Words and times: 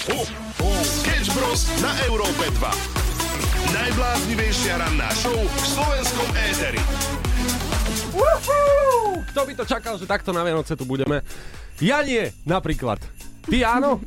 Sketch 0.00 1.28
Bros. 1.36 1.68
na 1.84 1.92
Európe 2.08 2.48
2. 2.56 3.76
Najbláznivejšia 3.76 4.80
ranná 4.80 5.12
show 5.12 5.36
v 5.36 5.56
slovenskom 5.60 6.28
éteri. 6.40 6.80
Kto 9.28 9.40
by 9.44 9.52
to 9.60 9.64
čakal, 9.68 10.00
že 10.00 10.08
takto 10.08 10.32
na 10.32 10.40
Vianoce 10.40 10.72
tu 10.72 10.88
budeme? 10.88 11.20
Ja 11.84 12.00
nie, 12.00 12.32
napríklad. 12.48 12.96
Ty 13.44 13.76
áno? 13.76 14.00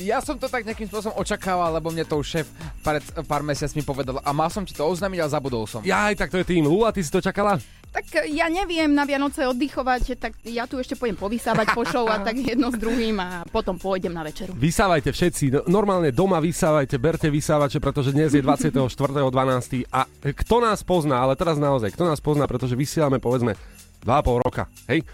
Ja 0.00 0.24
som 0.24 0.40
to 0.40 0.48
tak 0.48 0.64
nejakým 0.64 0.88
spôsobom 0.88 1.16
očakával, 1.20 1.68
lebo 1.76 1.92
mne 1.92 2.08
to 2.08 2.16
už 2.16 2.26
šéf 2.40 2.46
pár, 2.80 3.00
pár 3.28 3.42
mesiac 3.44 3.68
mi 3.76 3.84
povedal 3.84 4.20
a 4.24 4.30
mal 4.32 4.48
som 4.48 4.64
ti 4.64 4.72
to 4.72 4.84
oznámiť, 4.84 5.18
ale 5.20 5.30
zabudol 5.30 5.64
som. 5.68 5.84
Ja 5.84 6.08
aj 6.08 6.24
tak 6.24 6.32
to 6.32 6.40
je 6.40 6.46
tým. 6.48 6.64
Lula, 6.64 6.92
ty 6.92 7.04
si 7.04 7.12
to 7.12 7.20
čakala? 7.20 7.60
Tak 7.92 8.24
e, 8.24 8.36
ja 8.36 8.48
neviem 8.52 8.92
na 8.92 9.04
Vianoce 9.08 9.44
oddychovať, 9.48 10.20
tak 10.20 10.32
ja 10.44 10.68
tu 10.68 10.76
ešte 10.76 10.96
pôjdem 10.96 11.16
povysávať 11.16 11.72
po 11.72 11.84
show 11.88 12.04
a 12.08 12.20
tak 12.20 12.36
jedno 12.40 12.68
s 12.72 12.76
druhým 12.76 13.16
a 13.20 13.44
potom 13.48 13.76
pôjdem 13.80 14.12
na 14.12 14.20
večeru. 14.24 14.52
Vysávajte 14.56 15.12
všetci, 15.12 15.44
no, 15.52 15.60
normálne 15.68 16.12
doma 16.12 16.40
vysávajte, 16.40 16.96
berte 17.00 17.28
vysávače, 17.32 17.80
pretože 17.80 18.12
dnes 18.12 18.32
je 18.32 18.40
24.12. 18.44 19.88
a 19.92 20.04
kto 20.20 20.56
nás 20.60 20.80
pozná, 20.84 21.24
ale 21.24 21.36
teraz 21.36 21.56
naozaj, 21.56 21.92
kto 21.96 22.04
nás 22.04 22.20
pozná, 22.20 22.44
pretože 22.44 22.76
vysielame 22.76 23.16
povedzme 23.16 23.56
2,5 24.04 24.44
roka, 24.44 24.68
hej? 24.92 25.04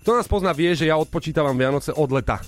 Kto 0.00 0.16
nás 0.16 0.24
pozná, 0.24 0.56
vie, 0.56 0.72
že 0.72 0.88
ja 0.88 0.96
odpočítavam 0.96 1.52
Vianoce 1.52 1.92
od 1.92 2.08
leta. 2.08 2.40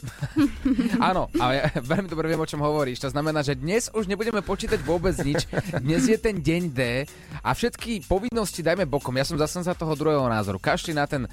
Áno, 1.13 1.29
ale 1.37 1.61
ja 1.61 1.65
veľmi 1.93 2.09
dobre 2.09 2.33
viem, 2.33 2.41
o 2.41 2.49
čom 2.49 2.65
hovoríš. 2.65 3.05
To 3.05 3.13
znamená, 3.13 3.45
že 3.45 3.61
dnes 3.61 3.93
už 3.93 4.09
nebudeme 4.09 4.41
počítať 4.41 4.81
vôbec 4.81 5.13
nič. 5.21 5.45
Dnes 5.85 6.09
je 6.09 6.17
ten 6.17 6.41
deň 6.41 6.63
D 6.73 6.81
a 7.45 7.51
všetky 7.53 8.09
povinnosti 8.09 8.65
dajme 8.65 8.89
bokom. 8.89 9.13
Ja 9.21 9.29
som 9.29 9.37
zase 9.37 9.61
za 9.61 9.77
toho 9.77 9.93
druhého 9.93 10.25
názoru. 10.33 10.57
Kašli 10.57 10.97
na 10.97 11.05
ten 11.05 11.29
um, 11.29 11.31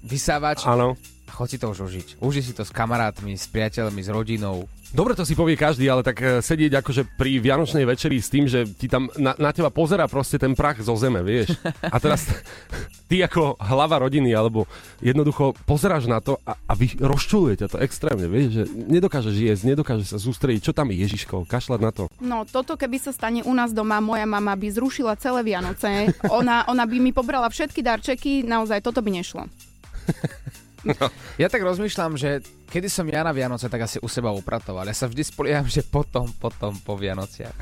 vysávač. 0.00 0.64
Áno. 0.64 0.96
Choď 1.38 1.48
si 1.54 1.58
to 1.62 1.70
už 1.70 1.78
užiť. 1.86 2.08
Uži 2.18 2.42
si 2.42 2.50
to 2.50 2.66
s 2.66 2.74
kamarátmi, 2.74 3.38
s 3.38 3.46
priateľmi, 3.46 4.02
s 4.02 4.10
rodinou. 4.10 4.66
Dobre 4.90 5.14
to 5.14 5.22
si 5.22 5.38
povie 5.38 5.54
každý, 5.54 5.86
ale 5.86 6.02
tak 6.02 6.18
e, 6.18 6.42
sedieť 6.42 6.82
akože 6.82 7.14
pri 7.14 7.38
Vianočnej 7.38 7.86
večeri 7.86 8.18
s 8.18 8.26
tým, 8.26 8.50
že 8.50 8.66
ti 8.66 8.90
tam 8.90 9.06
na, 9.14 9.38
na 9.38 9.54
teba 9.54 9.70
pozera 9.70 10.10
proste 10.10 10.34
ten 10.34 10.58
prach 10.58 10.82
zo 10.82 10.98
zeme, 10.98 11.22
vieš. 11.22 11.54
A 11.86 12.02
teraz 12.02 12.26
ty 13.12 13.22
ako 13.22 13.54
hlava 13.54 14.02
rodiny, 14.02 14.34
alebo 14.34 14.66
jednoducho 14.98 15.54
pozeráš 15.62 16.10
na 16.10 16.18
to 16.18 16.42
a, 16.42 16.58
a 16.58 16.72
vy 16.74 16.98
rozčuluje 16.98 17.62
ťa 17.62 17.68
to 17.70 17.78
extrémne, 17.86 18.26
vieš, 18.26 18.48
že 18.58 18.62
nedokážeš 18.74 19.36
jesť, 19.38 19.62
nedokážeš 19.76 20.08
sa 20.10 20.18
sústrediť, 20.18 20.66
čo 20.66 20.74
tam 20.74 20.90
je 20.90 21.06
Ježiško, 21.06 21.46
kašľať 21.46 21.80
na 21.86 21.90
to. 21.94 22.10
No 22.18 22.42
toto 22.50 22.74
keby 22.74 22.98
sa 22.98 23.14
stane 23.14 23.46
u 23.46 23.54
nás 23.54 23.70
doma, 23.70 24.02
moja 24.02 24.26
mama 24.26 24.58
by 24.58 24.74
zrušila 24.74 25.14
celé 25.22 25.46
Vianoce, 25.46 26.10
ona, 26.26 26.66
ona 26.66 26.82
by 26.82 26.98
mi 26.98 27.14
pobrala 27.14 27.46
všetky 27.46 27.78
darčeky, 27.78 28.42
naozaj 28.42 28.82
toto 28.82 28.98
by 29.06 29.22
nešlo. 29.22 29.46
No. 30.86 31.10
Ja 31.40 31.50
tak 31.50 31.66
rozmýšľam, 31.66 32.14
že 32.14 32.42
kedy 32.70 32.86
som 32.86 33.06
ja 33.10 33.26
na 33.26 33.34
Vianoce, 33.34 33.66
tak 33.66 33.82
asi 33.82 33.98
u 33.98 34.06
seba 34.06 34.30
upratoval. 34.30 34.86
Ja 34.86 34.94
sa 34.94 35.10
vždy 35.10 35.22
spolieham, 35.26 35.66
že 35.66 35.82
potom, 35.82 36.30
potom 36.38 36.78
po 36.78 36.94
Vianociach. 36.94 37.56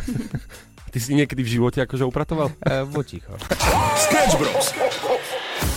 Ty 0.93 0.99
si 1.03 1.13
niekedy 1.13 1.45
v 1.45 1.61
živote 1.61 1.85
akože 1.85 2.05
upratoval? 2.09 2.57
E, 2.63 2.89
buď 2.89 3.05
ticho. 3.05 3.33
Sketch 4.01 4.37
Bros. 4.41 4.73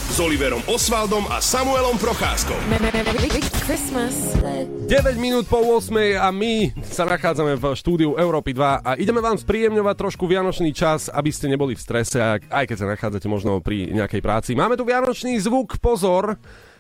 S 0.10 0.18
Oliverom 0.22 0.64
Osvaldom 0.68 1.28
a 1.32 1.44
Samuelom 1.44 2.00
Procházkou. 2.00 2.56
9 4.88 5.20
minút 5.20 5.46
po 5.48 5.60
8 5.60 6.20
a 6.20 6.28
my 6.32 6.72
sa 6.88 7.04
nachádzame 7.08 7.56
v 7.56 7.66
štúdiu 7.76 8.16
Európy 8.16 8.56
2 8.56 8.84
a 8.84 8.92
ideme 8.96 9.20
vám 9.20 9.40
spríjemňovať 9.40 9.96
trošku 9.96 10.24
vianočný 10.28 10.72
čas, 10.72 11.12
aby 11.12 11.32
ste 11.32 11.52
neboli 11.52 11.76
v 11.76 11.84
strese, 11.84 12.20
aj 12.40 12.66
keď 12.68 12.78
sa 12.80 12.88
nachádzate 12.88 13.28
možno 13.32 13.60
pri 13.64 13.92
nejakej 13.92 14.22
práci. 14.24 14.52
Máme 14.56 14.76
tu 14.76 14.84
vianočný 14.84 15.40
zvuk, 15.40 15.80
pozor! 15.80 16.40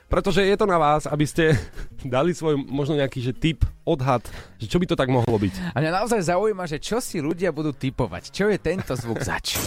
Pretože 0.10 0.42
je 0.42 0.58
to 0.58 0.66
na 0.66 0.82
vás, 0.82 1.06
aby 1.06 1.22
ste 1.22 1.54
dali 2.18 2.34
svoj 2.34 2.58
možno 2.58 2.98
nejaký 2.98 3.22
že 3.22 3.38
typ, 3.38 3.62
odhad, 3.86 4.26
že 4.58 4.66
čo 4.66 4.82
by 4.82 4.90
to 4.90 4.98
tak 4.98 5.14
mohlo 5.14 5.38
byť. 5.38 5.78
A 5.78 5.78
mňa 5.78 6.02
naozaj 6.02 6.26
zaujíma, 6.26 6.66
že 6.66 6.82
čo 6.82 6.98
si 6.98 7.22
ľudia 7.22 7.54
budú 7.54 7.70
typovať. 7.72 8.34
Čo 8.34 8.50
je 8.50 8.58
tento 8.58 8.98
zvuk 8.98 9.22
zač? 9.22 9.62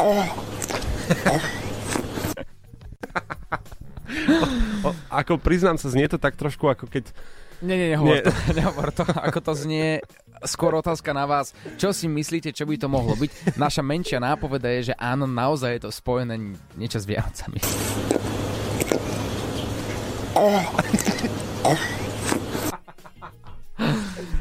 o, 4.86 4.92
ako 5.08 5.40
priznám 5.40 5.80
sa, 5.80 5.88
znie 5.88 6.08
to 6.08 6.18
tak 6.20 6.36
trošku 6.36 6.68
ako 6.68 6.86
keď... 6.86 7.12
Nie, 7.60 7.76
nie, 7.76 7.88
nehovor, 7.92 8.16
nie. 8.16 8.24
To, 8.24 8.32
nehovor 8.58 8.88
to, 8.92 9.04
ako 9.04 9.40
to 9.44 9.52
znie 9.52 10.00
skôr 10.48 10.72
otázka 10.72 11.12
na 11.12 11.28
vás. 11.28 11.52
Čo 11.76 11.92
si 11.92 12.08
myslíte, 12.08 12.56
čo 12.56 12.64
by 12.64 12.80
to 12.80 12.88
mohlo 12.88 13.12
byť? 13.12 13.60
Naša 13.60 13.84
menšia 13.84 14.16
nápoveda 14.16 14.72
je, 14.80 14.92
že 14.92 14.94
áno, 14.96 15.28
naozaj 15.28 15.76
je 15.76 15.80
to 15.84 15.90
spojené 15.92 16.40
niečo 16.80 16.96
s 16.96 17.04
Vianocami. 17.04 17.60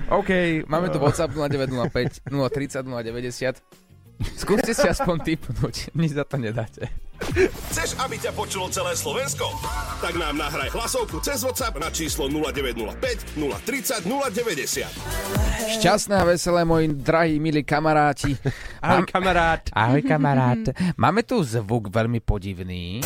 OK, 0.09 0.29
máme 0.65 0.89
tu 0.89 0.97
WhatsApp 0.97 1.35
0905 1.35 2.31
030 2.31 2.87
090. 2.87 3.88
Skúste 4.19 4.75
si 4.75 4.83
aspoň 4.83 5.17
typnúť, 5.23 5.95
nič 5.95 6.11
za 6.11 6.27
to 6.27 6.35
nedáte. 6.35 6.91
Chceš, 7.71 7.99
aby 7.99 8.15
ťa 8.15 8.31
počulo 8.31 8.71
celé 8.71 8.95
Slovensko? 8.95 9.47
Tak 9.99 10.15
nám 10.15 10.39
nahraj 10.39 10.71
hlasovku 10.71 11.19
cez 11.19 11.43
WhatsApp 11.43 11.75
na 11.79 11.91
číslo 11.91 12.31
0905 12.31 13.35
030 13.35 14.07
090. 14.07 14.87
Šťastné 15.79 16.15
a 16.15 16.23
veselé, 16.23 16.63
moji 16.63 16.95
drahí, 16.95 17.39
milí 17.43 17.63
kamaráti. 17.63 18.39
Ahoj, 18.79 19.03
kamarát. 19.07 19.63
Ahoj, 19.75 20.01
kamarát. 20.03 20.63
Máme 20.95 21.23
tu 21.27 21.43
zvuk 21.43 21.91
veľmi 21.91 22.23
podivný. 22.23 23.03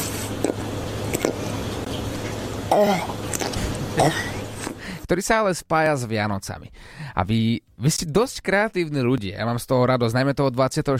Ktorý 5.03 5.21
sa 5.21 5.43
ale 5.43 5.51
spája 5.51 5.99
s 5.99 6.07
Vianocami. 6.07 6.71
A 7.11 7.27
vy, 7.27 7.59
vy 7.75 7.89
ste 7.91 8.07
dosť 8.07 8.39
kreatívni 8.39 9.03
ľudia, 9.03 9.37
ja 9.37 9.45
mám 9.45 9.59
z 9.59 9.67
toho 9.67 9.83
radosť, 9.83 10.15
najmä 10.15 10.31
toho 10.31 10.49
24. 10.49 10.95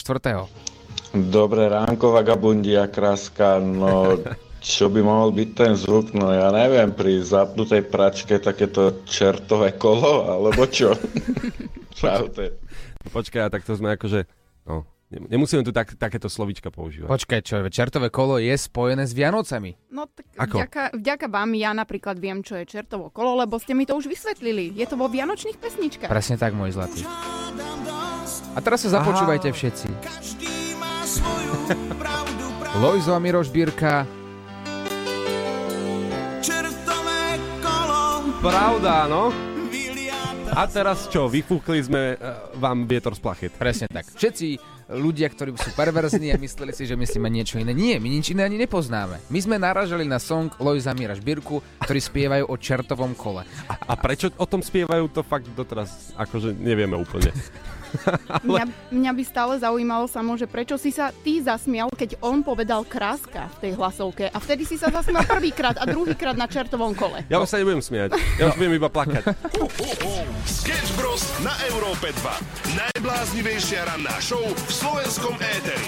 Dobré 1.13 1.71
ránko, 1.71 2.11
vagabundia, 2.11 2.91
kraska, 2.91 3.63
no 3.63 4.19
čo 4.63 4.87
by 4.87 5.03
mohol 5.03 5.35
byť 5.35 5.49
ten 5.55 5.73
zvuk, 5.75 6.15
no 6.15 6.31
ja 6.31 6.47
neviem, 6.51 6.95
pri 6.95 7.19
zapnutej 7.19 7.83
pračke 7.87 8.39
takéto 8.39 9.03
čertové 9.03 9.75
kolo, 9.75 10.27
alebo 10.31 10.63
čo? 10.67 10.95
Čaute. 11.99 12.59
Počkaj, 13.11 13.51
tak 13.51 13.67
to 13.67 13.75
sme 13.75 13.99
akože, 13.99 14.23
no, 14.67 14.87
Nemusíme 15.19 15.61
tu 15.61 15.69
tak, 15.69 15.93
takéto 15.93 16.31
slovička 16.31 16.73
používať. 16.73 17.09
Počkaj, 17.09 17.39
čo, 17.45 17.61
čertové 17.69 18.09
kolo 18.09 18.41
je 18.41 18.55
spojené 18.55 19.05
s 19.05 19.13
Vianocami. 19.13 19.77
No 19.93 20.09
tak 20.09 20.25
Ako? 20.37 20.57
Vďaka, 20.63 20.83
vďaka 20.97 21.25
vám 21.29 21.53
ja 21.53 21.71
napríklad 21.75 22.17
viem, 22.17 22.41
čo 22.41 22.57
je 22.57 22.65
čertovo 22.65 23.13
kolo, 23.13 23.37
lebo 23.37 23.61
ste 23.61 23.77
mi 23.77 23.85
to 23.85 23.93
už 23.93 24.09
vysvetlili. 24.09 24.73
Je 24.73 24.85
to 24.89 24.97
vo 24.97 25.05
Vianočných 25.09 25.57
pesničkách. 25.61 26.09
Presne 26.09 26.41
tak, 26.41 26.57
môj 26.57 26.73
zlatý. 26.73 27.05
A 28.53 28.61
teraz 28.61 28.85
sa 28.85 29.01
započúvajte 29.01 29.49
Aha. 29.49 29.57
všetci. 29.57 29.87
Lojzo 32.81 33.13
a 33.13 33.19
Miroš 33.21 33.53
Bírka. 33.53 34.05
Pravda, 38.43 39.07
no? 39.07 39.31
A 40.53 40.69
teraz 40.69 41.09
čo, 41.09 41.25
vyfúkli 41.25 41.81
sme 41.81 42.13
uh, 42.13 42.53
vám 42.61 42.85
vietor 42.85 43.17
z 43.17 43.21
plachet. 43.23 43.53
Presne 43.57 43.89
tak. 43.89 44.05
Všetci 44.05 44.61
ľudia, 44.93 45.27
ktorí 45.29 45.57
sú 45.57 45.73
perverzní 45.73 46.31
a 46.33 46.37
mysleli 46.37 46.71
si, 46.71 46.85
že 46.85 46.93
myslíme 46.93 47.27
niečo 47.27 47.57
iné. 47.57 47.73
Nie, 47.73 47.97
my 47.97 48.07
nič 48.09 48.31
iné 48.31 48.45
ani 48.45 48.61
nepoznáme. 48.61 49.17
My 49.27 49.39
sme 49.41 49.57
naražali 49.57 50.05
na 50.05 50.21
song 50.21 50.53
Lojza 50.61 50.93
Mira 50.93 51.17
Šbírku, 51.17 51.59
ktorí 51.81 51.99
spievajú 51.99 52.45
o 52.49 52.55
čertovom 52.55 53.17
kole. 53.17 53.43
A, 53.67 53.73
a 53.89 53.93
prečo 53.97 54.29
o 54.37 54.45
tom 54.45 54.61
spievajú, 54.61 55.09
to 55.09 55.25
fakt 55.25 55.49
doteraz 55.51 56.13
akože 56.17 56.53
nevieme 56.53 56.93
úplne. 56.97 57.33
Ale... 58.29 58.41
Mňa, 58.49 58.65
mňa 58.89 59.11
by 59.13 59.23
stále 59.23 59.53
zaujímalo 59.61 60.05
samo, 60.09 60.33
že 60.33 60.49
prečo 60.49 60.75
si 60.81 60.89
sa 60.89 61.13
ty 61.13 61.39
zasmial, 61.41 61.93
keď 61.93 62.17
on 62.25 62.41
povedal 62.41 62.81
kráska 62.81 63.49
v 63.59 63.69
tej 63.69 63.71
hlasovke 63.77 64.25
a 64.33 64.37
vtedy 64.41 64.65
si 64.65 64.81
sa 64.81 64.89
zasmial 64.89 65.25
prvýkrát 65.29 65.77
a 65.77 65.85
druhýkrát 65.85 66.33
na 66.33 66.49
čertovom 66.49 66.97
kole. 66.97 67.21
Ja 67.29 67.37
už 67.37 67.49
sa 67.49 67.61
nebudem 67.61 67.85
smiať, 67.85 68.17
ja 68.41 68.49
už 68.49 68.57
budem 68.57 68.73
iba 68.81 68.89
plakať. 68.89 69.23
Sketch 70.49 70.91
Bros. 70.97 71.23
na 71.45 71.53
Európe 71.69 72.09
2. 72.09 72.81
Najbláznivejšia 72.81 73.85
ranná 73.85 74.17
show 74.17 74.41
v 74.41 74.71
slovenskom 74.83 75.39
éteri. 75.39 75.87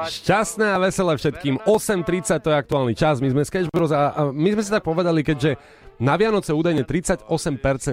Šťastné 0.00 0.66
a 0.68 0.78
veselé 0.80 1.12
všetkým. 1.16 1.64
8.30 1.64 2.44
to 2.44 2.48
je 2.52 2.56
aktuálny 2.56 2.94
čas. 2.96 3.24
My 3.24 3.32
sme 3.32 3.44
Sketch 3.44 3.72
Bros. 3.72 3.92
A 3.92 4.28
my 4.32 4.48
sme 4.52 4.62
si 4.64 4.70
tak 4.72 4.84
povedali, 4.84 5.24
keďže 5.24 5.56
na 6.00 6.16
Vianoce 6.20 6.52
údajne 6.52 6.84
38% 6.84 7.24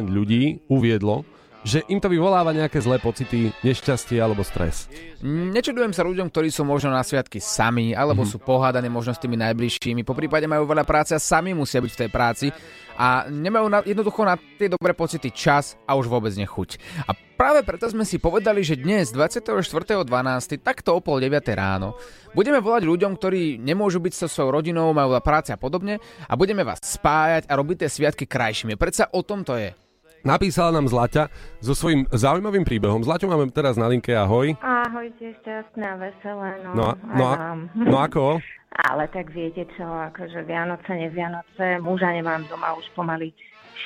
ľudí 0.07 0.63
uviedlo, 0.68 1.23
že 1.67 1.83
im 1.91 1.99
to 1.99 2.07
vyvoláva 2.07 2.55
nejaké 2.55 2.79
zlé 2.79 2.95
pocity, 2.95 3.51
nešťastie 3.59 4.23
alebo 4.23 4.39
stres. 4.47 4.87
Nečudujem 5.19 5.91
sa 5.91 6.07
ľuďom, 6.07 6.31
ktorí 6.31 6.47
sú 6.47 6.63
možno 6.63 6.95
na 6.95 7.03
sviatky 7.03 7.43
sami, 7.43 7.91
alebo 7.91 8.23
mm-hmm. 8.23 8.39
sú 8.39 8.47
pohádaní 8.47 8.87
možno 8.87 9.11
s 9.11 9.19
tými 9.19 9.35
najbližšími, 9.35 10.07
po 10.07 10.15
prípade 10.15 10.47
majú 10.47 10.63
veľa 10.63 10.87
práce 10.87 11.11
a 11.11 11.19
sami 11.19 11.51
musia 11.51 11.83
byť 11.83 11.91
v 11.91 11.99
tej 12.07 12.09
práci 12.09 12.47
a 12.95 13.27
nemajú 13.27 13.67
na, 13.67 13.79
jednoducho 13.83 14.23
na 14.23 14.39
tie 14.39 14.71
dobré 14.71 14.95
pocity 14.95 15.27
čas 15.35 15.75
a 15.83 15.99
už 15.99 16.07
vôbec 16.07 16.31
nechuť. 16.31 17.03
A 17.05 17.11
práve 17.13 17.67
preto 17.67 17.91
sme 17.91 18.07
si 18.07 18.15
povedali, 18.15 18.63
že 18.63 18.79
dnes 18.79 19.11
24.12. 19.11 20.07
takto 20.63 20.95
o 20.95 21.03
pol 21.03 21.19
9 21.19 21.35
ráno 21.51 21.99
budeme 22.31 22.63
volať 22.63 22.87
ľuďom, 22.87 23.11
ktorí 23.19 23.59
nemôžu 23.59 23.99
byť 23.99 24.13
so 24.15 24.27
svojou 24.31 24.63
rodinou, 24.63 24.95
majú 24.95 25.19
práce 25.19 25.51
a 25.51 25.59
podobne 25.59 25.99
a 26.25 26.33
budeme 26.39 26.63
vás 26.63 26.79
spájať 26.79 27.51
a 27.51 27.53
robiť 27.59 27.83
tie 27.83 27.89
sviatky 27.91 28.23
krajšími. 28.23 28.79
Predsa 28.79 29.11
o 29.11 29.19
tom 29.19 29.43
to 29.43 29.59
je. 29.59 29.86
Napísala 30.27 30.75
nám 30.75 30.91
Zlaťa 30.91 31.31
so 31.63 31.71
svojím 31.71 32.03
zaujímavým 32.12 32.68
príbehom. 32.68 33.00
Zlaťu 33.00 33.31
máme 33.31 33.47
teraz 33.47 33.79
na 33.79 33.88
linke, 33.88 34.12
ahoj. 34.12 34.51
Ahojte, 34.59 35.31
šťastné 35.39 35.85
a 35.88 35.95
veselé. 35.95 36.50
No, 36.68 36.71
No, 36.75 36.85
a, 36.91 36.94
no, 37.15 37.25
a, 37.31 37.38
no 37.71 37.97
ako? 37.97 38.24
Ale 38.91 39.07
tak 39.07 39.31
viete 39.31 39.63
čo, 39.74 39.88
akože 39.88 40.44
Vianoce, 40.44 40.91
ne 40.91 41.07
Vianoce, 41.07 41.79
muža 41.79 42.12
nemám 42.12 42.44
doma 42.45 42.75
už 42.75 42.83
pomaly 42.91 43.31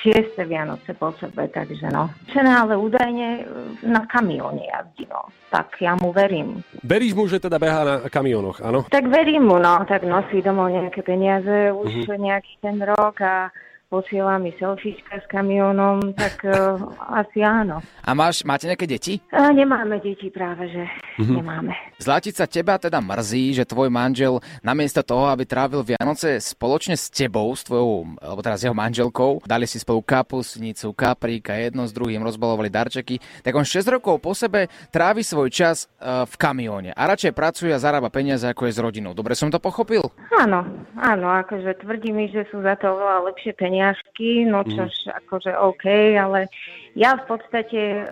šieste 0.02 0.42
Vianoce 0.42 0.92
po 0.92 1.14
sebe, 1.14 1.46
takže 1.46 1.86
no. 1.88 2.10
Žena 2.26 2.64
ale 2.64 2.74
údajne 2.74 3.28
e, 3.38 3.42
na 3.86 4.02
kamióne 4.04 4.66
jazdí, 4.66 5.06
no. 5.06 5.30
Tak 5.48 5.78
ja 5.78 5.94
mu 5.94 6.10
verím. 6.10 6.64
Veríš 6.82 7.12
mu, 7.12 7.24
že 7.24 7.38
teda 7.38 7.56
behá 7.56 7.80
na 7.84 7.96
kamionoch, 8.04 8.58
áno? 8.58 8.82
Tak 8.88 9.06
verím 9.06 9.46
mu, 9.46 9.56
no. 9.56 9.84
Tak 9.86 10.02
nosí 10.02 10.42
domov 10.42 10.74
nejaké 10.74 11.06
peniaze 11.06 11.70
už 11.70 12.08
Mhm. 12.08 12.18
nejaký 12.18 12.54
ten 12.58 12.76
rok 12.82 13.16
a 13.20 13.52
posiela 13.92 14.40
mi 14.40 14.56
selfiečka 14.56 15.20
s 15.20 15.26
kamiónom, 15.28 16.16
tak 16.16 16.40
uh, 16.48 16.80
asi 17.12 17.44
áno. 17.44 17.84
A 18.00 18.16
máš, 18.16 18.40
máte 18.48 18.64
nejaké 18.64 18.88
deti? 18.88 19.20
A 19.28 19.52
nemáme 19.52 20.00
deti 20.00 20.32
práve, 20.32 20.72
že 20.72 20.88
Mhm. 21.20 21.34
nemáme. 21.36 21.74
Zlatica, 22.00 22.48
teba 22.48 22.80
teda 22.80 22.98
mrzí, 22.98 23.52
že 23.52 23.68
tvoj 23.68 23.92
manžel 23.92 24.40
namiesto 24.64 25.04
toho, 25.04 25.28
aby 25.28 25.44
trávil 25.44 25.84
Vianoce 25.84 26.40
spoločne 26.40 26.96
s 26.96 27.12
tebou, 27.12 27.52
s 27.52 27.68
tvojou, 27.68 28.16
alebo 28.18 28.40
teraz 28.40 28.64
jeho 28.64 28.72
manželkou, 28.72 29.44
dali 29.44 29.68
si 29.68 29.76
spolu 29.76 30.00
kapusnicu, 30.00 30.96
kapríka, 30.96 31.52
jedno 31.54 31.84
s 31.84 31.92
druhým, 31.92 32.24
rozbalovali 32.24 32.72
darčeky, 32.72 33.20
tak 33.44 33.52
on 33.52 33.68
6 33.68 33.92
rokov 33.92 34.18
po 34.24 34.32
sebe 34.32 34.72
trávi 34.88 35.20
svoj 35.20 35.52
čas 35.52 35.86
uh, 36.00 36.24
v 36.24 36.34
kamióne 36.40 36.90
a 36.96 37.02
radšej 37.12 37.36
pracuje 37.36 37.70
a 37.70 37.78
zarába 37.82 38.08
peniaze 38.08 38.48
ako 38.48 38.66
je 38.66 38.72
s 38.72 38.80
rodinou. 38.80 39.12
Dobre 39.12 39.36
som 39.36 39.52
to 39.52 39.60
pochopil? 39.60 40.02
Áno, 40.32 40.64
áno, 40.96 41.26
akože 41.44 41.84
tvrdí 41.84 42.10
mi, 42.10 42.32
že 42.32 42.48
sú 42.50 42.64
za 42.64 42.74
to 42.80 42.88
oveľa 42.96 43.30
lepšie 43.30 43.52
peniažky, 43.82 44.46
no 44.46 44.62
čož 44.62 45.10
akože 45.10 45.58
OK, 45.58 45.84
ale 46.14 46.46
ja 46.92 47.16
v 47.16 47.24
podstate 47.24 47.80
e, 47.80 48.04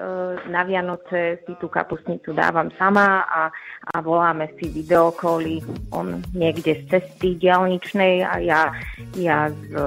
na 0.49 0.64
Vianoce 0.64 1.44
si 1.44 1.52
tú 1.61 1.69
kapustnicu 1.69 2.32
dávam 2.32 2.72
sama 2.81 3.28
a, 3.28 3.52
a 3.93 3.94
voláme 4.00 4.49
si 4.56 4.72
videokoly, 4.72 5.61
on 5.93 6.25
niekde 6.32 6.81
z 6.81 6.82
cesty 6.88 7.37
diálničnej 7.37 8.25
a 8.25 8.40
ja, 8.40 8.72
ja 9.20 9.52
z 9.52 9.61
e, 9.76 9.84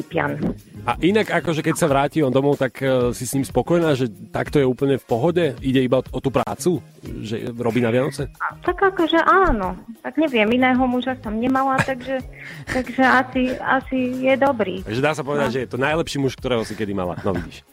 Lipian. 0.00 0.40
A 0.88 0.96
inak 1.04 1.28
akože 1.28 1.60
keď 1.60 1.76
sa 1.76 1.86
vráti 1.92 2.24
on 2.24 2.32
domov, 2.32 2.56
tak 2.56 2.80
e, 2.80 3.12
si 3.12 3.28
s 3.28 3.36
ním 3.36 3.44
spokojná, 3.44 3.92
že 3.92 4.08
takto 4.32 4.56
je 4.56 4.66
úplne 4.66 4.96
v 4.96 5.04
pohode? 5.04 5.44
Ide 5.60 5.84
iba 5.84 6.00
o, 6.00 6.04
o 6.16 6.18
tú 6.24 6.32
prácu? 6.32 6.80
Že 7.04 7.52
robí 7.60 7.84
na 7.84 7.92
Vianoce? 7.92 8.32
A, 8.40 8.56
tak 8.64 8.80
akože 8.80 9.20
áno, 9.28 9.76
tak 10.00 10.16
neviem, 10.16 10.48
iného 10.56 10.82
muža 10.88 11.20
som 11.20 11.36
nemala, 11.36 11.76
takže, 11.84 12.24
takže 12.64 13.02
asi, 13.04 13.42
asi 13.60 13.98
je 14.24 14.34
dobrý. 14.40 14.80
Takže 14.88 15.04
dá 15.04 15.11
sa 15.12 15.22
povedať, 15.22 15.48
že 15.52 15.60
je 15.64 15.70
to 15.70 15.78
najlepší 15.78 16.18
muž, 16.18 16.34
ktorého 16.36 16.64
si 16.64 16.74
kedy 16.74 16.92
mala. 16.92 17.16
No 17.22 17.32
vidíš. 17.36 17.62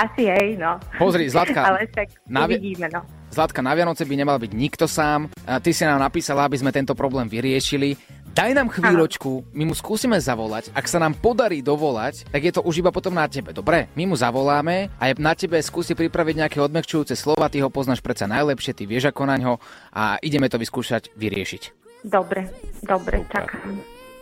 Asi 0.00 0.22
hej, 0.24 0.56
no. 0.56 0.80
Pozri, 0.96 1.28
Zlatka, 1.28 1.60
Ale 1.66 1.84
tak 1.90 2.08
na 2.24 2.48
vi- 2.48 2.56
uvidíme, 2.56 2.88
no. 2.88 3.04
Zlatka, 3.30 3.62
na 3.62 3.76
Vianoce 3.76 4.02
by 4.08 4.14
nemal 4.16 4.42
byť 4.42 4.52
nikto 4.56 4.90
sám. 4.90 5.30
Ty 5.46 5.70
si 5.70 5.86
nám 5.86 6.02
napísala, 6.02 6.48
aby 6.48 6.58
sme 6.58 6.74
tento 6.74 6.98
problém 6.98 7.30
vyriešili. 7.30 7.94
Daj 8.30 8.54
nám 8.54 8.70
chvíľočku, 8.70 9.50
my 9.54 9.70
mu 9.70 9.74
skúsime 9.74 10.14
zavolať. 10.22 10.70
Ak 10.70 10.86
sa 10.86 11.02
nám 11.02 11.18
podarí 11.18 11.66
dovolať, 11.66 12.30
tak 12.30 12.46
je 12.46 12.52
to 12.54 12.62
už 12.62 12.78
iba 12.78 12.94
potom 12.94 13.10
na 13.10 13.26
tebe. 13.26 13.50
Dobre, 13.50 13.90
my 13.98 14.06
mu 14.06 14.14
zavoláme 14.14 14.86
a 14.98 15.10
je 15.10 15.18
na 15.18 15.34
tebe 15.34 15.58
skúsi 15.58 15.98
pripraviť 15.98 16.46
nejaké 16.46 16.58
odmekčujúce 16.62 17.18
slova, 17.18 17.50
ty 17.50 17.58
ho 17.58 17.70
poznáš 17.70 17.98
predsa 17.98 18.30
najlepšie, 18.30 18.72
ty 18.74 18.86
vieš 18.86 19.10
ako 19.10 19.26
na 19.26 19.34
ňo 19.34 19.58
a 19.90 20.16
ideme 20.22 20.46
to 20.46 20.62
vyskúšať 20.62 21.10
vyriešiť. 21.18 21.62
Dobre, 22.06 22.48
dobre, 22.86 23.26
tak. 23.28 23.50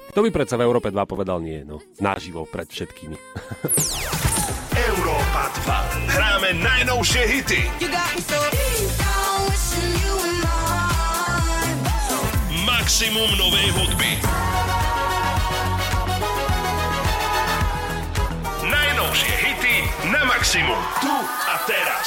Kto 0.09 0.25
by 0.25 0.31
predsa 0.33 0.57
v 0.57 0.65
Európe 0.65 0.89
2 0.89 0.99
povedal 1.05 1.39
nie, 1.45 1.63
no. 1.63 1.79
Naživo 2.01 2.49
pred 2.49 2.67
všetkými. 2.67 3.17
Európa 4.89 5.43
2. 5.69 6.17
Hráme 6.17 6.51
najnovšie 6.59 7.23
hity. 7.29 7.61
Maximum 12.65 13.31
novej 13.37 13.69
hudby. 13.77 14.11
Najnovšie 18.65 19.33
hity 19.45 19.77
na 20.09 20.23
maximum. 20.25 20.81
Tu 21.05 21.15
a 21.47 21.57
teraz. 21.69 22.07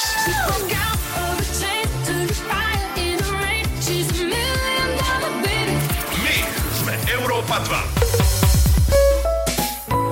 Európa 7.52 7.84
2. 8.00 8.02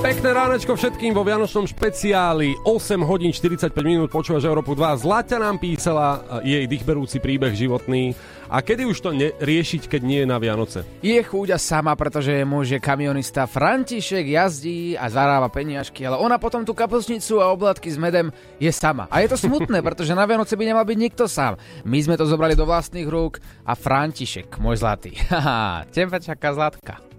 Pekné 0.01 0.33
ránečko 0.33 0.77
všetkým 0.77 1.13
vo 1.13 1.25
Vianočnom 1.25 1.69
špeciáli. 1.69 2.57
8 2.65 3.01
hodín 3.05 3.33
45 3.33 3.73
minút 3.81 4.09
počúvaš 4.13 4.49
Európu 4.49 4.77
2. 4.77 5.05
Zlaťa 5.05 5.41
nám 5.41 5.61
písala 5.61 6.41
e, 6.41 6.57
jej 6.57 6.65
dýchberúci 6.69 7.21
príbeh 7.21 7.53
životný. 7.57 8.13
A 8.49 8.61
kedy 8.61 8.89
už 8.89 8.99
to 9.01 9.17
ne- 9.17 9.33
riešiť, 9.41 9.89
keď 9.89 10.01
nie 10.05 10.21
je 10.25 10.29
na 10.29 10.37
Vianoce? 10.37 10.85
Je 11.01 11.17
chúďa 11.21 11.57
sama, 11.57 11.97
pretože 11.97 12.33
je 12.33 12.45
muž 12.45 12.77
je 12.77 12.81
kamionista 12.81 13.49
František, 13.49 14.25
jazdí 14.25 14.97
a 14.97 15.09
zarába 15.09 15.49
peniažky, 15.53 16.05
ale 16.05 16.21
ona 16.21 16.37
potom 16.37 16.65
tú 16.65 16.77
kapusnicu 16.77 17.41
a 17.41 17.53
oblatky 17.53 17.89
s 17.89 17.97
medem 17.97 18.33
je 18.61 18.73
sama. 18.73 19.09
A 19.09 19.25
je 19.25 19.33
to 19.33 19.41
smutné, 19.41 19.81
pretože 19.87 20.17
na 20.17 20.29
Vianoce 20.29 20.61
by 20.61 20.65
nemal 20.65 20.85
byť 20.85 20.99
nikto 21.01 21.25
sám. 21.25 21.57
My 21.89 22.01
sme 22.05 22.21
to 22.21 22.29
zobrali 22.29 22.53
do 22.53 22.69
vlastných 22.69 23.09
rúk 23.09 23.41
a 23.65 23.73
František, 23.73 24.61
môj 24.61 24.81
zlatý. 24.81 25.17
Haha, 25.33 25.89
teba 25.93 26.21
čaká 26.21 26.53
zlatka. 26.53 27.10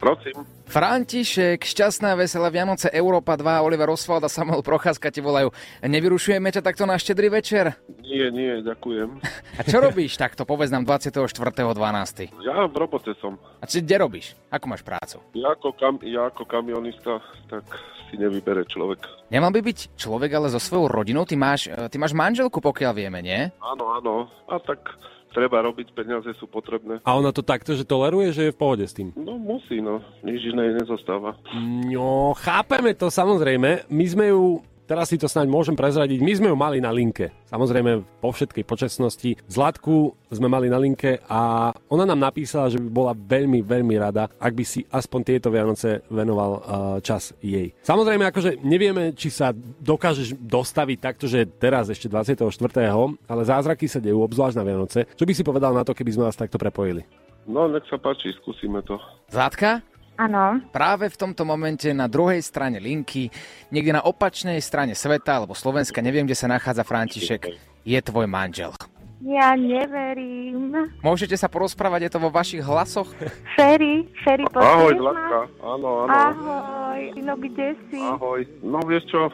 Prosím. 0.00 0.48
František, 0.64 1.60
šťastná 1.60 2.16
veselá 2.16 2.48
Vianoce, 2.48 2.88
Európa 2.88 3.36
2, 3.36 3.60
Oliver 3.60 3.92
Oswald 3.92 4.24
a 4.24 4.32
Samuel 4.32 4.64
Procházka 4.64 5.12
ti 5.12 5.20
volajú. 5.20 5.52
Nevyrušujeme 5.84 6.48
ťa 6.48 6.64
takto 6.64 6.88
na 6.88 6.96
štedrý 6.96 7.28
večer? 7.28 7.76
Nie, 8.00 8.32
nie, 8.32 8.64
ďakujem. 8.64 9.20
A 9.58 9.60
čo 9.60 9.76
robíš 9.84 10.16
takto, 10.16 10.48
povedz 10.48 10.72
nám 10.72 10.88
24.12. 10.88 12.32
Ja 12.40 12.64
v 12.64 12.74
robote 12.80 13.12
som. 13.20 13.36
A 13.60 13.68
čo, 13.68 13.84
kde 13.84 13.96
robíš? 14.00 14.32
Ako 14.48 14.72
máš 14.72 14.80
prácu? 14.80 15.20
Ja 15.36 15.52
ako, 15.52 15.76
kam, 15.76 16.00
ja 16.00 16.32
ako 16.32 16.48
kamionista, 16.48 17.20
tak 17.52 17.68
si 18.08 18.16
nevybere 18.16 18.64
človek. 18.64 19.04
Nemal 19.28 19.52
by 19.52 19.60
byť 19.60 20.00
človek 20.00 20.32
ale 20.32 20.48
so 20.48 20.58
svojou 20.58 20.88
rodinou? 20.88 21.28
Ty 21.28 21.36
máš, 21.36 21.68
e, 21.68 21.76
ty 21.92 22.00
máš 22.00 22.16
manželku, 22.16 22.58
pokiaľ 22.58 22.92
vieme, 22.96 23.20
nie? 23.20 23.52
Áno, 23.60 23.84
áno. 23.94 24.14
A 24.48 24.56
tak 24.58 24.96
treba 25.30 25.62
robiť, 25.62 25.94
peniaze 25.94 26.30
sú 26.36 26.50
potrebné. 26.50 27.00
A 27.06 27.10
ona 27.16 27.30
to 27.30 27.40
takto, 27.40 27.72
že 27.72 27.86
toleruje, 27.86 28.34
že 28.34 28.42
je 28.50 28.54
v 28.54 28.60
pohode 28.60 28.84
s 28.84 28.92
tým? 28.92 29.14
No 29.14 29.38
musí, 29.38 29.78
no. 29.78 30.02
Nič 30.26 30.50
iné 30.50 30.74
nezostáva. 30.76 31.38
No, 31.86 32.34
chápeme 32.36 32.92
to 32.98 33.08
samozrejme. 33.08 33.86
My 33.88 34.04
sme 34.10 34.34
ju, 34.34 34.60
teraz 34.90 35.06
si 35.06 35.22
to 35.22 35.30
snáď 35.30 35.46
môžem 35.46 35.78
prezradiť, 35.78 36.18
my 36.18 36.32
sme 36.34 36.48
ju 36.50 36.56
mali 36.58 36.82
na 36.82 36.90
linke. 36.90 37.30
Samozrejme, 37.46 38.02
po 38.18 38.34
všetkej 38.34 38.66
počasnosti. 38.66 39.38
Zlatku 39.46 40.18
sme 40.34 40.50
mali 40.50 40.66
na 40.66 40.82
linke 40.82 41.22
a 41.30 41.70
ona 41.86 42.02
nám 42.02 42.18
napísala, 42.18 42.66
že 42.66 42.82
by 42.82 42.90
bola 42.90 43.14
veľmi, 43.14 43.62
veľmi 43.62 43.94
rada, 44.02 44.26
ak 44.34 44.50
by 44.50 44.64
si 44.66 44.82
aspoň 44.90 45.20
tieto 45.22 45.54
Vianoce 45.54 46.02
venoval 46.10 46.50
uh, 46.58 46.62
čas 46.98 47.30
jej. 47.38 47.70
Samozrejme, 47.86 48.26
akože 48.34 48.58
nevieme, 48.66 49.14
či 49.14 49.30
sa 49.30 49.54
dokážeš 49.78 50.34
dostaviť 50.34 50.98
takto, 50.98 51.30
že 51.30 51.46
teraz 51.46 51.86
ešte 51.86 52.10
24. 52.10 52.50
ale 53.30 53.42
zázraky 53.46 53.86
sa 53.86 54.02
dejú, 54.02 54.18
obzvlášť 54.26 54.58
na 54.58 54.66
Vianoce. 54.66 55.06
Čo 55.14 55.22
by 55.22 55.32
si 55.38 55.46
povedal 55.46 55.70
na 55.70 55.86
to, 55.86 55.94
keby 55.94 56.10
sme 56.10 56.26
vás 56.26 56.34
takto 56.34 56.58
prepojili? 56.58 57.06
No, 57.46 57.70
nech 57.70 57.86
sa 57.86 57.96
páči, 57.96 58.34
skúsime 58.42 58.82
to. 58.82 58.98
Zlatka? 59.30 59.86
Áno, 60.20 60.60
Práve 60.68 61.08
v 61.08 61.16
tomto 61.16 61.48
momente 61.48 61.88
na 61.90 62.04
druhej 62.04 62.44
strane 62.44 62.76
linky, 62.76 63.32
niekde 63.72 63.96
na 63.96 64.04
opačnej 64.04 64.60
strane 64.60 64.92
sveta 64.92 65.40
alebo 65.40 65.56
Slovenska, 65.56 66.04
neviem, 66.04 66.28
kde 66.28 66.36
sa 66.36 66.44
nachádza 66.44 66.84
František, 66.84 67.56
je 67.80 67.98
tvoj 67.98 68.28
manžel. 68.28 68.68
ja 69.24 69.56
neverím. 69.56 70.72
Môžete 71.00 71.36
sa 71.36 71.48
porozprávať, 71.48 72.08
je 72.08 72.12
to 72.12 72.20
vo 72.20 72.28
vašich 72.28 72.60
hlasoch? 72.60 73.08
Ferry, 73.56 74.04
Ferry, 74.20 74.44
Ahoj? 74.52 74.92
Zlatka. 74.96 75.38
Áno, 75.60 75.88
áno. 76.04 76.12
Ahoj, 76.12 77.00
no 77.20 77.34
kde 77.36 77.68
si? 77.88 78.00
Ahoj. 78.00 78.40
No 78.60 78.84
vieš 78.84 79.08
čo, 79.08 79.32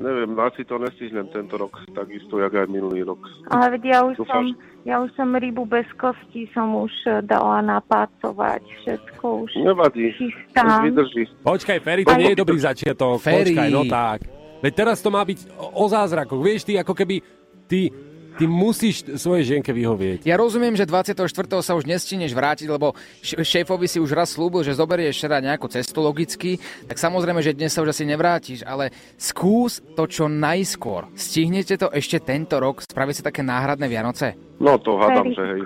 neviem, 0.00 0.30
asi 0.40 0.64
to 0.64 0.78
nestihnem 0.78 1.26
tento 1.32 1.56
rok, 1.56 1.72
takisto, 1.92 2.38
jak 2.38 2.52
aj 2.54 2.68
minulý 2.68 3.02
rok. 3.02 3.20
Ale 3.48 3.76
veď 3.76 3.82
ja 3.84 3.98
už 4.04 4.16
Dúfam, 4.20 4.44
som, 4.52 4.84
ja 4.84 4.96
už 5.00 5.10
som 5.16 5.28
rybu 5.32 5.64
bez 5.64 5.88
kosti 5.96 6.48
som 6.52 6.72
už 6.76 6.92
eh, 7.08 7.24
dala 7.24 7.64
napácovať, 7.64 8.62
všetko 8.82 9.24
už 9.48 9.50
Nevadí, 9.64 10.12
už 10.12 10.16
chystám. 10.20 10.84
vydrží. 10.84 11.24
Počkaj, 11.42 11.78
Ferry, 11.80 12.02
to 12.04 12.14
nie 12.16 12.32
je 12.32 12.38
dobrý 12.38 12.58
začiatok. 12.60 13.18
Ferry. 13.20 13.56
Počkaj, 13.56 13.68
no 13.72 13.82
tak. 13.88 14.18
Veď 14.60 14.72
teraz 14.72 14.98
to 15.04 15.12
má 15.12 15.20
byť 15.20 15.52
o, 15.56 15.84
o 15.84 15.84
zázrakoch. 15.86 16.40
Vieš, 16.40 16.64
ty 16.64 16.72
ako 16.80 16.92
keby 16.96 17.20
ty 17.68 17.92
Ty 18.36 18.44
musíš 18.44 19.16
svojej 19.16 19.56
ženke 19.56 19.72
vyhovieť. 19.72 20.28
Ja 20.28 20.36
rozumiem, 20.36 20.76
že 20.76 20.84
24. 20.84 21.24
sa 21.64 21.72
už 21.72 21.88
nestíneš 21.88 22.36
vrátiť, 22.36 22.68
lebo 22.68 22.92
šéfovi 23.24 23.88
si 23.88 23.96
už 23.96 24.12
raz 24.12 24.36
slúbil, 24.36 24.60
že 24.60 24.76
zoberieš 24.76 25.16
včera 25.16 25.40
nejakú 25.40 25.72
cestu 25.72 26.04
logicky, 26.04 26.60
tak 26.84 27.00
samozrejme, 27.00 27.40
že 27.40 27.56
dnes 27.56 27.72
sa 27.72 27.80
už 27.80 27.96
asi 27.96 28.04
nevrátiš, 28.04 28.60
ale 28.68 28.92
skús 29.16 29.80
to 29.96 30.04
čo 30.04 30.28
najskôr. 30.28 31.08
Stihnete 31.16 31.80
to 31.80 31.88
ešte 31.88 32.20
tento 32.20 32.60
rok, 32.60 32.84
spraviť 32.84 33.14
si 33.16 33.22
také 33.24 33.40
náhradné 33.40 33.88
Vianoce? 33.88 34.36
No 34.60 34.76
to 34.80 35.00
hádam, 35.00 35.32
že 35.32 35.40
hej. 35.56 35.62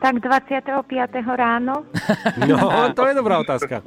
Tak 0.00 0.20
25. 0.20 0.60
ráno? 1.24 1.88
No, 2.50 2.92
to 2.92 3.08
je 3.08 3.14
dobrá 3.16 3.40
otázka. 3.40 3.80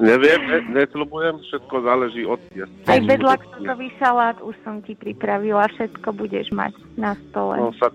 Neviem, 0.00 0.40
ne, 0.50 0.58
nesľubujem, 0.74 1.38
všetko 1.46 1.74
záleží 1.86 2.22
od 2.26 2.40
dnes. 2.50 2.68
Aj 2.90 3.00
bez 3.00 3.20
laktózový 3.22 3.88
šalát 3.98 4.36
už 4.42 4.54
som 4.66 4.82
ti 4.82 4.98
pripravila, 4.98 5.70
všetko 5.74 6.08
budeš 6.14 6.50
mať 6.50 6.74
na 6.98 7.14
stole. 7.28 7.60
No 7.60 7.70
sa, 7.78 7.92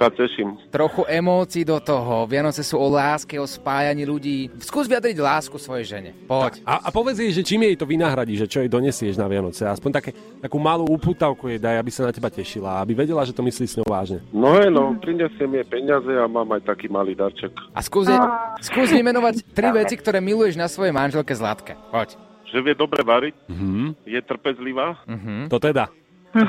sa 0.00 0.08
teším. 0.08 0.56
Trochu 0.72 1.04
emócií 1.04 1.60
do 1.60 1.76
toho. 1.76 2.24
Vianoce 2.24 2.64
sú 2.64 2.80
o 2.80 2.88
láske, 2.88 3.36
o 3.36 3.44
spájaní 3.44 4.08
ľudí. 4.08 4.48
Skús 4.64 4.88
vyjadriť 4.88 5.20
lásku 5.20 5.60
svojej 5.60 5.84
žene. 5.84 6.10
Poď. 6.24 6.64
A, 6.64 6.80
a 6.80 6.88
povedz 6.88 7.20
jej, 7.20 7.28
že 7.28 7.44
čím 7.44 7.68
jej 7.68 7.76
to 7.76 7.84
vynahradí, 7.84 8.32
že 8.40 8.48
čo 8.48 8.64
jej 8.64 8.72
donesieš 8.72 9.20
na 9.20 9.28
Vianoce. 9.28 9.68
Aspoň 9.68 9.90
také, 9.92 10.10
takú 10.40 10.56
malú 10.56 10.88
uputavku 10.88 11.52
jej 11.52 11.60
daj, 11.60 11.76
aby 11.76 11.90
sa 11.92 12.08
na 12.08 12.16
teba 12.16 12.32
tešila, 12.32 12.80
aby 12.80 12.96
vedela, 12.96 13.20
že 13.28 13.36
to 13.36 13.44
myslí 13.44 13.66
s 13.68 13.76
ňou 13.76 13.84
vážne. 13.84 14.24
No 14.32 14.56
hej, 14.56 14.72
no, 14.72 14.96
prinesiem 14.96 15.60
jej 15.60 15.66
peniaze 15.68 16.08
a 16.08 16.24
mám 16.24 16.48
aj 16.56 16.64
taký 16.64 16.88
malý 16.88 17.12
darček. 17.12 17.52
A 17.76 17.84
skús, 17.84 18.08
jej, 18.08 18.16
skús 18.64 18.88
vymenovať 18.88 19.52
tri 19.52 19.68
veci, 19.68 20.00
ktoré 20.00 20.24
miluješ 20.24 20.56
na 20.56 20.64
svojej 20.64 20.96
manželke 20.96 21.36
Zlatke. 21.36 21.76
Poď. 21.92 22.16
Že 22.48 22.58
vie 22.64 22.74
dobre 22.74 23.04
variť, 23.04 23.34
Mhm. 23.52 24.08
je 24.08 24.20
trpezlivá 24.24 24.96
To 25.52 25.60
teda. 25.60 25.92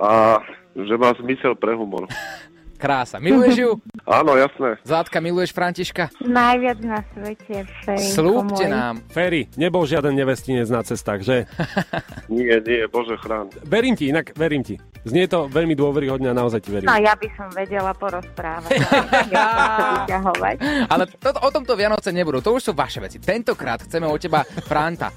a 0.00 0.40
že 0.78 0.94
má 0.94 1.10
zmysel 1.18 1.58
pre 1.58 1.74
humor. 1.74 2.06
Krása. 2.78 3.18
Miluješ 3.18 3.58
ju? 3.58 3.70
Áno, 4.06 4.38
jasné. 4.38 4.78
Zlatka, 4.86 5.18
miluješ 5.18 5.50
Františka? 5.50 6.14
Najviac 6.22 6.78
na 6.86 7.02
svete, 7.10 7.66
Ferinko 7.82 8.14
Slúbte 8.14 8.64
nám. 8.70 9.02
Ferry, 9.10 9.50
nebol 9.58 9.82
žiaden 9.82 10.14
nevestinec 10.14 10.70
na 10.70 10.86
cestách, 10.86 11.26
že? 11.26 11.50
Nie, 12.30 12.62
nie, 12.62 12.86
bože 12.86 13.18
chrán. 13.18 13.50
Verím 13.66 13.98
ti, 13.98 14.14
inak 14.14 14.30
verím 14.38 14.62
ti. 14.62 14.78
Znie 15.02 15.26
to 15.26 15.50
veľmi 15.50 15.74
dôveryhodne 15.74 16.30
a 16.30 16.36
naozaj 16.36 16.60
ti 16.62 16.70
verím. 16.70 16.86
No 16.86 17.00
ja 17.00 17.18
by 17.18 17.28
som 17.34 17.48
vedela 17.50 17.90
porozprávať. 17.96 18.78
Ale 20.92 21.04
to, 21.18 21.28
o 21.34 21.50
tomto 21.50 21.74
Vianoce 21.74 22.14
nebudú, 22.14 22.44
to 22.44 22.54
už 22.54 22.70
sú 22.70 22.72
vaše 22.76 23.02
veci. 23.02 23.18
Tentokrát 23.18 23.82
chceme 23.82 24.06
od 24.06 24.20
teba, 24.20 24.44
Franta, 24.44 25.10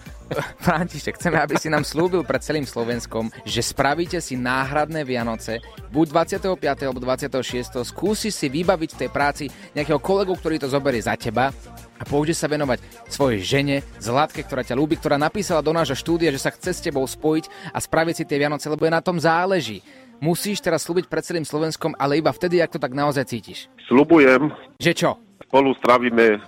František, 0.65 1.17
chceme, 1.19 1.37
aby 1.37 1.59
si 1.59 1.67
nám 1.67 1.83
slúbil 1.83 2.23
pred 2.23 2.41
celým 2.41 2.63
Slovenskom, 2.63 3.29
že 3.43 3.61
spravíte 3.61 4.19
si 4.23 4.39
náhradné 4.39 5.03
Vianoce, 5.03 5.59
buď 5.91 6.05
25. 6.49 6.87
alebo 6.87 6.99
26. 7.03 7.83
Skúsi 7.83 8.29
si 8.31 8.47
vybaviť 8.47 8.89
v 8.95 8.99
tej 9.05 9.09
práci 9.09 9.45
nejakého 9.75 9.99
kolegu, 9.99 10.33
ktorý 10.35 10.61
to 10.61 10.71
zoberie 10.71 11.01
za 11.03 11.15
teba 11.19 11.51
a 11.99 12.03
pôjde 12.07 12.33
sa 12.33 12.49
venovať 12.49 12.81
svojej 13.05 13.41
žene, 13.45 13.75
Zlatke, 14.01 14.41
ktorá 14.41 14.65
ťa 14.65 14.73
ľúbi, 14.73 14.97
ktorá 14.97 15.21
napísala 15.21 15.61
do 15.61 15.69
nášho 15.75 15.93
štúdia, 15.93 16.33
že 16.33 16.41
sa 16.41 16.49
chce 16.49 16.71
s 16.73 16.81
tebou 16.81 17.05
spojiť 17.05 17.73
a 17.73 17.77
spraviť 17.77 18.15
si 18.17 18.23
tie 18.25 18.41
Vianoce, 18.41 18.71
lebo 18.71 18.87
je 18.87 18.93
na 18.97 19.03
tom 19.05 19.21
záleží. 19.21 19.85
Musíš 20.21 20.61
teraz 20.61 20.85
slúbiť 20.85 21.09
pred 21.09 21.25
celým 21.25 21.45
Slovenskom, 21.45 21.97
ale 21.97 22.21
iba 22.21 22.29
vtedy, 22.29 22.61
ak 22.61 22.77
to 22.77 22.79
tak 22.81 22.93
naozaj 22.93 23.25
cítiš. 23.25 23.65
Sľubujem, 23.89 24.53
Že 24.77 24.93
čo? 24.93 25.11
spolu 25.51 25.75
strávime, 25.83 26.39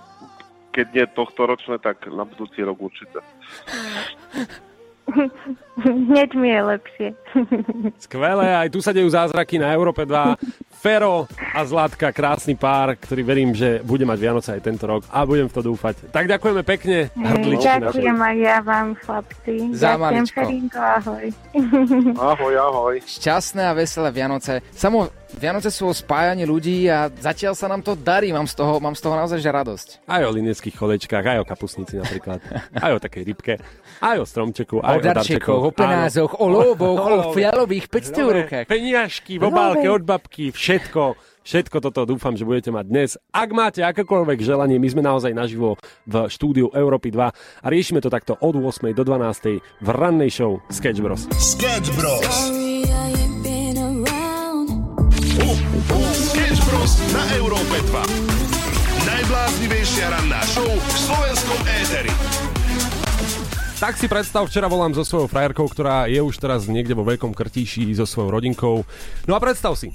keď 0.74 0.86
nie 0.90 1.06
tohto 1.14 1.46
ročné, 1.46 1.78
tak 1.78 2.02
na 2.10 2.26
budúci 2.26 2.66
rok 2.66 2.82
určite. 2.82 3.22
Hneď 5.78 6.30
mi 6.34 6.50
je 6.50 6.60
lepšie. 6.64 7.08
Skvelé, 8.02 8.50
aj 8.58 8.68
tu 8.74 8.82
sa 8.82 8.90
dejú 8.90 9.06
zázraky 9.06 9.62
na 9.62 9.70
Európe 9.70 10.02
2. 10.02 10.10
Fero 10.84 11.24
a 11.32 11.64
Zlatka, 11.64 12.12
krásny 12.12 12.60
pár, 12.60 12.92
ktorý 13.00 13.24
verím, 13.24 13.56
že 13.56 13.80
bude 13.80 14.04
mať 14.04 14.18
Vianoce 14.20 14.52
aj 14.52 14.68
tento 14.68 14.84
rok 14.84 15.08
a 15.08 15.24
budem 15.24 15.48
v 15.48 15.56
to 15.56 15.64
dúfať. 15.64 16.12
Tak 16.12 16.28
ďakujeme 16.28 16.60
pekne, 16.60 17.08
naše. 17.16 17.80
Ďakujem 17.80 18.18
aj 18.20 18.36
ja 18.36 18.58
vám, 18.60 18.92
chlapci. 19.00 19.72
Za 19.72 19.96
Ďakujem. 19.96 20.24
Ferinko, 20.28 20.80
ahoj. 20.84 21.26
Ahoj, 22.20 22.54
ahoj. 22.60 22.94
Šťastné 23.00 23.64
a 23.64 23.72
veselé 23.72 24.12
Vianoce. 24.12 24.60
Samo 24.76 25.08
Vianoce 25.34 25.70
sú 25.74 25.90
o 25.90 25.94
spájaní 25.94 26.46
ľudí 26.46 26.86
a 26.86 27.10
zatiaľ 27.10 27.58
sa 27.58 27.66
nám 27.66 27.82
to 27.82 27.98
darí. 27.98 28.30
Mám 28.30 28.46
z 28.46 28.54
toho, 28.54 28.78
mám 28.78 28.94
z 28.94 29.02
toho 29.02 29.14
naozaj 29.18 29.42
že 29.42 29.50
radosť. 29.50 29.88
Aj 30.06 30.22
o 30.22 30.30
lineckých 30.30 30.74
cholečkách, 30.78 31.24
aj 31.26 31.38
o 31.42 31.46
kapusnici 31.48 31.98
napríklad, 31.98 32.38
aj 32.84 32.92
o 32.94 32.98
takej 33.02 33.22
rybke, 33.26 33.54
aj 33.98 34.16
o 34.22 34.24
stromčeku, 34.26 34.78
aj 34.78 34.94
O 34.94 35.00
darčekoch, 35.02 35.62
o 35.66 35.72
penázoch, 35.74 36.32
o 36.38 36.46
loboch, 36.46 37.02
o 37.02 37.16
fialových 37.34 37.90
500 37.90 38.14
Nové 38.14 38.32
rukách. 38.46 38.66
Peniažky, 38.70 39.32
v 39.42 39.44
obálke 39.48 39.86
od 39.90 40.02
babky, 40.06 40.54
všetko. 40.54 40.73
Všetko 41.44 41.76
toto 41.84 42.08
dúfam, 42.08 42.32
že 42.32 42.48
budete 42.48 42.72
mať 42.72 42.84
dnes. 42.88 43.10
Ak 43.28 43.52
máte 43.52 43.84
akékoľvek 43.84 44.40
želanie, 44.40 44.80
my 44.80 44.88
sme 44.88 45.04
naozaj 45.04 45.36
naživo 45.36 45.76
v 46.08 46.24
štúdiu 46.32 46.72
Európy 46.72 47.12
2 47.12 47.20
a 47.28 47.66
riešime 47.68 48.00
to 48.00 48.08
takto 48.08 48.32
od 48.40 48.56
8. 48.56 48.96
do 48.96 49.04
12. 49.04 49.60
v 49.60 49.88
rannej 49.92 50.32
show 50.32 50.64
Sketch 50.72 51.04
Bros. 51.04 51.28
Sketch 51.36 51.92
Bros. 52.00 52.24
Sketch 56.32 56.60
Bros. 56.64 56.92
na 57.12 57.22
Európe 57.36 57.76
2. 57.92 59.04
Najbláznivejšia 59.04 60.06
ranná 60.16 60.40
show 60.48 60.64
v 60.64 60.96
slovenskom 60.96 61.60
éteri. 61.84 62.12
Tak 63.84 64.00
si 64.00 64.08
predstav, 64.08 64.48
včera 64.48 64.64
volám 64.64 64.96
so 64.96 65.04
svojou 65.04 65.28
frajerkou, 65.28 65.68
ktorá 65.68 66.08
je 66.08 66.16
už 66.16 66.40
teraz 66.40 66.64
niekde 66.72 66.96
vo 66.96 67.04
veľkom 67.04 67.36
krtíši 67.36 67.92
so 67.92 68.08
svojou 68.08 68.32
rodinkou. 68.32 68.80
No 69.28 69.36
a 69.36 69.42
predstav 69.44 69.76
si, 69.76 69.92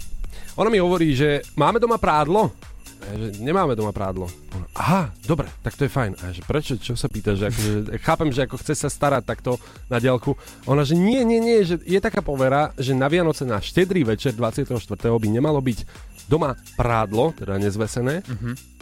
ona 0.59 0.67
mi 0.67 0.83
hovorí, 0.83 1.15
že 1.15 1.39
máme 1.55 1.79
doma 1.79 1.95
prádlo? 1.95 2.51
A 2.99 3.03
ja, 3.07 3.15
že 3.15 3.39
nemáme 3.39 3.79
doma 3.79 3.95
prádlo. 3.95 4.27
Aha, 4.75 5.07
dobre, 5.23 5.47
tak 5.63 5.79
to 5.79 5.87
je 5.87 5.91
fajn. 5.91 6.19
A 6.19 6.21
ja, 6.29 6.31
že 6.35 6.43
prečo, 6.43 6.75
čo 6.75 6.99
sa 6.99 7.07
pýta, 7.07 7.31
že 7.31 7.47
akože, 7.47 7.71
chápem, 8.07 8.29
že 8.35 8.43
ako 8.43 8.59
chce 8.59 8.75
sa 8.75 8.91
starať 8.91 9.23
takto 9.23 9.55
na 9.87 10.03
diaľku. 10.03 10.35
Ona, 10.67 10.83
že 10.83 10.99
nie, 10.99 11.23
nie, 11.23 11.39
nie, 11.39 11.63
že 11.63 11.79
je 11.87 11.99
taká 12.03 12.19
povera, 12.19 12.75
že 12.75 12.91
na 12.91 13.07
Vianoce 13.07 13.47
na 13.47 13.63
štedrý 13.63 14.03
večer 14.03 14.35
24. 14.35 14.75
by 14.99 15.27
nemalo 15.31 15.63
byť 15.63 15.79
doma 16.27 16.59
prádlo, 16.75 17.31
teda 17.39 17.57
nezvesené, 17.57 18.21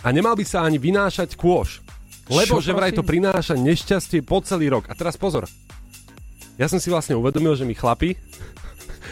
a 0.03 0.07
nemal 0.11 0.35
by 0.35 0.43
sa 0.43 0.65
ani 0.65 0.81
vynášať 0.81 1.37
kôš. 1.39 1.79
Lebo 2.27 2.59
Čo, 2.59 2.65
že 2.65 2.75
vraj 2.75 2.91
to 2.91 3.07
prináša 3.07 3.55
nešťastie 3.55 4.19
po 4.25 4.43
celý 4.43 4.67
rok. 4.67 4.91
A 4.91 4.97
teraz 4.97 5.15
pozor. 5.15 5.47
Ja 6.59 6.67
som 6.67 6.81
si 6.81 6.91
vlastne 6.91 7.15
uvedomil, 7.15 7.55
že 7.55 7.63
my 7.63 7.71
chlapi 7.71 8.19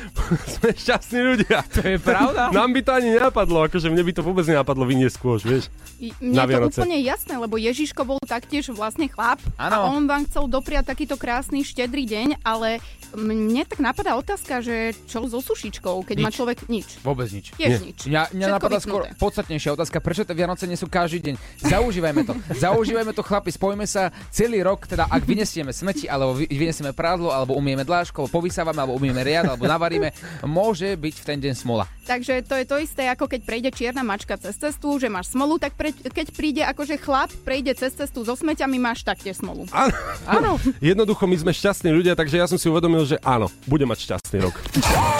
sme 0.54 0.70
šťastní 0.72 1.20
ľudia. 1.22 1.60
To 1.72 1.82
je 1.82 1.98
pravda? 1.98 2.50
Nám 2.50 2.70
by 2.72 2.82
to 2.82 2.92
ani 2.92 3.10
nenapadlo, 3.12 3.66
akože 3.66 3.88
mne 3.88 4.02
by 4.02 4.12
to 4.12 4.22
vôbec 4.22 4.44
nenapadlo 4.44 4.84
vyniesť 4.84 5.18
kôž, 5.18 5.42
vieš. 5.44 5.68
I- 5.98 6.12
Na 6.20 6.44
Mne 6.44 6.56
je 6.62 6.64
to 6.68 6.82
úplne 6.82 6.98
jasné, 7.00 7.34
lebo 7.36 7.56
Ježiško 7.56 8.02
bol 8.04 8.20
taktiež 8.20 8.68
vlastne 8.70 9.06
chlap 9.06 9.40
Áno. 9.56 9.74
a 9.74 9.88
on 9.90 10.04
vám 10.04 10.26
chcel 10.26 10.46
dopriať 10.46 10.88
takýto 10.88 11.16
krásny 11.16 11.62
štedrý 11.62 12.04
deň, 12.04 12.28
ale 12.42 12.84
mne 13.14 13.64
tak 13.64 13.80
napadá 13.80 14.14
otázka, 14.14 14.60
že 14.60 14.76
čo 15.06 15.24
so 15.24 15.40
sušičkou, 15.40 16.04
keď 16.04 16.18
má 16.20 16.28
Nič. 16.28 16.36
človek 16.36 16.58
nič. 16.68 17.00
Vôbec 17.00 17.32
nič. 17.32 17.56
Tiež 17.56 17.72
Nie. 17.72 17.86
nič. 17.86 17.98
Mňa, 18.04 18.22
mňa 18.30 18.46
Všetko 18.46 18.56
napadá 18.60 18.78
skôr 18.78 19.02
podstatnejšia 19.16 19.72
otázka, 19.72 19.98
prečo 20.00 20.22
tie 20.22 20.36
Vianoce 20.36 20.66
nie 20.66 20.76
sú 20.76 20.86
každý 20.86 21.24
deň. 21.24 21.36
Zaužívajme 21.64 22.22
to. 22.24 22.34
Zaužívajme 22.66 23.12
to, 23.12 23.24
chlapi, 23.24 23.50
spojme 23.50 23.86
sa 23.86 24.04
celý 24.30 24.60
rok, 24.62 24.84
teda 24.84 25.08
ak 25.08 25.24
vynesieme 25.24 25.72
smeti, 25.72 26.06
alebo 26.06 26.36
vy- 26.36 26.50
vynesieme 26.50 26.92
prádlo, 26.92 27.32
alebo 27.32 27.56
umieme 27.56 27.82
dláško, 27.82 28.20
alebo 28.22 28.36
povysávame, 28.36 28.78
alebo 28.78 28.94
umieme 28.94 29.24
riad, 29.24 29.48
alebo 29.48 29.64
navaríme, 29.86 30.10
môže 30.42 30.98
byť 30.98 31.16
v 31.22 31.26
ten 31.26 31.38
deň 31.38 31.54
smola. 31.54 31.86
Takže 32.06 32.42
to 32.46 32.58
je 32.58 32.66
to 32.66 32.78
isté, 32.82 33.06
ako 33.10 33.30
keď 33.30 33.42
prejde 33.46 33.70
čierna 33.74 34.02
mačka 34.02 34.38
cez 34.38 34.58
cestu, 34.58 34.98
že 34.98 35.10
máš 35.10 35.34
smolu, 35.34 35.62
tak 35.62 35.78
pre, 35.78 35.94
keď 35.94 36.28
príde 36.34 36.62
akože 36.66 36.98
chlap, 36.98 37.30
prejde 37.46 37.78
cez 37.78 37.94
cestu 37.94 38.26
so 38.26 38.34
smeťami, 38.34 38.78
máš 38.82 39.06
taktiež 39.06 39.38
smolu. 39.42 39.70
Áno. 39.70 39.94
Áno. 40.26 40.52
Jednoducho 40.82 41.30
my 41.30 41.38
sme 41.38 41.52
šťastní 41.54 41.94
ľudia, 41.94 42.18
takže 42.18 42.42
ja 42.42 42.50
som 42.50 42.58
si 42.58 42.66
uvedomil, 42.70 43.06
že 43.06 43.22
áno, 43.22 43.50
bude 43.70 43.86
mať 43.86 44.10
šťastný 44.10 44.38
rok. 44.42 44.56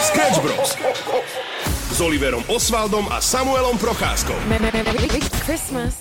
Sketch 0.02 0.38
Bros. 0.42 0.74
S 1.86 1.98
Oliverom 2.02 2.42
Osvaldom 2.50 3.08
a 3.08 3.22
Samuelom 3.22 3.78
Procházkou. 3.78 4.36
Christmas. 5.46 5.96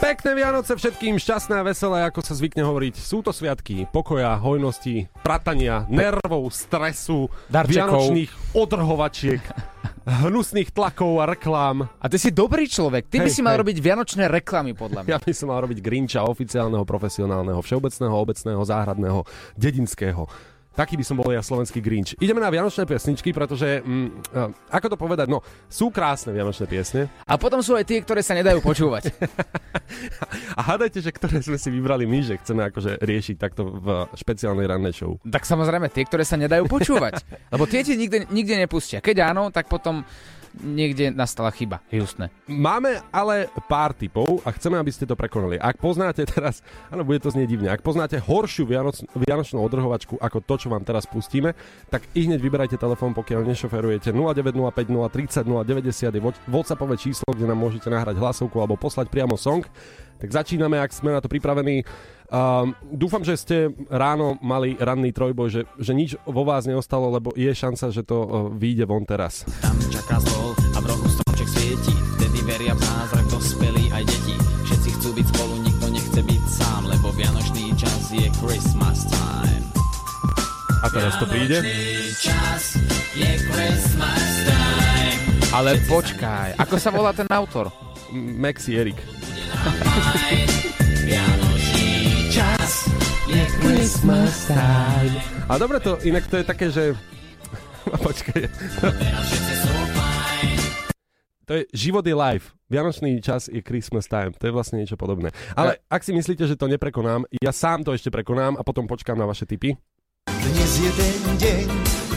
Pekné 0.00 0.32
Vianoce 0.32 0.72
všetkým, 0.80 1.20
šťastné 1.20 1.60
a 1.60 1.64
veselé, 1.64 2.08
ako 2.08 2.24
sa 2.24 2.32
zvykne 2.32 2.64
hovoriť. 2.64 2.96
Sú 2.96 3.20
to 3.20 3.36
sviatky 3.36 3.84
pokoja, 3.84 4.32
hojnosti, 4.40 5.12
pratania, 5.20 5.84
nervov, 5.92 6.48
stresu, 6.48 7.28
Darčekov. 7.52 8.08
vianočných 8.08 8.32
odrhovačiek, 8.56 9.44
hnusných 10.08 10.72
tlakov 10.72 11.20
a 11.20 11.28
reklám. 11.28 11.84
A 12.00 12.08
ty 12.08 12.16
si 12.16 12.32
dobrý 12.32 12.64
človek. 12.64 13.12
Ty 13.12 13.20
by 13.20 13.28
Hej, 13.28 13.36
si 13.36 13.44
mal 13.44 13.60
hej. 13.60 13.60
robiť 13.60 13.76
vianočné 13.76 14.24
reklamy, 14.32 14.72
podľa 14.72 15.04
mňa. 15.04 15.12
Ja 15.12 15.20
by 15.20 15.34
som 15.36 15.52
mal 15.52 15.60
robiť 15.68 15.78
Grinča 15.84 16.24
oficiálneho, 16.24 16.82
profesionálneho, 16.88 17.60
všeobecného, 17.60 18.14
obecného, 18.16 18.62
záhradného, 18.64 19.28
dedinského. 19.60 20.24
Taký 20.70 20.94
by 20.94 21.04
som 21.04 21.18
bol 21.18 21.34
ja 21.34 21.42
slovenský 21.42 21.82
Grinch. 21.82 22.14
Ideme 22.22 22.38
na 22.38 22.46
vianočné 22.46 22.86
pesničky, 22.86 23.34
pretože, 23.34 23.82
mm, 23.82 24.08
uh, 24.32 24.50
ako 24.70 24.94
to 24.94 24.96
povedať, 24.96 25.26
no, 25.26 25.42
sú 25.66 25.90
krásne 25.90 26.30
vianočné 26.30 26.70
piesne. 26.70 27.10
A 27.26 27.34
potom 27.34 27.58
sú 27.58 27.74
aj 27.74 27.84
tie, 27.84 27.98
ktoré 28.00 28.22
sa 28.22 28.38
nedajú 28.38 28.62
počúvať. 28.62 29.10
A 30.58 30.60
hádajte, 30.62 31.02
že 31.02 31.10
ktoré 31.10 31.42
sme 31.42 31.58
si 31.58 31.68
vybrali 31.74 32.06
my, 32.06 32.18
že 32.22 32.38
chceme 32.38 32.62
akože 32.70 33.02
riešiť 33.02 33.36
takto 33.36 33.66
v 33.66 34.06
špeciálnej 34.14 34.70
rannej 34.70 34.94
show. 34.94 35.18
tak 35.26 35.42
samozrejme 35.42 35.90
tie, 35.90 36.06
ktoré 36.06 36.22
sa 36.22 36.38
nedajú 36.38 36.70
počúvať. 36.70 37.22
Lebo 37.54 37.66
tie 37.66 37.82
ti 37.82 37.98
nikde, 37.98 38.30
nikde 38.30 38.54
nepustia. 38.54 39.02
Keď 39.02 39.16
áno, 39.26 39.50
tak 39.50 39.66
potom 39.66 40.06
niekde 40.58 41.14
nastala 41.14 41.50
chyba. 41.54 41.78
Justné. 41.90 42.28
Máme 42.50 42.98
ale 43.14 43.46
pár 43.70 43.94
typov 43.94 44.42
a 44.42 44.50
chceme, 44.54 44.76
aby 44.76 44.90
ste 44.90 45.06
to 45.06 45.14
prekonali. 45.14 45.56
Ak 45.56 45.78
poznáte 45.78 46.26
teraz, 46.26 46.64
áno, 46.90 47.06
bude 47.06 47.22
to 47.22 47.30
znieť 47.30 47.48
divne, 47.48 47.68
ak 47.70 47.84
poznáte 47.84 48.18
horšiu 48.18 48.66
vianoc, 48.66 48.98
vianočnú 49.14 49.62
odrhovačku 49.62 50.18
ako 50.18 50.38
to, 50.42 50.54
čo 50.66 50.68
vám 50.68 50.82
teraz 50.82 51.06
pustíme, 51.06 51.54
tak 51.88 52.04
i 52.18 52.26
hneď 52.26 52.40
vyberajte 52.42 52.76
telefón, 52.76 53.14
pokiaľ 53.14 53.46
nešoferujete 53.46 54.10
0905 54.10 54.90
030 54.90 55.46
090 55.46 56.16
je 56.16 56.22
WhatsAppové 56.50 56.96
číslo, 56.98 57.30
kde 57.32 57.48
nám 57.48 57.58
môžete 57.58 57.88
nahrať 57.88 58.18
hlasovku 58.18 58.56
alebo 58.58 58.76
poslať 58.76 59.08
priamo 59.08 59.38
song. 59.38 59.64
Tak 60.20 60.30
začíname, 60.30 60.76
ak 60.76 60.92
sme 60.92 61.16
na 61.16 61.24
to 61.24 61.32
pripravení. 61.32 61.80
Um, 62.30 62.78
dúfam, 62.86 63.26
že 63.26 63.34
ste 63.34 63.56
ráno 63.90 64.38
mali 64.38 64.78
ranný 64.78 65.10
trojboj, 65.10 65.48
že, 65.50 65.62
že 65.82 65.92
nič 65.96 66.14
vo 66.22 66.46
vás 66.46 66.62
neostalo, 66.62 67.10
lebo 67.10 67.34
je 67.34 67.50
šanca, 67.50 67.90
že 67.90 68.06
to 68.06 68.18
uh, 68.22 68.28
vyjde 68.54 68.86
von 68.86 69.02
teraz. 69.02 69.42
Tam 69.58 69.74
čaká 69.90 70.22
stôl 70.22 70.54
a 70.76 70.78
v 70.78 70.86
rohu 70.86 71.06
stromček 71.10 71.48
svieti 71.50 71.94
Vtedy 72.20 72.38
veria 72.46 72.74
v 72.78 72.82
zázrak 72.86 73.26
dospelí 73.34 73.90
aj 73.90 74.04
deti 74.06 74.36
Všetci 74.68 74.88
chcú 75.00 75.08
byť 75.18 75.26
spolu, 75.34 75.54
nikto 75.66 75.86
nechce 75.90 76.20
byť 76.22 76.42
sám 76.46 76.82
Lebo 76.86 77.10
vianočný 77.18 77.74
čas 77.74 78.02
je 78.14 78.26
Christmas 78.38 78.98
time 79.10 79.64
A 80.84 80.86
teraz 80.94 81.18
to 81.18 81.26
príde. 81.26 81.58
čas 82.22 82.78
je 83.18 83.30
Christmas 83.50 84.24
time 84.46 85.20
Ale 85.50 85.82
počkaj, 85.90 86.54
ako 86.62 86.76
sa 86.78 86.94
volá 86.94 87.10
ten 87.10 87.26
autor? 87.26 87.74
Maxi 88.14 88.78
Erik. 88.78 89.19
Vianočný 91.04 92.30
čas 92.30 92.86
je 93.26 93.42
Christmas 93.62 94.46
time 94.46 95.14
A 95.50 95.58
dobre 95.58 95.80
to, 95.80 95.98
inak 96.06 96.26
to 96.26 96.38
je 96.38 96.44
také, 96.44 96.66
že... 96.70 96.94
Počkaj. 98.06 98.42
To 101.50 101.58
je 101.58 101.62
život 101.74 102.06
je 102.06 102.14
life. 102.14 102.54
Vianočný 102.70 103.18
čas 103.18 103.50
je 103.50 103.58
Christmas 103.58 104.06
time. 104.06 104.30
To 104.38 104.46
je 104.46 104.54
vlastne 104.54 104.78
niečo 104.78 104.94
podobné. 104.94 105.34
Ale 105.58 105.82
ak 105.90 106.06
si 106.06 106.14
myslíte, 106.14 106.46
že 106.46 106.54
to 106.54 106.70
neprekonám, 106.70 107.26
ja 107.42 107.50
sám 107.50 107.82
to 107.82 107.90
ešte 107.90 108.14
prekonám 108.14 108.54
a 108.54 108.62
potom 108.62 108.86
počkám 108.86 109.18
na 109.18 109.26
vaše 109.26 109.50
tipy. 109.50 109.74
Dnes 110.30 110.72
je 110.78 110.90
ten 110.94 111.18
deň, 111.42 111.66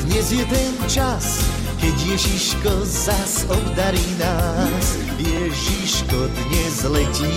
dnes 0.06 0.28
je 0.30 0.46
ten 0.46 0.72
čas, 0.86 1.42
keď 1.84 2.16
Ježiško 2.16 2.72
zas 2.88 3.44
obdarí 3.52 4.08
nás. 4.16 4.96
Ježiško 5.20 6.32
dnes 6.32 6.76
letí 6.88 7.36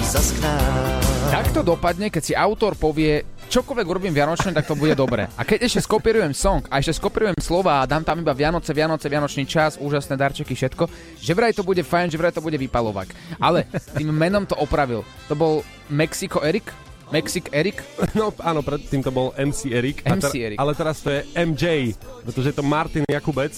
zas 0.00 0.32
k 0.32 0.48
nám. 0.48 1.04
Tak 1.28 1.52
to 1.52 1.60
dopadne, 1.60 2.08
keď 2.08 2.22
si 2.24 2.32
autor 2.32 2.72
povie, 2.72 3.20
čokoľvek 3.52 3.84
urobím 3.84 4.16
Vianočné, 4.16 4.56
tak 4.56 4.64
to 4.64 4.80
bude 4.80 4.96
dobre. 4.96 5.28
A 5.36 5.44
keď 5.44 5.68
ešte 5.68 5.84
skopírujem 5.84 6.32
song 6.32 6.64
a 6.72 6.80
ešte 6.80 6.96
skopírujem 6.96 7.36
slova 7.36 7.84
a 7.84 7.88
dám 7.88 8.00
tam 8.00 8.24
iba 8.24 8.32
Vianoce, 8.32 8.72
Vianoce, 8.72 9.12
Vianočný 9.12 9.44
čas, 9.44 9.76
úžasné 9.76 10.16
darčeky, 10.16 10.56
všetko, 10.56 10.88
že 11.20 11.36
vraj 11.36 11.52
to 11.52 11.60
bude 11.60 11.84
fajn, 11.84 12.08
že 12.08 12.16
vraj 12.16 12.32
to 12.32 12.40
bude 12.40 12.56
vypalovak. 12.56 13.12
Ale 13.36 13.68
tým 13.92 14.08
menom 14.08 14.48
to 14.48 14.56
opravil. 14.56 15.04
To 15.28 15.36
bol 15.36 15.60
Mexico 15.92 16.40
Erik? 16.40 16.85
Mexic 17.10 17.50
Erik? 17.54 17.82
No 18.18 18.32
áno, 18.40 18.64
predtým 18.64 19.04
to 19.04 19.12
bol 19.12 19.30
MC 19.36 19.70
Erik. 19.70 20.00
MC 20.02 20.32
ter- 20.32 20.44
Erik. 20.52 20.58
Ale 20.58 20.72
teraz 20.72 21.04
to 21.04 21.12
je 21.12 21.20
MJ, 21.36 21.92
pretože 22.24 22.52
je 22.52 22.56
to 22.56 22.64
Martin 22.64 23.04
Jakubec 23.06 23.52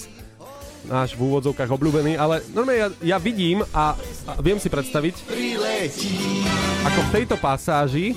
náš 0.87 1.11
v 1.13 1.27
úvodzovkách 1.27 1.69
obľúbený, 1.69 2.15
ale 2.15 2.39
normálne 2.55 2.79
ja, 2.79 2.89
ja 3.15 3.17
vidím 3.19 3.61
a, 3.75 3.93
a 4.25 4.31
viem 4.39 4.55
si 4.57 4.71
predstaviť, 4.71 5.27
Priletí 5.27 6.39
ako 6.87 6.99
v 7.03 7.09
tejto 7.11 7.35
pasáži 7.35 8.15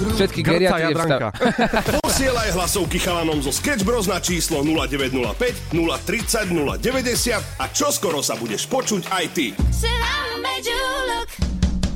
Všetky 0.00 0.40
geriatrie 0.40 0.96
vstav... 0.96 1.28
Posielaj 2.08 2.56
hlasovky 2.56 2.96
chalanom 2.96 3.44
zo 3.44 3.52
Sketch 3.52 3.84
Bros 3.84 4.08
na 4.08 4.16
číslo 4.16 4.64
0905 4.64 5.76
030 5.76 6.56
090 6.80 7.60
a 7.60 7.64
čoskoro 7.68 8.24
sa 8.24 8.32
budeš 8.40 8.64
počuť 8.64 9.12
aj 9.12 9.24
ty. 9.36 9.52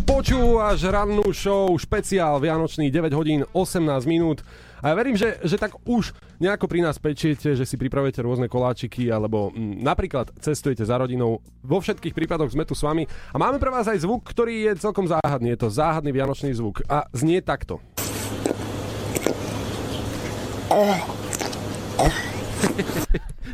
Počúvaš 0.05 0.85
rannú 0.85 1.33
show, 1.33 1.73
špeciál 1.81 2.37
Vianočný 2.37 2.93
9 2.93 3.09
hodín 3.17 3.41
18 3.57 4.05
minút. 4.05 4.45
A 4.85 4.93
ja 4.93 4.95
verím, 5.01 5.17
že, 5.17 5.41
že 5.41 5.57
tak 5.57 5.81
už 5.89 6.13
nejako 6.37 6.69
pri 6.69 6.85
nás 6.85 7.01
pečiete, 7.01 7.57
že 7.57 7.65
si 7.65 7.81
pripravujete 7.81 8.21
rôzne 8.21 8.45
koláčiky, 8.45 9.09
alebo 9.09 9.49
mm, 9.49 9.81
napríklad 9.81 10.29
cestujete 10.45 10.85
za 10.85 11.01
rodinou. 11.01 11.41
Vo 11.65 11.81
všetkých 11.81 12.13
prípadoch 12.13 12.53
sme 12.53 12.69
tu 12.69 12.77
s 12.77 12.85
vami. 12.85 13.09
A 13.33 13.41
máme 13.41 13.57
pre 13.57 13.73
vás 13.73 13.89
aj 13.89 14.05
zvuk, 14.05 14.29
ktorý 14.29 14.69
je 14.69 14.85
celkom 14.85 15.09
záhadný. 15.09 15.57
Je 15.57 15.61
to 15.65 15.73
záhadný 15.73 16.13
vianočný 16.13 16.53
zvuk. 16.53 16.85
A 16.85 17.09
znie 17.17 17.41
takto. 17.41 17.81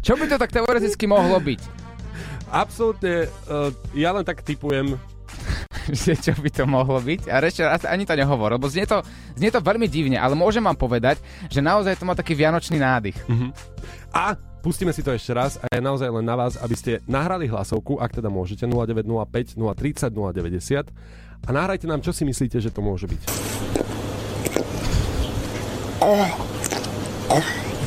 Čo 0.03 0.19
by 0.19 0.25
to 0.27 0.35
tak 0.35 0.51
teoreticky 0.51 1.07
mohlo 1.07 1.39
byť? 1.39 1.61
Absolútne, 2.51 3.31
uh, 3.47 3.71
ja 3.95 4.11
len 4.11 4.27
tak 4.27 4.43
typujem, 4.43 4.99
Že 6.05 6.13
čo 6.21 6.33
by 6.37 6.51
to 6.53 6.65
mohlo 6.69 7.01
byť? 7.01 7.31
A 7.31 7.41
ešte 7.45 7.63
raz 7.65 7.83
ani 7.87 8.05
to 8.05 8.15
nehovor, 8.15 8.53
lebo 8.57 8.69
znie 8.69 8.87
to, 8.87 9.03
znie 9.37 9.51
to 9.51 9.61
veľmi 9.63 9.87
divne, 9.89 10.19
ale 10.21 10.37
môžem 10.37 10.65
vám 10.65 10.77
povedať, 10.77 11.19
že 11.49 11.61
naozaj 11.65 11.97
to 12.01 12.05
má 12.05 12.15
taký 12.15 12.37
vianočný 12.37 12.79
nádych. 12.79 13.17
A 14.13 14.35
pustíme 14.61 14.93
si 14.93 15.01
to 15.01 15.15
ešte 15.15 15.33
raz 15.33 15.57
a 15.57 15.67
je 15.73 15.81
naozaj 15.81 16.11
len 16.11 16.25
na 16.27 16.37
vás, 16.37 16.61
aby 16.61 16.77
ste 16.77 16.93
nahrali 17.09 17.49
hlasovku, 17.49 17.97
ak 17.99 18.21
teda 18.21 18.29
môžete, 18.29 18.69
0905 18.69 19.57
030 19.57 20.13
090 20.13 20.91
a 21.47 21.51
nahrajte 21.51 21.89
nám, 21.89 22.05
čo 22.05 22.13
si 22.13 22.29
myslíte, 22.29 22.61
že 22.61 22.69
to 22.69 22.85
môže 22.85 23.09
byť. 23.09 23.23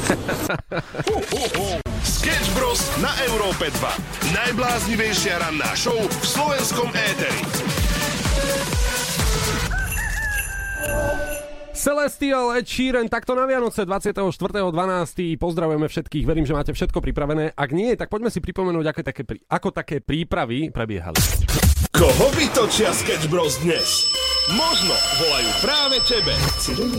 Sketch 2.03 2.49
Bros. 2.55 2.81
na 2.99 3.09
Európe 3.25 3.71
2. 3.71 4.35
Najbláznivejšia 4.35 5.39
ranná 5.39 5.71
show 5.75 5.95
v 5.95 6.25
slovenskom 6.25 6.91
éteri. 6.91 7.82
Celestial 11.73 12.53
Ed 12.53 12.69
Sheeran, 12.69 13.09
takto 13.09 13.33
na 13.33 13.49
Vianoce 13.49 13.83
24.12. 13.83 15.35
Pozdravujeme 15.41 15.89
všetkých, 15.89 16.23
verím, 16.23 16.45
že 16.45 16.53
máte 16.53 16.71
všetko 16.71 17.01
pripravené. 17.01 17.51
Ak 17.57 17.73
nie, 17.73 17.97
tak 17.97 18.13
poďme 18.13 18.29
si 18.29 18.39
pripomenúť, 18.39 18.85
ako 18.93 19.01
také, 19.03 19.23
ako 19.49 19.69
také 19.73 19.97
prípravy 19.99 20.69
prebiehali. 20.69 21.17
Koho 21.91 22.29
vytočia 22.37 22.93
Sketch 22.93 23.27
Bros 23.27 23.57
dnes? 23.65 24.05
Možno 24.45 24.91
volajú 25.17 25.49
práve 25.63 26.03
tebe. 26.03 26.35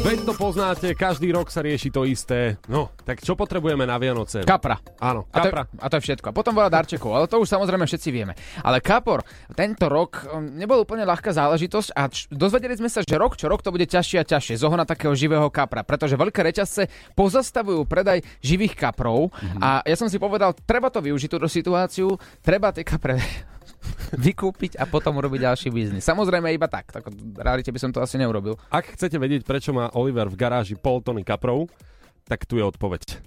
Veď 0.00 0.24
to 0.24 0.33
poznáte, 0.33 0.88
každý 0.94 1.28
rok 1.28 1.52
sa 1.52 1.61
rieši 1.61 1.92
to 1.92 2.09
isté. 2.09 2.57
No, 2.64 2.88
tak 2.98 3.20
čo 3.20 3.37
potrebujeme 3.37 3.85
na 3.85 4.00
Vianoce? 4.00 4.40
Kapra. 4.42 4.80
Áno, 4.96 5.28
A 5.28 5.38
to, 5.38 5.52
kapra. 5.52 5.68
a 5.68 5.87
to 5.87 6.00
je 6.00 6.04
všetko. 6.04 6.26
A 6.26 6.33
potom 6.33 6.57
veľa 6.57 6.72
darčekov, 6.72 7.12
ale 7.12 7.28
to 7.28 7.37
už 7.37 7.44
samozrejme 7.46 7.85
všetci 7.85 8.09
vieme. 8.09 8.33
Ale 8.59 8.80
Kapor, 8.80 9.20
tento 9.52 9.85
rok 9.87 10.24
um, 10.24 10.57
nebol 10.57 10.80
úplne 10.80 11.04
ľahká 11.04 11.37
záležitosť 11.37 11.92
a 11.92 12.09
č- 12.09 12.33
dozvedeli 12.33 12.72
sme 12.74 12.88
sa, 12.88 13.04
že 13.04 13.12
rok 13.12 13.37
čo 13.37 13.44
rok 13.44 13.61
to 13.61 13.68
bude 13.68 13.85
ťažšie 13.85 14.18
a 14.18 14.26
ťažšie. 14.26 14.57
Zohona 14.57 14.88
takého 14.88 15.12
živého 15.12 15.52
kapra, 15.52 15.85
pretože 15.85 16.16
veľké 16.16 16.40
reťazce 16.42 16.88
pozastavujú 17.12 17.85
predaj 17.85 18.24
živých 18.40 18.72
kaprov 18.74 19.28
Mhm. 19.37 19.61
a 19.61 19.85
ja 19.85 19.96
som 19.96 20.09
si 20.09 20.16
povedal, 20.16 20.57
treba 20.59 20.88
to 20.88 20.98
využiť 20.98 21.28
túto 21.28 21.44
situáciu, 21.46 22.09
treba 22.40 22.72
tie 22.72 22.80
kapre 22.83 23.20
vykúpiť 24.14 24.78
a 24.78 24.84
potom 24.86 25.18
urobiť 25.18 25.40
ďalší 25.44 25.68
biznis. 25.70 26.06
Samozrejme 26.06 26.50
iba 26.52 26.68
tak, 26.70 26.90
tak 26.92 27.08
realite 27.36 27.70
by 27.70 27.78
som 27.80 27.90
to 27.90 28.00
asi 28.00 28.16
neurobil. 28.20 28.56
Ak 28.70 28.94
chcete 28.94 29.18
vedieť, 29.18 29.42
prečo 29.44 29.74
má 29.74 29.90
Oliver 29.94 30.28
v 30.30 30.36
garáži 30.38 30.74
pol 30.78 31.00
tony 31.02 31.22
kaprov, 31.26 31.68
tak 32.24 32.48
tu 32.48 32.56
je 32.56 32.64
odpoveď. 32.64 33.20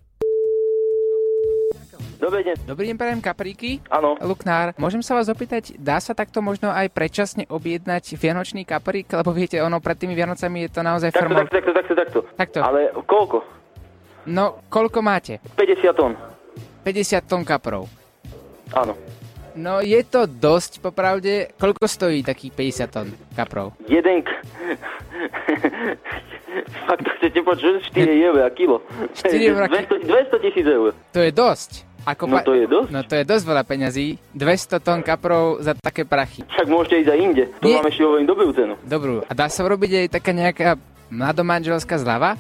Dobrý 2.17 2.41
deň. 2.41 2.65
Dobrý 2.65 2.89
deň, 2.89 2.97
prajem 2.97 3.21
kapríky. 3.21 3.77
Áno. 3.93 4.17
Luknár, 4.17 4.73
môžem 4.81 5.05
sa 5.05 5.13
vás 5.13 5.29
opýtať, 5.29 5.77
dá 5.77 6.01
sa 6.01 6.17
takto 6.17 6.41
možno 6.41 6.73
aj 6.73 6.89
predčasne 6.89 7.45
objednať 7.45 8.17
vianočný 8.17 8.65
kaprík? 8.65 9.05
Lebo 9.13 9.29
viete, 9.29 9.61
ono 9.61 9.77
pred 9.77 9.93
tými 10.01 10.17
Vianocami 10.17 10.65
je 10.65 10.69
to 10.73 10.81
naozaj 10.81 11.13
Takto, 11.13 11.29
formou... 11.29 11.45
takto, 11.45 11.53
takto, 11.53 11.71
takto, 11.77 11.93
takto. 11.93 12.19
Takto. 12.33 12.59
Ale 12.65 12.89
koľko? 13.05 13.37
No, 14.27 14.65
koľko 14.65 14.99
máte? 15.05 15.37
50 15.55 15.93
tón. 15.93 16.17
50 16.81 17.21
tón 17.29 17.45
kaprov. 17.45 17.85
Áno. 18.73 18.97
No, 19.57 19.81
je 19.81 19.97
to 20.05 20.29
dosť, 20.29 20.85
popravde. 20.85 21.49
Koľko 21.57 21.89
stojí 21.89 22.21
takých 22.21 22.53
50 22.85 22.93
tón 22.93 23.07
kaprov? 23.33 23.73
Jeden 23.89 24.21
k... 24.21 24.29
Fakt 26.87 27.03
to 27.03 27.11
chcete 27.17 27.39
počuť? 27.41 27.73
4 27.89 28.27
eur 28.29 28.45
a 28.45 28.49
kilo. 28.53 28.85
4 29.17 29.33
eur 29.33 29.61
a 29.65 29.67
200 29.67 30.05
200 30.05 30.45
tisíc 30.45 30.65
eur. 30.65 30.93
To 30.93 31.19
je 31.19 31.31
dosť. 31.33 31.89
Ako 32.07 32.23
No 32.31 32.39
to 32.39 32.55
je 32.55 32.65
dosť. 32.71 32.89
No 32.93 33.01
to 33.03 33.13
je 33.19 33.23
dosť 33.27 33.43
veľa 33.43 33.63
peňazí. 33.67 34.07
200 34.31 34.79
tón 34.79 35.03
kaprov 35.03 35.59
za 35.59 35.75
také 35.75 36.07
prachy. 36.07 36.47
Však 36.47 36.67
môžete 36.71 37.03
ísť 37.03 37.09
aj 37.11 37.19
inde. 37.19 37.43
To 37.59 37.67
vám 37.67 37.87
ešte 37.91 38.03
hovorím 38.07 38.27
dobrú 38.29 38.49
cenu. 38.55 38.73
Dobrú. 38.87 39.15
A 39.27 39.31
dá 39.35 39.51
sa 39.51 39.67
urobiť 39.67 40.05
aj 40.05 40.07
taká 40.15 40.31
nejaká 40.31 40.79
mladomanželská 41.11 41.99
zľava? 41.99 42.39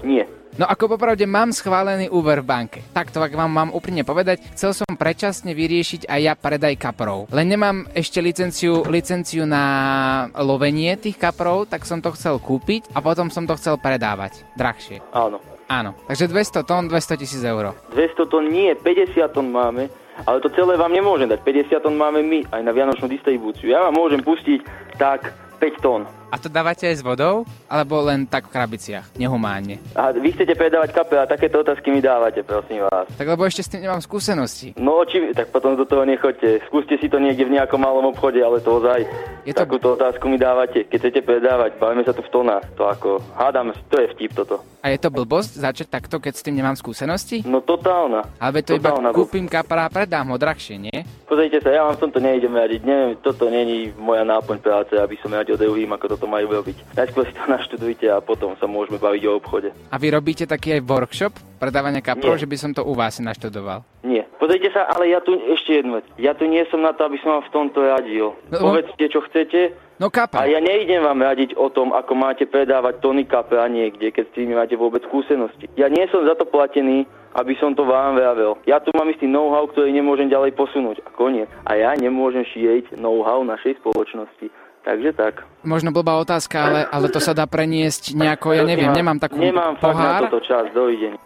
Nie. 0.00 0.24
No 0.52 0.68
ako 0.68 1.00
popravde 1.00 1.24
mám 1.24 1.48
schválený 1.48 2.12
úver 2.12 2.44
v 2.44 2.50
banke. 2.52 2.78
Takto 2.92 3.24
ak 3.24 3.32
vám 3.32 3.48
mám 3.48 3.70
úprimne 3.72 4.04
povedať, 4.04 4.44
chcel 4.52 4.76
som 4.76 4.84
predčasne 4.84 5.56
vyriešiť 5.56 6.04
aj 6.04 6.20
ja 6.20 6.36
predaj 6.36 6.76
kaprov. 6.76 7.24
Len 7.32 7.56
nemám 7.56 7.88
ešte 7.96 8.20
licenciu, 8.20 8.84
licenciu 8.84 9.48
na 9.48 10.28
lovenie 10.36 11.00
tých 11.00 11.16
kaprov, 11.16 11.72
tak 11.72 11.88
som 11.88 12.04
to 12.04 12.12
chcel 12.12 12.36
kúpiť 12.36 12.92
a 12.92 13.00
potom 13.00 13.32
som 13.32 13.48
to 13.48 13.56
chcel 13.56 13.80
predávať. 13.80 14.44
Drahšie. 14.60 15.00
Áno. 15.16 15.40
Áno. 15.72 15.96
Takže 16.04 16.28
200 16.28 16.68
tón, 16.68 16.84
200 16.84 17.16
tisíc 17.16 17.40
eur. 17.40 17.72
200 17.96 18.28
tón 18.28 18.52
nie, 18.52 18.76
50 18.76 19.24
tón 19.32 19.48
máme, 19.48 19.88
ale 20.28 20.36
to 20.44 20.52
celé 20.52 20.76
vám 20.76 20.92
nemôžem 20.92 21.32
dať. 21.32 21.40
50 21.48 21.80
tón 21.80 21.96
máme 21.96 22.20
my, 22.20 22.44
aj 22.52 22.60
na 22.60 22.76
vianočnú 22.76 23.08
distribúciu. 23.08 23.72
Ja 23.72 23.88
vám 23.88 23.96
môžem 23.96 24.20
pustiť 24.20 24.60
tak 25.00 25.32
5 25.64 25.80
tón. 25.80 26.04
A 26.32 26.40
to 26.40 26.48
dávate 26.48 26.88
aj 26.88 26.96
s 26.96 27.02
vodou? 27.02 27.44
Alebo 27.68 28.00
len 28.00 28.24
tak 28.24 28.48
v 28.48 28.56
krabiciach? 28.56 29.12
Nehumánne. 29.14 29.76
A 29.92 30.10
vy 30.10 30.32
chcete 30.32 30.56
predávať 30.56 30.90
kape 30.90 31.14
a 31.14 31.28
takéto 31.28 31.60
otázky 31.60 31.92
mi 31.92 32.00
dávate, 32.00 32.40
prosím 32.40 32.88
vás. 32.88 33.04
Tak 33.12 33.28
lebo 33.28 33.44
ešte 33.44 33.60
s 33.60 33.68
tým 33.68 33.84
nemám 33.84 34.00
skúsenosti. 34.00 34.72
No, 34.74 35.04
či, 35.04 35.20
tak 35.30 35.52
potom 35.52 35.76
do 35.76 35.84
toho 35.84 36.02
nechoďte. 36.02 36.64
Skúste 36.64 36.96
si 36.96 37.06
to 37.06 37.20
niekde 37.20 37.44
v 37.44 37.52
nejakom 37.52 37.76
malom 37.76 38.08
obchode, 38.08 38.40
ale 38.40 38.58
to 38.58 38.80
ozaj. 38.80 39.04
Je 39.44 39.52
to- 39.52 39.60
Takúto 39.60 39.92
otázku 39.92 40.24
mi 40.24 40.36
dávate. 40.36 40.82
Keď 40.82 40.98
chcete 40.98 41.20
predávať, 41.20 41.76
bavíme 41.76 42.00
sa 42.00 42.10
tu 42.10 42.24
v 42.24 42.32
tonách. 42.32 42.64
To 42.74 42.88
ako, 42.88 43.20
hádam, 43.34 43.76
to 43.86 44.00
je 44.00 44.08
vtip 44.10 44.32
toto. 44.32 44.64
A 44.80 44.88
je 44.88 44.98
to 44.98 45.12
blbosť 45.12 45.60
začať 45.60 45.86
takto, 45.90 46.16
keď 46.16 46.32
s 46.32 46.42
tým 46.42 46.56
nemám 46.56 46.74
skúsenosti? 46.74 47.44
No 47.44 47.60
totálna. 47.60 48.24
Ale 48.36 48.64
to 48.64 48.72
iba 48.72 48.88
Totálna 48.88 49.12
blbosť. 49.12 49.18
kúpim 49.20 49.46
kapra 49.46 49.84
a 49.84 49.92
predám 49.92 50.26
ho 50.26 50.36
drahšie, 50.36 50.80
nie? 50.80 51.04
Pozrite 51.22 51.60
sa, 51.60 51.70
ja 51.70 51.84
vám 51.84 51.94
v 51.94 52.02
tomto 52.02 52.18
nejdem 52.18 52.50
radiť. 52.50 52.80
Neviem, 52.82 53.12
toto 53.20 53.46
není 53.46 53.92
moja 53.94 54.24
náplň 54.24 54.58
práce, 54.58 54.94
aby 54.94 55.14
som 55.18 55.30
radil 55.30 55.54
druhým, 55.54 55.92
ako 55.92 56.18
toto 56.22 56.30
majú 56.30 56.62
robiť. 56.62 56.94
Najskôr 56.94 57.26
si 57.26 57.34
to 57.34 57.42
naštudujte 57.58 58.06
a 58.06 58.22
potom 58.22 58.54
sa 58.62 58.70
môžeme 58.70 59.02
baviť 59.02 59.22
o 59.26 59.42
obchode. 59.42 59.74
A 59.90 59.98
vy 59.98 60.14
robíte 60.14 60.46
taký 60.46 60.78
aj 60.78 60.86
workshop 60.86 61.34
predávania 61.58 61.98
kaprov, 61.98 62.38
že 62.38 62.46
by 62.46 62.54
som 62.54 62.70
to 62.70 62.86
u 62.86 62.94
vás 62.94 63.18
naštudoval? 63.18 63.82
Nie. 64.06 64.22
Pozrite 64.38 64.70
sa, 64.70 64.86
ale 64.86 65.10
ja 65.10 65.18
tu 65.18 65.34
ešte 65.34 65.82
jednu 65.82 65.98
vec. 65.98 66.06
Ja 66.18 66.38
tu 66.38 66.46
nie 66.46 66.62
som 66.70 66.78
na 66.78 66.94
to, 66.94 67.10
aby 67.10 67.18
som 67.18 67.38
vám 67.38 67.44
v 67.50 67.54
tomto 67.54 67.78
radil. 67.82 68.38
No, 68.54 68.70
Povedzte, 68.70 69.02
čo 69.10 69.22
chcete. 69.26 69.74
No 69.98 70.10
kapra. 70.10 70.42
A 70.42 70.50
ja 70.50 70.58
neidem 70.58 71.02
vám 71.02 71.22
radiť 71.22 71.54
o 71.54 71.70
tom, 71.70 71.94
ako 71.94 72.18
máte 72.18 72.46
predávať 72.46 72.98
tony 72.98 73.22
kapra 73.22 73.70
niekde, 73.70 74.10
keď 74.10 74.30
s 74.30 74.34
tým 74.34 74.50
nemáte 74.50 74.74
vôbec 74.74 75.06
skúsenosti. 75.06 75.70
Ja 75.78 75.86
nie 75.86 76.02
som 76.10 76.26
za 76.26 76.34
to 76.34 76.42
platený, 76.42 77.06
aby 77.38 77.54
som 77.62 77.72
to 77.78 77.86
vám 77.86 78.18
vravel. 78.18 78.58
Ja 78.66 78.82
tu 78.82 78.90
mám 78.98 79.08
istý 79.08 79.30
know-how, 79.30 79.70
ktorý 79.70 79.94
nemôžem 79.94 80.26
ďalej 80.26 80.58
posunúť. 80.58 81.06
A 81.06 81.14
koniec. 81.14 81.46
A 81.64 81.78
ja 81.78 81.94
nemôžem 81.94 82.42
šíriť 82.42 82.98
know-how 82.98 83.46
našej 83.46 83.78
spoločnosti. 83.78 84.50
Takže 84.82 85.10
tak. 85.14 85.46
Možno 85.62 85.94
blbá 85.94 86.18
otázka, 86.18 86.58
ale, 86.58 86.80
ale 86.90 87.06
to 87.06 87.22
sa 87.22 87.30
dá 87.30 87.46
preniesť 87.46 88.18
nejako, 88.18 88.50
ja 88.50 88.66
neviem, 88.66 88.90
nemám 88.90 89.22
takú 89.22 89.38
Nemám 89.38 89.78
fakt 89.78 89.94
na 89.94 89.94
pohár. 89.94 90.20
toto 90.26 90.42
čas, 90.42 90.66
dovidenia. 90.74 91.22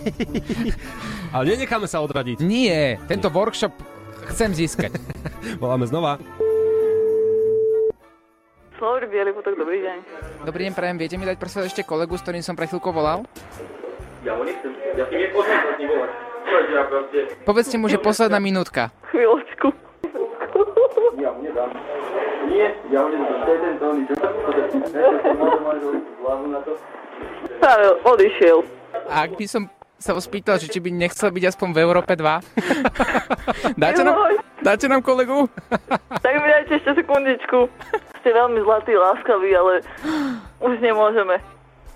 Ale 1.36 1.44
nenecháme 1.56 1.84
sa 1.84 2.00
odradiť. 2.00 2.40
Nie, 2.40 2.96
tento 3.04 3.28
workshop 3.28 3.72
chcem 4.32 4.52
získať. 4.52 4.96
Voláme 5.62 5.84
znova. 5.84 6.20
Slovri 8.76 9.12
Bielý 9.12 9.36
potok, 9.36 9.60
dobrý 9.60 9.84
deň. 9.84 9.96
Dobrý 10.48 10.60
deň, 10.68 10.72
prajem, 10.72 10.96
viete 10.96 11.16
mi 11.20 11.28
dať 11.28 11.36
prosím 11.36 11.68
ešte 11.68 11.84
kolegu, 11.84 12.16
s 12.16 12.24
ktorým 12.24 12.40
som 12.40 12.56
pre 12.56 12.64
chvíľku 12.64 12.88
volal? 12.88 13.28
Ja 14.24 14.36
ho 14.36 14.44
nechcem. 14.44 14.72
Ja 14.96 15.04
si 15.08 15.16
nepoznám 15.16 15.76
volať. 15.76 16.10
Povedzte 17.44 17.76
mu, 17.76 17.88
že 17.88 18.00
posledná 18.00 18.40
minútka. 18.40 18.88
Chvíľočku. 19.12 19.72
Ja 21.20 21.30
mu 21.34 21.40
nedám. 21.44 21.70
Nie, 22.48 22.66
ja 22.90 22.98
ho 23.04 23.08
nedám. 23.12 23.38
To 23.44 23.50
je 23.50 23.58
ten 23.60 23.74
tóny, 23.78 24.00
čo? 24.08 24.14
Práve 27.60 27.86
odišiel. 28.08 28.58
A 29.10 29.14
ak 29.28 29.36
by 29.36 29.46
som 29.46 29.62
sa 30.00 30.16
ho 30.16 30.20
spýtal, 30.20 30.56
že 30.56 30.72
či 30.72 30.80
by 30.80 30.88
nechcel 30.88 31.28
byť 31.28 31.44
aspoň 31.52 31.68
v 31.76 31.78
Európe 31.84 32.16
2? 32.16 32.24
dáte, 33.82 34.00
nám, 34.00 34.16
dáte 34.64 34.88
nám 34.88 35.04
kolegu? 35.04 35.44
Tak 36.24 36.32
mi 36.36 36.48
dajte 36.48 36.72
ešte 36.80 36.90
sekundičku. 37.00 37.68
Ste 38.20 38.28
veľmi 38.32 38.60
zlatý, 38.64 38.92
láskavý, 38.96 39.56
ale 39.56 39.80
už 40.60 40.76
nemôžeme. 40.84 41.40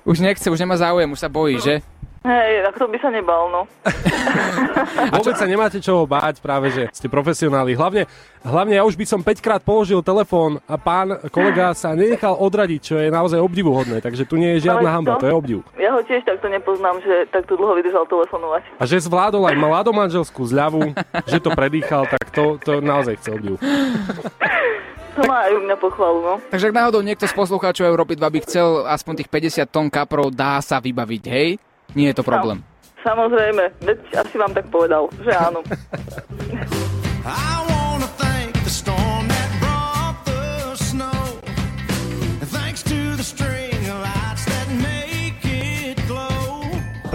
Už 0.04 0.20
nechce, 0.20 0.48
už 0.48 0.60
nemá 0.60 0.76
záujem, 0.76 1.08
už 1.08 1.20
sa 1.20 1.32
bojí, 1.32 1.60
že? 1.60 1.80
Hej, 2.24 2.64
tak 2.64 2.80
to 2.80 2.88
by 2.88 2.96
sa 2.96 3.12
nebal, 3.12 3.52
no. 3.52 3.68
Vôbec 5.12 5.36
sa 5.36 5.44
nemáte 5.44 5.76
čoho 5.76 6.08
báť, 6.08 6.40
práve 6.40 6.72
že 6.72 6.88
ste 6.88 7.04
profesionáli. 7.04 7.76
Hlavne, 7.76 8.08
hlavne 8.40 8.80
ja 8.80 8.82
už 8.88 8.96
by 8.96 9.04
som 9.04 9.20
5 9.20 9.44
krát 9.44 9.60
položil 9.60 10.00
telefón 10.00 10.56
a 10.64 10.80
pán 10.80 11.20
kolega 11.28 11.76
sa 11.76 11.92
nenechal 11.92 12.32
odradiť, 12.40 12.80
čo 12.80 12.96
je 12.96 13.12
naozaj 13.12 13.36
obdivuhodné. 13.36 14.00
Takže 14.00 14.24
tu 14.24 14.40
nie 14.40 14.56
je 14.56 14.64
žiadna 14.72 14.88
Ale 14.88 14.96
hamba, 14.96 15.12
to- 15.20 15.20
to 15.20 15.26
je 15.28 15.34
obdiv. 15.36 15.58
Ja 15.76 15.92
ho 15.92 16.00
tiež 16.00 16.24
takto 16.24 16.48
nepoznám, 16.48 16.96
že 17.04 17.28
takto 17.28 17.60
dlho 17.60 17.76
vydržal 17.76 18.08
telefonovať. 18.08 18.62
A 18.80 18.82
že 18.88 19.04
zvládol 19.04 19.44
aj 19.44 19.56
mladomanželskú 19.60 20.48
zľavu, 20.48 20.96
že 21.28 21.44
to 21.44 21.52
predýchal, 21.52 22.08
tak 22.08 22.24
to, 22.32 22.56
to 22.56 22.80
naozaj 22.80 23.20
chce 23.20 23.36
obdiv. 23.36 23.60
To 25.14 25.20
má 25.28 25.44
aj 25.44 25.52
u 25.54 25.60
mňa 25.60 25.76
pochvalu, 25.76 26.18
no. 26.24 26.34
Takže 26.48 26.72
ak 26.72 26.74
náhodou 26.74 27.04
niekto 27.04 27.28
z 27.28 27.36
poslucháčov 27.36 27.84
Európy 27.84 28.16
2 28.16 28.32
by 28.32 28.38
chcel 28.48 28.88
aspoň 28.88 29.20
tých 29.20 29.30
50 29.60 29.68
tón 29.68 29.86
kaprov, 29.92 30.32
dá 30.32 30.56
sa 30.64 30.80
vybaviť, 30.80 31.24
hej? 31.28 31.60
Nie 31.92 32.16
je 32.16 32.16
to 32.16 32.24
problém. 32.24 32.64
Samozrejme, 33.04 33.84
veď 33.84 33.98
asi 34.16 34.34
vám 34.40 34.56
tak 34.56 34.64
povedal, 34.72 35.12
že 35.20 35.32
áno. 35.36 35.60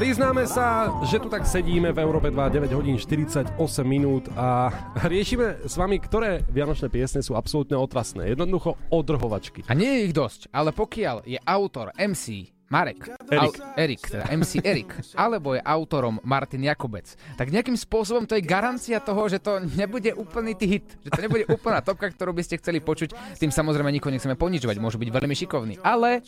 Priznáme 0.09 0.47
sa, 0.47 0.89
že 1.05 1.19
tu 1.19 1.27
tak 1.27 1.43
sedíme 1.43 1.91
v 1.91 1.99
Európe 1.99 2.31
2, 2.31 2.51
9 2.51 2.71
hodín 2.71 2.95
48 2.95 3.59
minút 3.83 4.31
a 4.33 4.71
riešime 5.05 5.67
s 5.67 5.75
vami, 5.75 5.99
ktoré 5.99 6.43
vianočné 6.49 6.87
piesne 6.87 7.19
sú 7.19 7.35
absolútne 7.35 7.75
otrasné. 7.75 8.31
Jednoducho 8.31 8.79
odrhovačky. 8.89 9.67
A 9.67 9.75
nie 9.75 9.85
je 9.85 10.01
ich 10.07 10.15
dosť, 10.15 10.49
ale 10.55 10.71
pokiaľ 10.71 11.27
je 11.27 11.39
autor 11.43 11.91
MC 11.99 12.47
Marek, 12.69 13.09
Erik. 13.33 13.57
Au, 13.57 13.73
Erik, 13.73 14.01
teda 14.05 14.29
MC 14.29 14.61
Erik, 14.61 14.93
alebo 15.17 15.57
je 15.57 15.61
autorom 15.65 16.21
Martin 16.21 16.61
Jakobec, 16.61 17.17
tak 17.33 17.49
nejakým 17.49 17.73
spôsobom 17.73 18.29
to 18.29 18.37
je 18.37 18.45
garancia 18.45 19.01
toho, 19.01 19.25
že 19.25 19.41
to 19.41 19.57
nebude 19.73 20.13
úplný 20.13 20.53
hit, 20.53 20.85
že 21.01 21.09
to 21.09 21.17
nebude 21.25 21.49
úplná 21.49 21.81
topka, 21.81 22.13
ktorú 22.13 22.29
by 22.29 22.45
ste 22.45 22.61
chceli 22.61 22.77
počuť. 22.77 23.41
Tým 23.41 23.49
samozrejme 23.49 23.89
nikoho 23.89 24.13
nechceme 24.13 24.37
ponižovať, 24.37 24.77
môžu 24.77 25.01
byť 25.01 25.09
veľmi 25.09 25.33
šikovní, 25.33 25.75
ale, 25.81 26.21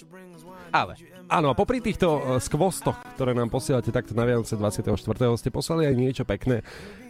ale, 0.74 0.98
Áno, 1.32 1.48
a 1.48 1.56
popri 1.56 1.80
týchto 1.80 2.20
uh, 2.20 2.20
skvostoch, 2.44 3.00
ktoré 3.16 3.32
nám 3.32 3.48
posielate 3.48 3.88
takto 3.88 4.12
na 4.12 4.28
Vianoce 4.28 4.60
24. 4.60 4.92
ste 5.40 5.48
poslali 5.48 5.88
aj 5.88 5.96
niečo 5.96 6.24
pekné. 6.28 6.60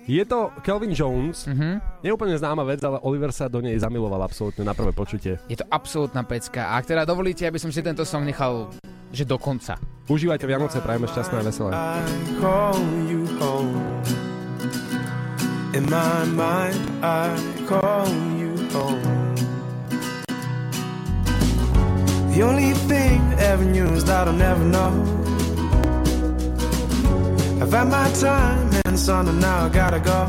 Je 0.05 0.21
to 0.29 0.53
Kelvin 0.61 0.93
Jones, 0.93 1.49
mm-hmm. 1.49 2.05
neúplne 2.05 2.37
známa 2.37 2.61
vec, 2.61 2.85
ale 2.85 3.01
Oliver 3.01 3.33
sa 3.33 3.49
do 3.49 3.65
nej 3.65 3.73
zamiloval 3.81 4.21
absolútne 4.21 4.61
na 4.61 4.77
prvé 4.77 4.93
počutie. 4.93 5.41
je 5.49 5.57
to 5.57 5.65
absolútna 5.73 6.21
pecka. 6.21 6.69
A 6.69 6.77
ak 6.77 6.85
teda 6.85 7.01
dovolíte, 7.01 7.49
aby 7.49 7.57
som 7.57 7.73
si 7.73 7.81
tento 7.81 8.05
song 8.05 8.21
nechal, 8.21 8.69
že 9.09 9.25
do 9.25 9.41
konca. 9.41 9.81
Užívajte 10.05 10.45
Vianoce, 10.45 10.85
prajeme 10.85 11.09
šťastné 11.09 11.35
a 11.41 11.43
veselé. 11.43 11.71
In 15.73 15.87
my 15.89 16.27
mind, 16.35 16.77
I 17.01 17.31
call 17.65 18.05
you 18.37 18.53
home. 18.75 19.20
The 22.33 22.43
only 22.43 22.71
thing 22.71 23.19
ever 23.39 23.65
knew 23.65 23.87
is 23.87 24.05
that 24.05 24.25
I'll 24.25 24.33
never 24.33 24.63
know. 24.63 24.91
I've 27.61 27.71
had 27.73 27.89
my 27.89 28.09
time 28.13 28.71
and 28.85 28.97
son, 28.97 29.27
and 29.27 29.41
now 29.41 29.65
I 29.65 29.69
gotta 29.69 29.99
go. 29.99 30.27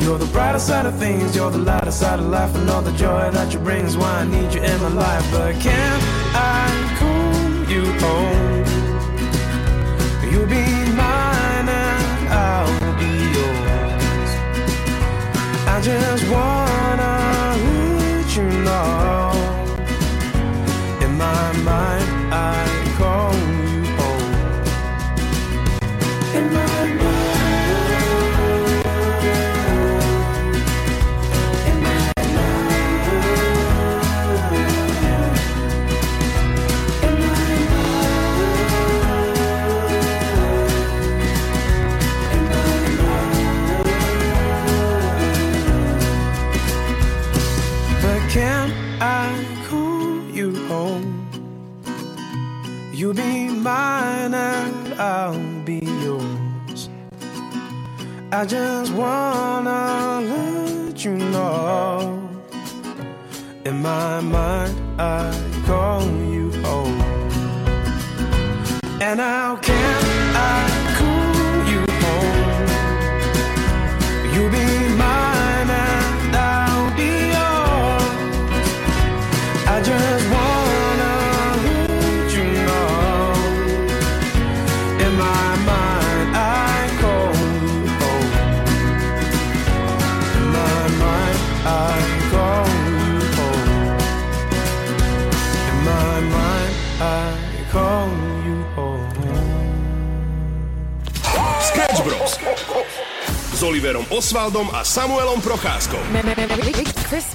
You're 0.00 0.18
the 0.18 0.26
brighter 0.32 0.58
side 0.58 0.84
of 0.86 0.98
things, 0.98 1.36
you're 1.36 1.52
the 1.52 1.58
lighter 1.58 1.92
side 1.92 2.18
of 2.18 2.26
life, 2.26 2.54
and 2.56 2.68
all 2.68 2.82
the 2.82 2.92
joy 2.92 3.30
that 3.30 3.52
you 3.52 3.60
bring 3.60 3.84
is 3.84 3.96
why 3.96 4.22
I 4.22 4.24
need 4.24 4.52
you 4.52 4.62
in 4.62 4.82
my 4.82 4.88
life. 4.88 5.24
But 5.30 5.54
can 5.60 6.00
I 6.34 6.66
call 6.98 7.70
you 7.72 7.84
home? 8.02 8.64
You'll 10.32 10.46
be 10.46 10.66
mine 11.02 11.68
and 11.68 12.28
I'll 12.28 12.98
be 12.98 13.12
yours. 13.36 14.30
I 15.74 15.80
just 15.82 16.24
wanna 16.28 17.12
let 18.00 18.36
you 18.36 18.64
know. 18.64 19.15
In 21.66 21.72
my 21.72 21.98
mind, 21.98 22.32
I 22.32 22.65
I 58.38 58.44
just 58.44 58.92
wanna 58.92 60.20
let 60.20 61.02
you 61.02 61.16
know. 61.16 62.20
In 63.64 63.80
my 63.80 64.20
mind, 64.20 64.74
I 65.00 65.32
call 65.64 66.02
you 66.02 66.52
home. 66.60 67.00
And 69.00 69.20
how 69.20 69.56
can 69.56 70.36
I 70.36 70.75
Oliverom 103.76 104.08
Osvaldom 104.08 104.72
a 104.72 104.80
Samuelom 104.80 105.36
Procházkou. 105.44 106.00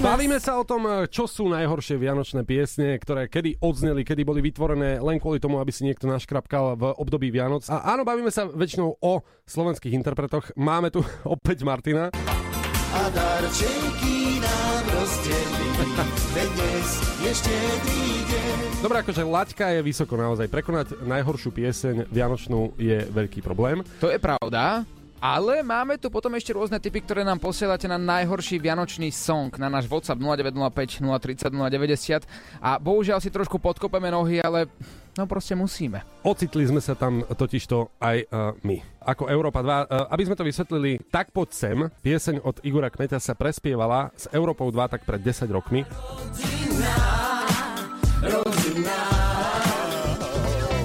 Bavíme 0.02 0.42
sa 0.42 0.58
o 0.58 0.66
tom, 0.66 1.06
čo 1.14 1.30
sú 1.30 1.46
najhoršie 1.46 2.02
vianočné 2.02 2.42
piesne, 2.50 2.98
ktoré 2.98 3.30
kedy 3.30 3.62
odzneli, 3.62 4.02
kedy 4.02 4.26
boli 4.26 4.42
vytvorené 4.42 4.98
len 4.98 5.22
kvôli 5.22 5.38
tomu, 5.38 5.62
aby 5.62 5.70
si 5.70 5.86
niekto 5.86 6.10
naškrapkal 6.10 6.82
v 6.82 6.98
období 6.98 7.30
Vianoc. 7.30 7.70
A 7.70 7.94
áno, 7.94 8.02
bavíme 8.02 8.34
sa 8.34 8.50
väčšinou 8.50 8.90
o 8.90 9.22
slovenských 9.46 9.94
interpretoch. 9.94 10.50
Máme 10.58 10.90
tu 10.90 11.06
opäť 11.30 11.62
Martina. 11.62 12.10
A 12.10 13.02
darčeky 13.14 14.42
nám 14.42 14.84
rozdelí, 14.98 15.68
dnes 16.58 16.90
je 17.22 17.32
štedrý 17.38 18.02
deň. 18.34 18.58
Dobre, 18.82 18.98
akože 19.06 19.22
laťka 19.30 19.78
je 19.78 19.82
vysoko 19.86 20.18
naozaj. 20.18 20.50
Prekonať 20.50 21.06
najhoršiu 21.06 21.54
pieseň 21.54 22.10
Vianočnú 22.10 22.74
je 22.82 23.06
veľký 23.14 23.46
problém. 23.46 23.86
To 24.02 24.10
je 24.10 24.18
pravda. 24.18 24.90
Ale 25.22 25.62
máme 25.62 26.02
tu 26.02 26.10
potom 26.10 26.34
ešte 26.34 26.50
rôzne 26.50 26.82
typy, 26.82 26.98
ktoré 27.06 27.22
nám 27.22 27.38
posielate 27.38 27.86
na 27.86 28.02
najhorší 28.02 28.58
vianočný 28.58 29.14
song 29.14 29.54
na 29.62 29.70
náš 29.70 29.86
WhatsApp 29.86 30.18
0905 30.18 30.98
030 30.98 31.54
090 31.54 32.26
a 32.58 32.82
bohužiaľ 32.82 33.22
si 33.22 33.30
trošku 33.30 33.62
podkopeme 33.62 34.10
nohy, 34.10 34.42
ale 34.42 34.66
no 35.14 35.30
proste 35.30 35.54
musíme. 35.54 36.02
Ocitli 36.26 36.66
sme 36.66 36.82
sa 36.82 36.98
tam 36.98 37.22
totižto 37.22 38.02
aj 38.02 38.18
uh, 38.34 38.58
my. 38.66 38.82
Ako 39.06 39.30
Európa 39.30 39.62
2, 39.62 39.70
uh, 39.70 40.10
aby 40.10 40.24
sme 40.26 40.34
to 40.34 40.42
vysvetlili, 40.42 40.98
tak 41.14 41.30
poď 41.30 41.50
sem, 41.54 41.78
pieseň 42.02 42.42
od 42.42 42.58
Igora 42.66 42.90
Kmeťa 42.90 43.22
sa 43.22 43.38
prespievala 43.38 44.10
s 44.18 44.26
Európou 44.34 44.74
2 44.74 44.90
tak 44.90 45.06
pred 45.06 45.22
10 45.22 45.46
rokmi. 45.54 45.86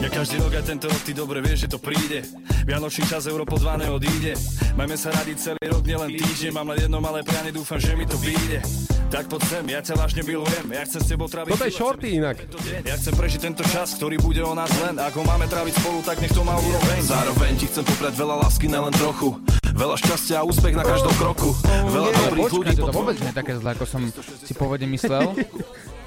Ja 0.07 0.23
každý 0.23 0.39
rok 0.39 0.55
aj 0.55 0.71
tento 0.71 0.87
rok 0.87 1.03
ty 1.03 1.11
dobre 1.11 1.43
vieš, 1.43 1.67
že 1.67 1.69
to 1.75 1.83
príde. 1.83 2.23
Vianočný 2.63 3.11
čas 3.11 3.27
Európo 3.27 3.59
2 3.59 3.83
neodíde 3.83 4.39
Majme 4.79 4.95
sa 4.95 5.11
radi 5.11 5.35
celý 5.35 5.67
rok, 5.67 5.83
nielen 5.83 6.15
týždeň. 6.15 6.55
Mám 6.55 6.71
len 6.71 6.87
jedno 6.87 7.03
malé 7.03 7.27
prianie, 7.27 7.51
dúfam, 7.51 7.75
že 7.75 7.91
mi 7.99 8.07
to 8.07 8.15
vyjde. 8.23 8.63
Tak 9.11 9.27
poď 9.27 9.43
sem, 9.51 9.65
ja 9.67 9.83
ťa 9.83 9.99
vážne 9.99 10.23
milujem. 10.23 10.63
Ja 10.71 10.87
chcem 10.87 11.03
s 11.03 11.11
tebou 11.11 11.27
tráviť 11.27 11.59
Toto 11.59 11.67
je 11.67 11.75
shorty 11.75 12.23
inak. 12.23 12.39
Ja 12.87 12.95
chcem 12.95 13.19
prežiť 13.19 13.51
tento 13.51 13.67
čas, 13.67 13.99
ktorý 13.99 14.23
bude 14.23 14.47
o 14.47 14.55
nás 14.55 14.71
len. 14.79 14.95
Ak 15.03 15.11
ho 15.11 15.27
máme 15.27 15.51
tráviť 15.51 15.75
spolu, 15.75 15.99
tak 16.07 16.23
nech 16.23 16.31
to 16.31 16.47
má 16.47 16.55
úroveň. 16.55 17.03
Zároveň 17.03 17.59
ti 17.59 17.67
chcem 17.67 17.83
popriať 17.83 18.15
veľa 18.15 18.47
lásky, 18.47 18.71
nelen 18.71 18.95
trochu. 18.95 19.43
Veľa 19.75 19.99
šťastia 20.07 20.39
a 20.39 20.47
úspech 20.47 20.79
na 20.79 20.87
každom 20.87 21.19
kroku. 21.19 21.51
Veľa 21.67 22.15
Ale 22.15 22.19
dobrých 22.31 22.55
ľudí 22.55 22.75
to 22.79 22.95
po 22.95 23.03
vôbec 23.03 23.19
nie 23.19 23.35
je 23.35 23.39
také 23.43 23.59
zlé, 23.59 23.75
ako 23.75 23.85
som 23.91 24.07
si 24.47 24.55
pôvodne 24.55 24.87
myslel. 24.87 25.35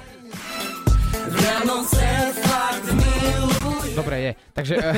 Dobre 3.94 4.16
je. 4.22 4.32
Takže 4.54 4.74
uh, 4.78 4.94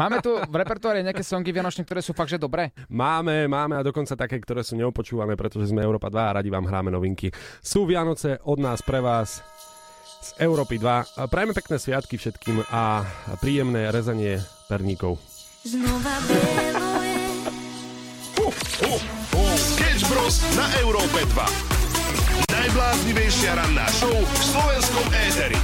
máme 0.00 0.20
tu 0.20 0.36
v 0.36 0.54
repertoári 0.54 1.00
nejaké 1.04 1.24
songy 1.24 1.50
vianočné, 1.50 1.82
ktoré 1.84 2.00
sú 2.04 2.12
fakt, 2.12 2.30
že 2.30 2.38
dobré? 2.40 2.70
Máme, 2.90 3.48
máme 3.48 3.80
a 3.80 3.86
dokonca 3.86 4.14
také, 4.14 4.38
ktoré 4.38 4.60
sú 4.60 4.76
neopočúvané, 4.76 5.34
pretože 5.34 5.72
sme 5.72 5.84
Európa 5.84 6.12
2 6.12 6.20
a 6.20 6.36
radi 6.40 6.48
vám 6.52 6.68
hráme 6.68 6.92
novinky. 6.92 7.32
Sú 7.60 7.88
Vianoce 7.88 8.38
od 8.44 8.58
nás 8.60 8.84
pre 8.84 9.00
vás 9.00 9.40
z 10.20 10.30
Európy 10.36 10.76
2. 10.76 11.28
Prajme 11.32 11.56
pekné 11.56 11.80
sviatky 11.80 12.20
všetkým 12.20 12.60
a 12.68 13.08
príjemné 13.40 13.88
rezanie 13.88 14.38
perníkov. 14.68 15.16
Znova 15.64 16.16
beluje. 16.28 16.80
Sketch 19.60 20.08
Bros. 20.08 20.40
na 20.56 20.66
Európe 20.80 21.20
2. 21.36 22.52
Najbláznivejšia 22.52 23.60
ranná 23.60 23.84
show 23.92 24.12
v 24.12 24.40
slovenskom 24.40 25.06
éteri. 25.28 25.58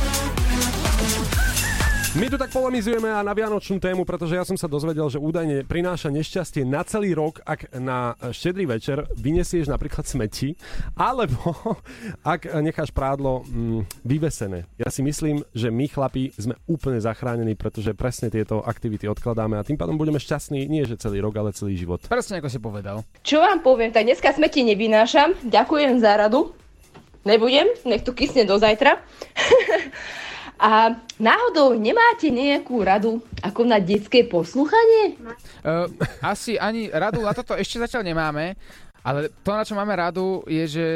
My 2.17 2.33
tu 2.33 2.41
tak 2.41 2.49
polemizujeme 2.49 3.13
a 3.13 3.21
na 3.21 3.37
vianočnú 3.37 3.77
tému, 3.77 4.09
pretože 4.09 4.41
ja 4.41 4.41
som 4.41 4.57
sa 4.57 4.65
dozvedel, 4.65 5.05
že 5.13 5.21
údajne 5.21 5.69
prináša 5.69 6.09
nešťastie 6.09 6.65
na 6.65 6.81
celý 6.81 7.13
rok, 7.13 7.45
ak 7.45 7.77
na 7.77 8.17
štedrý 8.33 8.65
večer 8.65 9.05
vyniesieš 9.21 9.69
napríklad 9.69 10.09
smeti, 10.09 10.57
alebo 10.97 11.77
ak 12.25 12.57
necháš 12.65 12.89
prádlo 12.97 13.45
mm, 13.45 14.09
vyvesené. 14.09 14.65
Ja 14.81 14.89
si 14.89 15.05
myslím, 15.05 15.45
že 15.53 15.69
my 15.69 15.93
chlapi 15.93 16.33
sme 16.41 16.57
úplne 16.65 17.05
zachránení, 17.05 17.53
pretože 17.53 17.93
presne 17.93 18.33
tieto 18.33 18.65
aktivity 18.65 19.05
odkladáme 19.13 19.61
a 19.61 19.67
tým 19.69 19.77
pádom 19.77 20.01
budeme 20.01 20.17
šťastní 20.17 20.73
nie 20.73 20.89
že 20.89 20.97
celý 20.97 21.21
rok, 21.21 21.37
ale 21.37 21.53
celý 21.53 21.77
život. 21.77 22.01
Presne 22.09 22.41
ako 22.41 22.49
si 22.49 22.57
povedal. 22.57 23.05
Čo 23.29 23.45
vám 23.45 23.61
poviem, 23.61 23.93
tak 23.93 24.09
dneska 24.09 24.33
smeti 24.33 24.65
nevynášam. 24.65 25.37
Ďakujem 25.45 26.01
za 26.01 26.17
radu. 26.17 26.57
Nebudem, 27.29 27.69
nech 27.85 28.09
to 28.09 28.17
kysne 28.17 28.49
do 28.49 28.57
zajtra. 28.57 29.05
A 30.57 30.97
náhodou 31.21 31.77
nemáte 31.77 32.33
nejakú 32.33 32.81
radu 32.81 33.21
ako 33.45 33.69
na 33.69 33.77
detské 33.77 34.25
poslúchanie? 34.25 35.21
Uh, 35.61 35.85
asi 36.25 36.57
ani 36.57 36.89
radu 36.89 37.21
na 37.21 37.37
toto 37.37 37.53
ešte 37.53 37.77
zatiaľ 37.77 38.09
nemáme, 38.09 38.57
ale 39.05 39.29
to, 39.45 39.51
na 39.53 39.69
čo 39.69 39.77
máme 39.77 39.93
radu, 39.93 40.41
je, 40.49 40.65
že 40.65 40.87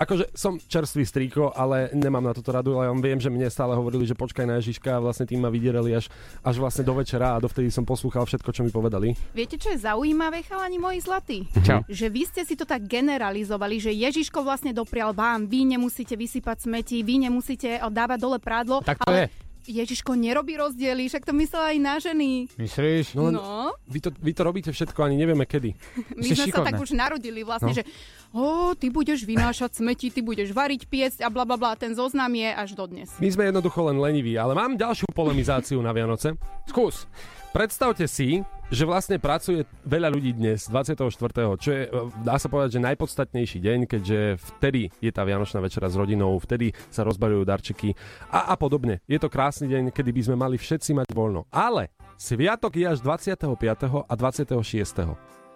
akože 0.00 0.32
som 0.32 0.56
čerstvý 0.56 1.04
strýko, 1.04 1.52
ale 1.52 1.92
nemám 1.92 2.24
na 2.24 2.32
toto 2.32 2.48
radu, 2.50 2.80
ale 2.80 2.88
ja 2.88 2.92
viem, 2.96 3.20
že 3.20 3.28
mne 3.28 3.52
stále 3.52 3.76
hovorili, 3.76 4.08
že 4.08 4.16
počkaj 4.16 4.48
na 4.48 4.56
Ježiška 4.56 4.96
a 4.96 5.02
vlastne 5.04 5.28
tým 5.28 5.44
ma 5.44 5.52
vydierali 5.52 5.92
až, 5.92 6.08
až 6.40 6.56
vlastne 6.56 6.88
do 6.88 6.96
večera 6.96 7.36
a 7.36 7.42
dovtedy 7.42 7.68
som 7.68 7.84
poslúchal 7.84 8.24
všetko, 8.24 8.48
čo 8.48 8.64
mi 8.64 8.72
povedali. 8.72 9.12
Viete, 9.36 9.60
čo 9.60 9.68
je 9.68 9.84
zaujímavé, 9.84 10.40
chalani 10.48 10.80
moji 10.80 11.04
zlatí? 11.04 11.38
Čau. 11.60 11.84
Že 11.84 12.06
vy 12.08 12.22
ste 12.24 12.42
si 12.48 12.56
to 12.56 12.64
tak 12.64 12.88
generalizovali, 12.88 13.76
že 13.76 13.92
Ježiško 13.92 14.40
vlastne 14.40 14.72
doprial 14.72 15.12
vám, 15.12 15.44
vy 15.44 15.76
nemusíte 15.76 16.16
vysypať 16.16 16.64
smeti, 16.64 17.04
vy 17.04 17.28
nemusíte 17.28 17.76
dávať 17.92 18.18
dole 18.18 18.38
prádlo. 18.40 18.80
Tak 18.80 19.04
to 19.04 19.12
ale 19.12 19.28
je. 19.28 19.49
Ježiško 19.62 20.12
nerobí 20.12 20.54
rozdiely, 20.54 21.04
však 21.04 21.22
to 21.22 21.32
myslel 21.32 21.62
aj 21.66 21.76
na 21.76 21.94
ženy. 21.96 22.48
Myslíš? 22.54 23.12
No, 23.12 23.28
No. 23.30 23.72
Vy, 23.84 24.00
to, 24.00 24.10
vy 24.12 24.32
to 24.32 24.42
robíte 24.42 24.70
všetko, 24.70 25.00
ani 25.00 25.16
nevieme 25.16 25.44
kedy. 25.44 25.74
My 26.14 26.28
sme 26.28 26.46
sa 26.48 26.62
tak 26.62 26.76
už 26.76 26.92
narodili 26.92 27.40
vlastne, 27.40 27.70
No. 27.70 27.76
že 27.76 27.84
o, 28.30 28.72
ty 28.72 28.88
budeš 28.88 29.22
vynášať 29.22 29.78
smeti, 29.78 30.08
ty 30.08 30.20
budeš 30.20 30.50
variť 30.50 30.86
piesť 30.86 31.18
a 31.20 31.28
bla 31.28 31.42
bla 31.42 31.54
bla, 31.54 31.74
ten 31.74 31.92
zoznam 31.92 32.30
je 32.30 32.48
až 32.48 32.72
dodnes. 32.72 33.10
My 33.16 33.28
sme 33.28 33.48
jednoducho 33.48 33.84
len 33.84 33.96
leniví, 33.96 34.34
ale 34.34 34.52
mám 34.52 34.74
ďalšiu 34.74 35.10
polemizáciu 35.10 35.78
na 35.78 35.90
Vianoce. 35.90 36.38
Skús. 36.64 37.04
Predstavte 37.50 38.06
si, 38.06 38.46
že 38.70 38.86
vlastne 38.86 39.18
pracuje 39.18 39.66
veľa 39.82 40.08
ľudí 40.14 40.38
dnes, 40.38 40.70
24., 40.70 41.10
čo 41.58 41.70
je, 41.74 41.90
dá 42.22 42.38
sa 42.38 42.46
povedať, 42.46 42.78
že 42.78 42.86
najpodstatnejší 42.86 43.58
deň, 43.58 43.78
keďže 43.90 44.18
vtedy 44.38 44.94
je 45.02 45.10
tá 45.10 45.26
Vianočná 45.26 45.58
večera 45.58 45.90
s 45.90 45.98
rodinou, 45.98 46.38
vtedy 46.38 46.70
sa 46.86 47.02
rozbaľujú 47.02 47.42
darčeky 47.42 47.98
a, 48.30 48.50
a 48.50 48.54
podobne. 48.54 49.02
Je 49.10 49.18
to 49.18 49.26
krásny 49.26 49.66
deň, 49.66 49.90
kedy 49.90 50.10
by 50.14 50.22
sme 50.22 50.36
mali 50.38 50.56
všetci 50.56 50.94
mať 50.94 51.10
voľno. 51.10 51.50
Ale 51.50 51.90
sviatok 52.14 52.78
je 52.78 52.86
až 52.86 53.02
25. 53.02 53.58
a 54.06 54.14
26. 54.14 54.54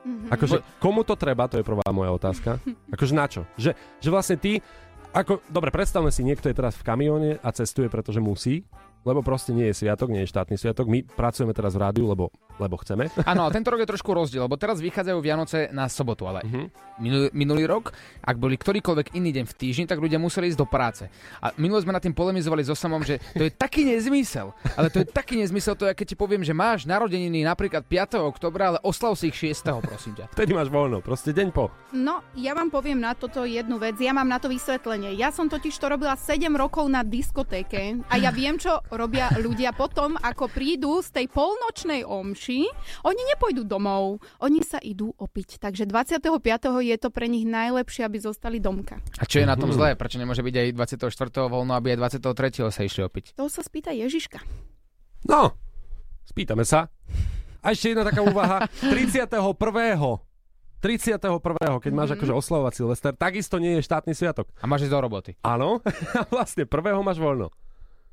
Akože 0.04 0.60
komu 0.82 1.00
to 1.00 1.16
treba, 1.16 1.48
to 1.48 1.56
je 1.56 1.64
prvá 1.64 1.86
moja 1.94 2.12
otázka. 2.12 2.58
Akože 2.94 3.14
na 3.14 3.26
čo? 3.30 3.46
Že, 3.56 3.78
že 4.02 4.08
vlastne 4.10 4.36
ty, 4.36 4.58
ako, 5.14 5.38
dobre, 5.46 5.70
predstavme 5.70 6.10
si, 6.10 6.26
niekto 6.26 6.50
je 6.50 6.58
teraz 6.58 6.74
v 6.74 6.82
kamióne 6.82 7.30
a 7.38 7.48
cestuje, 7.54 7.86
pretože 7.86 8.18
musí, 8.18 8.66
lebo 9.04 9.20
proste 9.20 9.52
nie 9.52 9.70
je 9.70 9.84
sviatok, 9.84 10.08
nie 10.08 10.24
je 10.24 10.32
štátny 10.32 10.56
sviatok. 10.56 10.88
My 10.88 11.04
pracujeme 11.04 11.52
teraz 11.52 11.76
v 11.76 11.84
rádiu, 11.84 12.08
lebo, 12.08 12.32
lebo 12.56 12.80
chceme. 12.80 13.12
Áno, 13.30 13.46
tento 13.52 13.70
rok 13.70 13.84
je 13.84 13.92
trošku 13.92 14.10
rozdiel, 14.10 14.48
lebo 14.48 14.56
teraz 14.56 14.80
vychádzajú 14.80 15.18
Vianoce 15.20 15.68
na 15.70 15.86
sobotu, 15.86 16.24
ale 16.24 16.40
Mhm. 16.44 16.62
minulý, 16.98 17.28
minulý 17.32 17.64
rok, 17.64 17.92
ak 18.20 18.36
boli 18.36 18.56
ktorýkoľvek 18.56 19.12
iný 19.14 19.30
deň 19.30 19.44
v 19.44 19.54
týždni, 19.54 19.84
tak 19.84 20.00
ľudia 20.00 20.16
museli 20.16 20.48
ísť 20.48 20.58
do 20.58 20.66
práce. 20.66 21.04
A 21.38 21.52
minulé 21.56 21.84
sme 21.84 21.92
nad 21.92 22.00
tým 22.00 22.16
polemizovali 22.16 22.64
so 22.64 22.72
samom, 22.72 23.04
že 23.04 23.20
to 23.32 23.44
je 23.44 23.52
taký 23.52 23.84
nezmysel. 23.84 24.56
Ale 24.74 24.88
to 24.88 25.04
je 25.04 25.06
taký 25.06 25.36
nezmysel, 25.36 25.76
to 25.76 25.84
je, 25.84 25.92
keď 25.92 26.06
ti 26.10 26.16
poviem, 26.16 26.40
že 26.40 26.56
máš 26.56 26.88
narodeniny 26.88 27.44
napríklad 27.44 27.84
5. 27.84 28.24
oktobra, 28.24 28.72
ale 28.72 28.78
oslav 28.82 29.12
si 29.14 29.28
ich 29.28 29.36
6. 29.36 29.84
prosím 29.84 30.16
ťa. 30.16 30.24
Vtedy 30.34 30.56
máš 30.56 30.72
voľno, 30.72 31.04
proste 31.04 31.36
deň 31.36 31.48
po. 31.52 31.68
No, 31.92 32.24
ja 32.34 32.56
vám 32.56 32.72
poviem 32.72 32.98
na 32.98 33.12
toto 33.12 33.44
jednu 33.44 33.76
vec. 33.76 34.00
Ja 34.00 34.16
mám 34.16 34.26
na 34.26 34.40
to 34.40 34.48
vysvetlenie. 34.48 35.12
Ja 35.14 35.28
som 35.28 35.46
totiž 35.46 35.74
to 35.74 35.86
robila 35.86 36.16
7 36.16 36.48
rokov 36.54 36.86
na 36.88 37.04
diskotéke 37.04 38.00
a 38.06 38.14
ja 38.16 38.30
viem, 38.30 38.56
čo 38.56 38.78
robia 38.94 39.28
ľudia 39.34 39.70
potom, 39.70 40.14
ako 40.16 40.46
prídu 40.46 40.98
z 40.98 41.10
tej 41.12 41.26
polnočnej 41.28 42.02
omši, 42.02 42.64
oni 43.02 43.22
nepôjdu 43.30 43.62
domov, 43.62 44.18
oni 44.38 44.60
sa 44.60 44.78
idú 44.78 45.12
opiť. 45.14 45.58
Takže 45.58 45.84
25. 45.84 46.30
je 46.80 46.96
to 46.96 47.08
pre 47.08 47.26
nich 47.26 47.44
najlepšie, 47.44 48.02
aby 48.02 48.18
zostali 48.18 48.58
domka. 48.58 48.98
A 49.18 49.24
čo 49.24 49.38
je 49.38 49.46
na 49.46 49.54
tom 49.54 49.70
Mhm. 49.70 49.76
zlé? 49.76 49.88
Prečo 49.94 50.16
nemôže 50.16 50.40
byť 50.40 50.54
aj 50.54 50.68
24. 50.72 51.10
voľno, 51.46 51.74
aby 51.74 51.92
aj 51.92 51.98
23. 52.00 52.70
sa 52.70 52.82
išli 52.82 53.02
opiť? 53.02 53.34
To 53.34 53.46
sa 53.46 53.60
spýta 53.60 53.90
Ježiška. 53.90 54.38
No, 55.24 55.56
spýtame 56.24 56.62
sa. 56.62 56.88
A 57.64 57.72
ešte 57.72 57.90
jedna 57.90 58.04
taká 58.04 58.20
úvaha. 58.20 58.68
31. 58.78 60.20
31. 60.84 61.40
keď 61.80 61.92
máš 61.96 62.12
akože 62.12 62.36
oslavovať 62.36 62.72
Silvester, 62.76 63.12
takisto 63.16 63.56
nie 63.56 63.80
je 63.80 63.88
štátny 63.88 64.12
sviatok. 64.12 64.52
A 64.60 64.68
máš 64.68 64.84
ísť 64.84 64.92
do 64.92 65.00
roboty. 65.00 65.32
Áno, 65.40 65.80
a 66.20 66.28
vlastne 66.28 66.68
prvého 66.68 67.00
máš 67.00 67.16
voľno. 67.16 67.48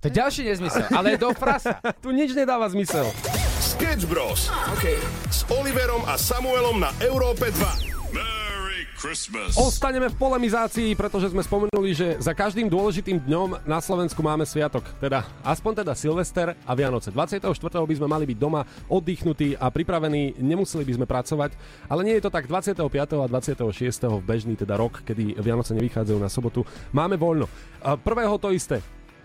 To 0.02 0.10
je 0.10 0.18
ďalší 0.18 0.50
nezmysel, 0.50 0.90
ale 0.98 1.14
do 1.14 1.30
frasa. 1.38 1.78
tu 2.02 2.10
nič 2.10 2.34
nedáva 2.34 2.66
zmysel. 2.74 3.06
Sketch 3.62 4.10
Bros. 4.10 4.50
Okay. 4.74 4.98
S 5.30 5.46
Oliverom 5.54 6.02
a 6.10 6.18
Samuelom 6.18 6.82
na 6.82 6.90
Európe 7.06 7.54
2. 7.54 8.10
Merry 8.10 8.90
Christmas. 8.98 9.54
Ostaneme 9.54 10.10
v 10.10 10.18
polemizácii, 10.18 10.98
pretože 10.98 11.30
sme 11.30 11.46
spomenuli, 11.46 11.94
že 11.94 12.18
za 12.18 12.34
každým 12.34 12.66
dôležitým 12.66 13.30
dňom 13.30 13.62
na 13.70 13.78
Slovensku 13.78 14.26
máme 14.26 14.42
sviatok. 14.42 14.90
Teda 14.98 15.22
aspoň 15.46 15.86
teda 15.86 15.94
Silvester 15.94 16.58
a 16.58 16.72
Vianoce. 16.74 17.14
24. 17.14 17.46
by 17.86 17.96
sme 18.02 18.10
mali 18.10 18.26
byť 18.26 18.38
doma 18.42 18.66
oddychnutí 18.90 19.54
a 19.54 19.70
pripravení, 19.70 20.34
nemuseli 20.42 20.82
by 20.82 20.94
sme 20.98 21.06
pracovať, 21.06 21.54
ale 21.86 22.02
nie 22.10 22.18
je 22.18 22.26
to 22.26 22.34
tak 22.34 22.50
25. 22.50 22.90
a 23.22 23.28
26. 23.30 23.70
v 24.18 24.24
bežný 24.26 24.58
teda 24.58 24.82
rok, 24.82 25.06
kedy 25.06 25.38
Vianoce 25.38 25.78
nevychádzajú 25.78 26.18
na 26.18 26.26
sobotu. 26.26 26.66
Máme 26.90 27.22
voľno. 27.22 27.46
Prvého 28.02 28.42
to 28.42 28.50
isté. 28.50 28.82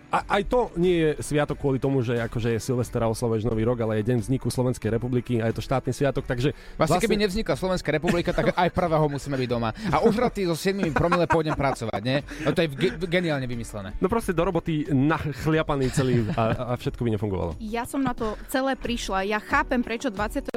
A 0.09 0.23
aj 0.33 0.43
to 0.45 0.71
nie 0.75 0.97
je 0.97 1.11
sviatok 1.21 1.57
kvôli 1.57 1.77
tomu, 1.77 1.99
že 1.99 2.15
akože 2.17 2.49
je 2.49 2.61
Silvester 2.61 2.99
a 2.99 3.09
oslavuješ 3.09 3.43
nový 3.43 3.63
rok, 3.63 3.79
ale 3.79 3.99
je 3.99 4.07
deň 4.07 4.19
vzniku 4.21 4.47
Slovenskej 4.47 4.89
republiky 4.89 5.39
a 5.39 5.47
je 5.47 5.55
to 5.55 5.63
štátny 5.63 5.91
sviatok, 5.91 6.23
takže 6.23 6.55
Vlastne, 6.77 6.99
keby 6.99 7.19
nevznikla 7.19 7.53
Slovenská 7.53 7.91
republika, 7.91 8.31
tak 8.31 8.53
aj 8.53 8.69
prvého 8.71 9.07
musíme 9.09 9.35
byť 9.35 9.49
doma. 9.49 9.75
A 9.89 10.01
užratý 10.01 10.47
so 10.47 10.55
7 10.55 10.79
promile 10.91 11.27
pôjdem 11.27 11.53
pracovať, 11.53 12.01
nie? 12.01 12.19
No 12.41 12.51
to 12.51 12.61
je 12.61 12.69
ge- 12.71 12.95
geniálne 13.03 13.45
vymyslené. 13.45 13.99
No 13.99 14.07
proste 14.07 14.31
do 14.31 14.43
roboty 14.43 14.87
nachliapaný 14.87 15.91
celý 15.91 16.23
a, 16.33 16.71
a 16.71 16.75
všetko 16.75 17.01
by 17.01 17.11
nefungovalo. 17.13 17.51
Ja 17.59 17.83
som 17.83 17.99
na 17.99 18.13
to 18.13 18.39
celé 18.47 18.73
prišla. 18.75 19.27
Ja 19.27 19.39
chápem, 19.39 19.81
prečo 19.81 20.09
24. 20.09 20.55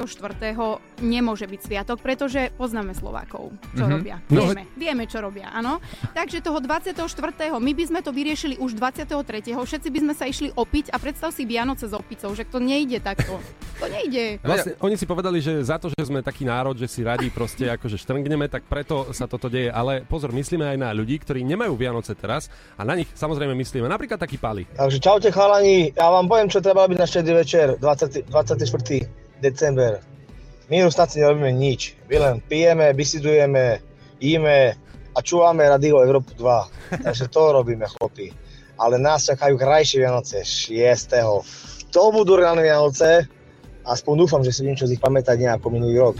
nemôže 1.00 1.44
byť 1.44 1.60
sviatok, 1.60 1.98
pretože 1.98 2.54
poznáme 2.54 2.92
Slovákov, 2.92 3.50
čo 3.72 3.82
Mhm. 3.82 3.90
robia. 3.90 4.16
No, 4.28 4.46
Vieme, 4.46 4.62
vieme, 4.74 5.04
čo 5.04 5.18
robia, 5.18 5.50
áno. 5.50 5.82
Takže 6.08 6.38
toho 6.38 6.60
24. 6.60 7.02
my 7.56 7.72
by 7.72 7.84
sme 7.84 8.00
to 8.00 8.10
vyriešili 8.10 8.54
už 8.56 8.74
23. 8.74 9.39
Všetci 9.40 9.88
by 9.88 9.98
sme 10.04 10.14
sa 10.14 10.24
išli 10.28 10.48
opiť 10.52 10.92
a 10.92 11.00
predstav 11.00 11.32
si 11.32 11.48
Vianoce 11.48 11.88
s 11.88 11.94
opicou, 11.96 12.30
že 12.36 12.44
to 12.44 12.60
nejde 12.60 13.00
takto. 13.00 13.40
To 13.80 13.86
nejde. 13.88 14.36
Vlastne, 14.44 14.76
oni 14.84 15.00
si 15.00 15.08
povedali, 15.08 15.40
že 15.40 15.64
za 15.64 15.80
to, 15.80 15.88
že 15.88 16.04
sme 16.04 16.20
taký 16.20 16.44
národ, 16.44 16.76
že 16.76 16.84
si 16.84 17.00
radi 17.00 17.32
proste 17.32 17.72
akože 17.72 17.96
štrngneme, 17.96 18.52
tak 18.52 18.68
preto 18.68 19.08
sa 19.16 19.24
toto 19.24 19.48
deje. 19.48 19.72
Ale 19.72 20.04
pozor, 20.04 20.36
myslíme 20.36 20.76
aj 20.76 20.78
na 20.78 20.90
ľudí, 20.92 21.16
ktorí 21.16 21.40
nemajú 21.48 21.72
Vianoce 21.80 22.12
teraz 22.12 22.52
a 22.76 22.84
na 22.84 22.92
nich 22.92 23.08
samozrejme 23.16 23.56
myslíme. 23.56 23.88
Napríklad 23.88 24.20
taký 24.20 24.36
Pali. 24.36 24.68
Takže 24.76 25.00
čaute 25.00 25.32
chalani, 25.32 25.96
ja 25.96 26.12
vám 26.12 26.28
poviem, 26.28 26.52
čo 26.52 26.60
treba 26.60 26.84
robiť 26.84 26.98
na 27.00 27.08
štedrý 27.08 27.40
večer, 27.40 27.80
20, 27.80 28.28
24. 28.28 29.40
december. 29.40 30.04
My 30.70 30.86
už 30.86 30.94
snad 30.94 31.10
si 31.10 31.18
nerobíme 31.18 31.50
nič. 31.50 31.98
My 32.06 32.16
len 32.22 32.36
pijeme, 32.46 32.94
bisidujeme, 32.94 33.82
jíme 34.22 34.78
a 35.16 35.18
čúvame 35.18 35.66
Radio 35.66 35.98
Európu 35.98 36.38
2. 36.38 37.02
Takže 37.06 37.26
to 37.26 37.42
robíme, 37.50 37.90
chlapi. 37.90 38.30
Ale 38.80 38.96
nás 38.96 39.28
čakajú 39.28 39.60
krajšie 39.60 40.00
Vianoce, 40.00 40.40
6. 40.40 41.12
To 41.92 42.02
budú 42.08 42.40
reálne 42.40 42.64
Vianoce. 42.64 43.28
Aspoň 43.84 44.14
dúfam, 44.16 44.40
že 44.40 44.52
si 44.52 44.64
niečo 44.64 44.88
z 44.88 44.96
nich 44.96 45.02
pamätať 45.02 45.36
nejako 45.36 45.68
minulý 45.68 46.00
rok. 46.00 46.16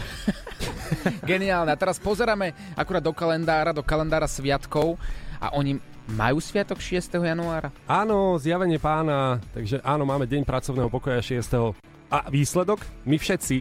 Geniálne. 1.29 1.73
A 1.73 1.77
teraz 1.77 1.97
pozeráme 1.97 2.53
akurát 2.73 3.01
do 3.01 3.13
kalendára, 3.13 3.73
do 3.73 3.81
kalendára 3.81 4.25
sviatkov 4.25 4.97
a 5.37 5.53
oni 5.53 5.81
majú 6.11 6.37
sviatok 6.37 6.77
6. 6.77 7.17
januára? 7.17 7.73
Áno, 7.85 8.35
zjavenie 8.37 8.77
pána, 8.77 9.41
takže 9.53 9.79
áno, 9.81 10.03
máme 10.03 10.27
deň 10.27 10.43
pracovného 10.43 10.89
pokoja 10.91 11.21
6. 11.21 11.73
A 12.11 12.27
výsledok? 12.27 12.83
My 13.07 13.15
všetci 13.15 13.55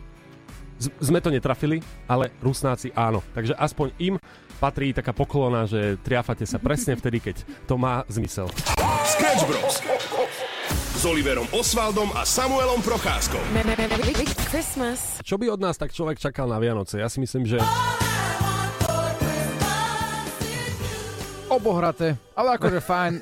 z- 0.77 0.93
sme 0.99 1.23
to 1.23 1.31
netrafili, 1.31 1.79
ale 2.05 2.35
Rusnáci 2.43 2.91
áno. 2.93 3.23
Takže 3.33 3.55
aspoň 3.55 3.89
im 4.03 4.15
patrí 4.61 4.93
taká 4.93 5.17
poklona, 5.17 5.65
že 5.65 5.97
triafate 6.05 6.45
sa 6.45 6.61
presne 6.61 6.93
vtedy, 6.93 7.19
keď 7.19 7.37
to 7.65 7.81
má 7.81 8.05
zmysel. 8.13 8.53
Sketch 9.09 9.49
Bros. 9.49 9.81
S 11.01 11.03
Oliverom 11.09 11.49
Osvaldom 11.57 12.13
a 12.13 12.29
Samuelom 12.29 12.85
Christmas. 14.53 15.17
Čo 15.25 15.41
by 15.41 15.49
od 15.49 15.61
nás 15.65 15.81
tak 15.81 15.97
človek 15.97 16.21
čakal 16.21 16.45
na 16.45 16.61
Vianoce? 16.61 17.01
Ja 17.01 17.09
si 17.09 17.25
myslím, 17.25 17.49
že... 17.49 17.57
Obohraté, 21.49 22.21
ale 22.37 22.61
akože 22.61 22.79
fajn. 22.93 23.13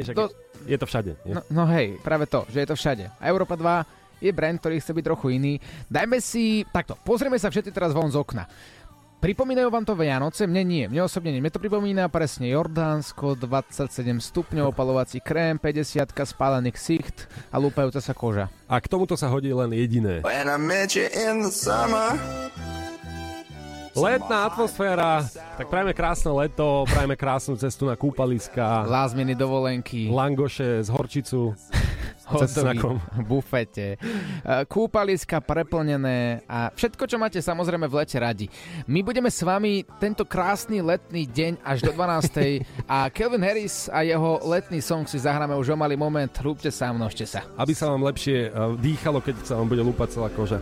Je, 0.00 0.16
To- 0.16 0.32
je 0.64 0.76
to 0.80 0.86
všade. 0.88 1.12
Nie? 1.28 1.34
No, 1.36 1.40
no 1.52 1.62
hej, 1.68 2.00
práve 2.00 2.24
to, 2.24 2.48
že 2.48 2.64
je 2.64 2.68
to 2.72 2.76
všade. 2.80 3.12
A 3.20 3.24
Európa 3.28 3.60
2 3.60 4.24
je 4.24 4.30
brand, 4.30 4.56
ktorý 4.56 4.78
chce 4.78 4.94
byť 4.94 5.04
trochu 5.04 5.26
iný. 5.36 5.58
Dajme 5.90 6.22
si, 6.22 6.62
takto, 6.70 6.94
pozrieme 7.02 7.36
sa 7.36 7.50
všetci 7.50 7.74
teraz 7.74 7.90
von 7.90 8.08
z 8.08 8.16
okna. 8.16 8.46
Pripomínajú 9.22 9.70
vám 9.70 9.86
to 9.86 9.94
Vianoce? 9.94 10.50
Mne 10.50 10.66
nie, 10.66 10.84
mne 10.90 11.06
osobne 11.06 11.30
nie. 11.30 11.38
Mne 11.38 11.54
to 11.54 11.62
pripomína 11.62 12.10
presne 12.10 12.50
Jordánsko, 12.50 13.38
27 13.38 14.18
stupňov, 14.18 14.74
opalovací 14.74 15.22
krém, 15.22 15.62
50 15.62 16.10
spálený 16.26 16.74
ksicht 16.74 17.30
a 17.54 17.56
lúpajúca 17.62 18.02
sa 18.02 18.18
koža. 18.18 18.50
A 18.66 18.82
k 18.82 18.90
tomuto 18.90 19.14
sa 19.14 19.30
hodí 19.30 19.54
len 19.54 19.70
jediné. 19.70 20.26
Letná 23.94 24.38
atmosféra, 24.50 25.22
tak 25.54 25.70
prajme 25.70 25.94
krásne 25.94 26.34
leto, 26.34 26.82
prajme 26.90 27.14
krásnu 27.14 27.54
cestu 27.54 27.86
na 27.86 27.94
kúpaliska. 27.94 28.90
Lázmeny 28.90 29.38
dovolenky. 29.38 30.10
Langoše 30.10 30.82
z 30.82 30.90
horčicu. 30.90 31.54
Hotový 32.28 32.78
bufete, 33.30 33.96
e, 33.96 33.98
kúpaliska 34.66 35.42
preplnené 35.42 36.46
a 36.46 36.70
všetko, 36.70 37.04
čo 37.06 37.16
máte 37.18 37.38
samozrejme 37.42 37.86
v 37.90 37.94
lete 37.98 38.18
radi. 38.18 38.46
My 38.86 39.02
budeme 39.02 39.28
s 39.30 39.42
vami 39.42 39.82
tento 39.98 40.26
krásny 40.26 40.78
letný 40.82 41.26
deň 41.26 41.62
až 41.62 41.82
do 41.86 41.92
12. 41.94 42.62
a 42.86 43.10
Kelvin 43.10 43.42
Harris 43.42 43.90
a 43.90 44.06
jeho 44.06 44.40
letný 44.46 44.80
song 44.80 45.06
si 45.06 45.18
zahráme 45.18 45.54
už 45.58 45.74
o 45.74 45.76
malý 45.76 45.98
moment. 45.98 46.30
Hrúbte 46.32 46.70
sa 46.70 46.90
množte 46.94 47.26
sa. 47.26 47.46
Aby 47.58 47.74
sa 47.74 47.90
vám 47.90 48.06
lepšie 48.06 48.48
eh, 48.48 48.52
dýchalo, 48.78 49.20
keď 49.20 49.42
sa 49.46 49.58
vám 49.58 49.68
bude 49.68 49.82
lúpať 49.82 50.18
celá 50.18 50.28
koža. 50.30 50.58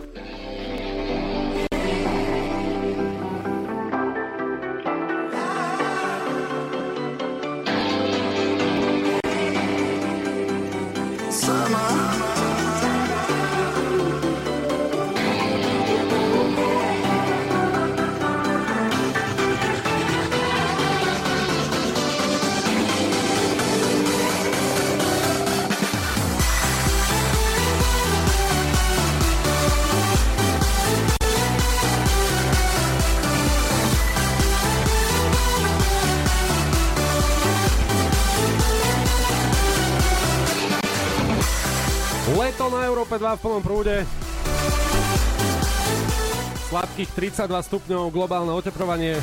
Sladkých 47.01 47.33
32 47.33 47.65
stupňov, 47.65 48.13
globálne 48.13 48.53
oteplovanie. 48.53 49.17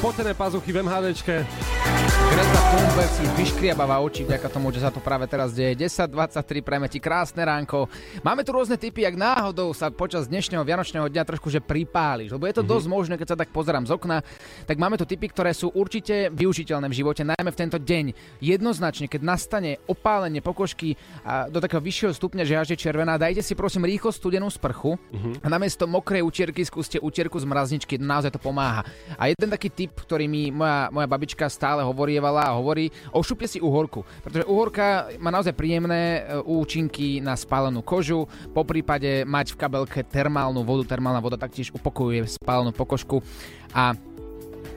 Spotené 0.00 0.32
pazuchy 0.32 0.72
v 0.72 0.80
MHDčke. 0.80 1.44
Greta 2.16 2.60
Thunberg 2.72 3.10
si 3.12 3.24
vyškriabava 3.36 4.00
oči 4.00 4.24
vďaka 4.24 4.48
tomu, 4.48 4.72
že 4.72 4.80
sa 4.80 4.88
to 4.88 5.04
práve 5.04 5.28
teraz 5.28 5.52
deje. 5.52 5.76
10.23, 5.76 6.64
prajme 6.64 6.88
ti 6.88 7.00
krásne 7.00 7.44
ránko. 7.44 7.88
Máme 8.24 8.44
tu 8.44 8.56
rôzne 8.56 8.80
typy, 8.80 9.04
ak 9.04 9.16
náhodou 9.16 9.72
sa 9.76 9.92
počas 9.92 10.28
dnešného 10.28 10.64
Vianočného 10.64 11.08
dňa 11.08 11.22
trošku 11.28 11.52
že 11.52 11.60
pripáliš, 11.60 12.32
lebo 12.32 12.48
je 12.48 12.56
to 12.56 12.64
mm-hmm. 12.64 12.72
dosť 12.76 12.86
možné, 12.88 13.14
keď 13.20 13.28
sa 13.32 13.40
tak 13.40 13.52
pozerám 13.52 13.84
z 13.88 13.92
okna, 13.96 14.20
tak 14.68 14.76
máme 14.80 14.96
tu 14.96 15.04
typy, 15.04 15.28
ktoré 15.28 15.52
sú 15.52 15.72
určite 15.72 16.32
využiteľné 16.32 16.88
v 16.88 16.96
živote, 16.96 17.26
najmä 17.26 17.50
v 17.52 17.60
tento 17.60 17.76
deň. 17.76 18.04
Jednoznačne, 18.38 19.10
keď 19.10 19.20
nastane 19.20 19.80
opálenie 19.90 20.40
pokožky 20.40 20.96
a 21.26 21.52
do 21.52 21.60
takého 21.60 21.82
vyššieho 21.82 22.12
stupňa, 22.16 22.46
že 22.46 22.54
až 22.56 22.68
je 22.72 22.78
červená, 22.80 23.20
dajte 23.20 23.44
si 23.44 23.52
prosím 23.52 23.84
rýchlo 23.84 24.14
studenú 24.14 24.48
sprchu 24.48 24.94
Mhm. 25.12 25.42
a 25.42 25.46
namiesto 25.50 25.90
mokrej 25.90 26.22
utierky 26.22 26.62
skúste 26.62 27.02
utierku 27.02 27.36
z 27.36 27.44
mrazničky, 27.44 27.98
naozaj 27.98 28.32
to 28.32 28.40
pomáha. 28.40 28.86
A 29.18 29.28
jeden 29.28 29.50
taký 29.50 29.68
typ, 29.74 29.98
ktorý 29.98 30.30
mi 30.30 30.54
moja, 30.54 30.88
moja 30.94 31.10
babička 31.10 31.50
stále 31.50 31.82
hovorí, 31.82 32.05
porievala 32.06 32.46
a 32.46 32.54
hovorí, 32.54 32.94
ošupte 33.10 33.50
si 33.50 33.58
uhorku, 33.58 34.06
pretože 34.22 34.46
uhorka 34.46 35.10
má 35.18 35.34
naozaj 35.34 35.58
príjemné 35.58 36.22
e, 36.22 36.38
účinky 36.46 37.18
na 37.18 37.34
spálenú 37.34 37.82
kožu, 37.82 38.30
po 38.54 38.62
prípade 38.62 39.26
mať 39.26 39.58
v 39.58 39.58
kabelke 39.58 40.00
termálnu 40.06 40.62
vodu, 40.62 40.86
termálna 40.86 41.18
voda 41.18 41.34
taktiež 41.34 41.74
upokojuje 41.74 42.38
spálenú 42.38 42.70
pokožku 42.70 43.26
a, 43.74 43.98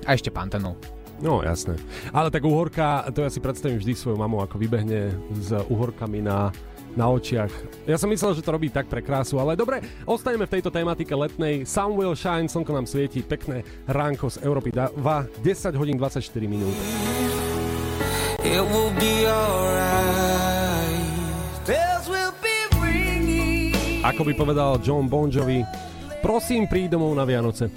a 0.03 0.09
ešte 0.09 0.34
pantenol. 0.34 0.73
No, 1.21 1.45
jasné. 1.45 1.75
Ale 2.15 2.32
tak 2.32 2.47
uhorka, 2.47 3.05
to 3.11 3.21
ja 3.21 3.30
si 3.30 3.43
predstavím 3.43 3.77
vždy 3.77 3.93
svoju 3.93 4.17
mamu, 4.17 4.39
ako 4.41 4.55
vybehne 4.55 5.13
s 5.36 5.51
uhorkami 5.67 6.23
na, 6.23 6.49
na 6.96 7.10
očiach. 7.10 7.52
Ja 7.86 7.98
som 7.98 8.10
myslel, 8.10 8.38
že 8.38 8.46
to 8.46 8.54
robí 8.56 8.70
tak 8.70 8.90
pre 8.90 9.02
krásu, 9.04 9.38
ale 9.42 9.58
dobre, 9.58 9.82
ostaneme 10.06 10.46
v 10.46 10.58
tejto 10.58 10.74
tematike 10.74 11.14
letnej. 11.14 11.66
Sun 11.66 11.98
will 11.98 12.16
shine, 12.18 12.50
slnko 12.50 12.72
nám 12.74 12.88
svieti, 12.90 13.22
pekné 13.22 13.66
ránko 13.86 14.30
z 14.30 14.42
Európy 14.46 14.74
2, 14.74 14.96
10 14.98 15.80
hodín 15.80 15.98
24 15.98 16.22
minút. 16.50 16.76
It 18.40 18.64
will 18.72 18.94
be 18.96 19.28
alright. 19.28 21.04
Bells 21.68 22.08
will 22.08 22.34
be 22.40 22.58
ringing. 22.80 23.76
Ako 24.02 24.24
by 24.24 24.34
povedal 24.34 24.80
John 24.80 25.12
Bon 25.12 25.28
Jovi, 25.28 25.62
prosím 26.24 26.66
príď 26.66 26.96
domov 26.96 27.14
na 27.14 27.28
Vianoce. 27.28 27.68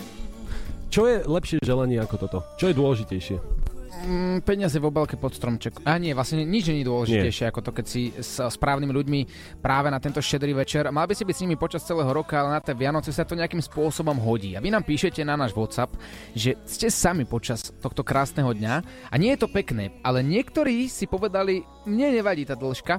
Čo 0.92 1.08
je 1.08 1.24
lepšie 1.24 1.56
želanie 1.64 1.96
ako 1.98 2.16
toto? 2.20 2.38
Čo 2.60 2.68
je 2.68 2.74
dôležitejšie? 2.76 3.61
Mm, 3.92 4.40
peniaze 4.40 4.80
v 4.80 4.88
obelke 4.88 5.20
pod 5.20 5.36
stromček. 5.36 5.84
A 5.84 6.00
nie, 6.00 6.16
vlastne 6.16 6.48
nič 6.48 6.72
nie 6.72 6.80
je 6.80 6.88
dôležitejšie 6.88 7.52
ako 7.52 7.60
to, 7.60 7.70
keď 7.76 7.84
si 7.86 8.08
s 8.16 8.40
správnymi 8.40 8.88
ľuďmi 8.88 9.20
práve 9.60 9.92
na 9.92 10.00
tento 10.00 10.24
štedrý 10.24 10.56
večer. 10.56 10.88
Mal 10.88 11.04
by 11.04 11.12
si 11.12 11.28
byť 11.28 11.36
s 11.36 11.42
nimi 11.44 11.60
počas 11.60 11.84
celého 11.84 12.08
roka, 12.08 12.40
ale 12.40 12.56
na 12.56 12.64
tie 12.64 12.72
Vianoce 12.72 13.12
sa 13.12 13.28
to 13.28 13.36
nejakým 13.36 13.60
spôsobom 13.60 14.16
hodí. 14.16 14.56
A 14.56 14.64
vy 14.64 14.72
nám 14.72 14.88
píšete 14.88 15.20
na 15.22 15.36
náš 15.36 15.52
WhatsApp, 15.52 15.92
že 16.32 16.56
ste 16.64 16.88
sami 16.88 17.28
počas 17.28 17.68
tohto 17.84 18.00
krásneho 18.00 18.50
dňa 18.56 18.74
a 19.12 19.14
nie 19.20 19.36
je 19.36 19.44
to 19.44 19.52
pekné, 19.52 19.92
ale 20.00 20.24
niektorí 20.24 20.88
si 20.88 21.04
povedali, 21.04 21.60
mne 21.84 22.16
nevadí 22.16 22.48
tá 22.48 22.56
dĺžka, 22.56 22.98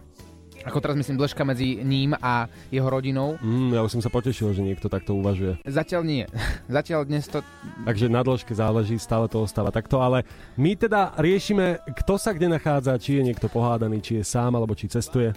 ako 0.63 0.79
teraz 0.79 0.95
myslím 0.95 1.19
dĺžka 1.19 1.43
medzi 1.43 1.83
ním 1.83 2.15
a 2.17 2.47
jeho 2.71 2.87
rodinou. 2.87 3.35
Mm, 3.43 3.75
ja 3.75 3.81
už 3.83 3.99
som 3.99 4.01
sa 4.03 4.09
potešil, 4.09 4.55
že 4.55 4.63
niekto 4.63 4.87
takto 4.87 5.13
uvažuje. 5.15 5.59
Zatiaľ 5.67 6.01
nie. 6.07 6.23
Zatiaľ 6.79 7.05
dnes 7.05 7.27
to... 7.27 7.43
Takže 7.83 8.07
na 8.07 8.23
dĺžke 8.23 8.55
záleží, 8.55 8.95
stále 8.97 9.27
to 9.27 9.43
ostáva 9.43 9.69
takto, 9.69 9.99
ale 9.99 10.23
my 10.55 10.75
teda 10.75 11.15
riešime, 11.19 11.83
kto 12.03 12.15
sa 12.15 12.31
kde 12.31 12.55
nachádza, 12.55 12.95
či 12.97 13.19
je 13.19 13.27
niekto 13.31 13.51
pohádaný, 13.51 13.99
či 13.99 14.19
je 14.19 14.23
sám, 14.25 14.55
alebo 14.55 14.73
či 14.73 14.87
cestuje. 14.87 15.35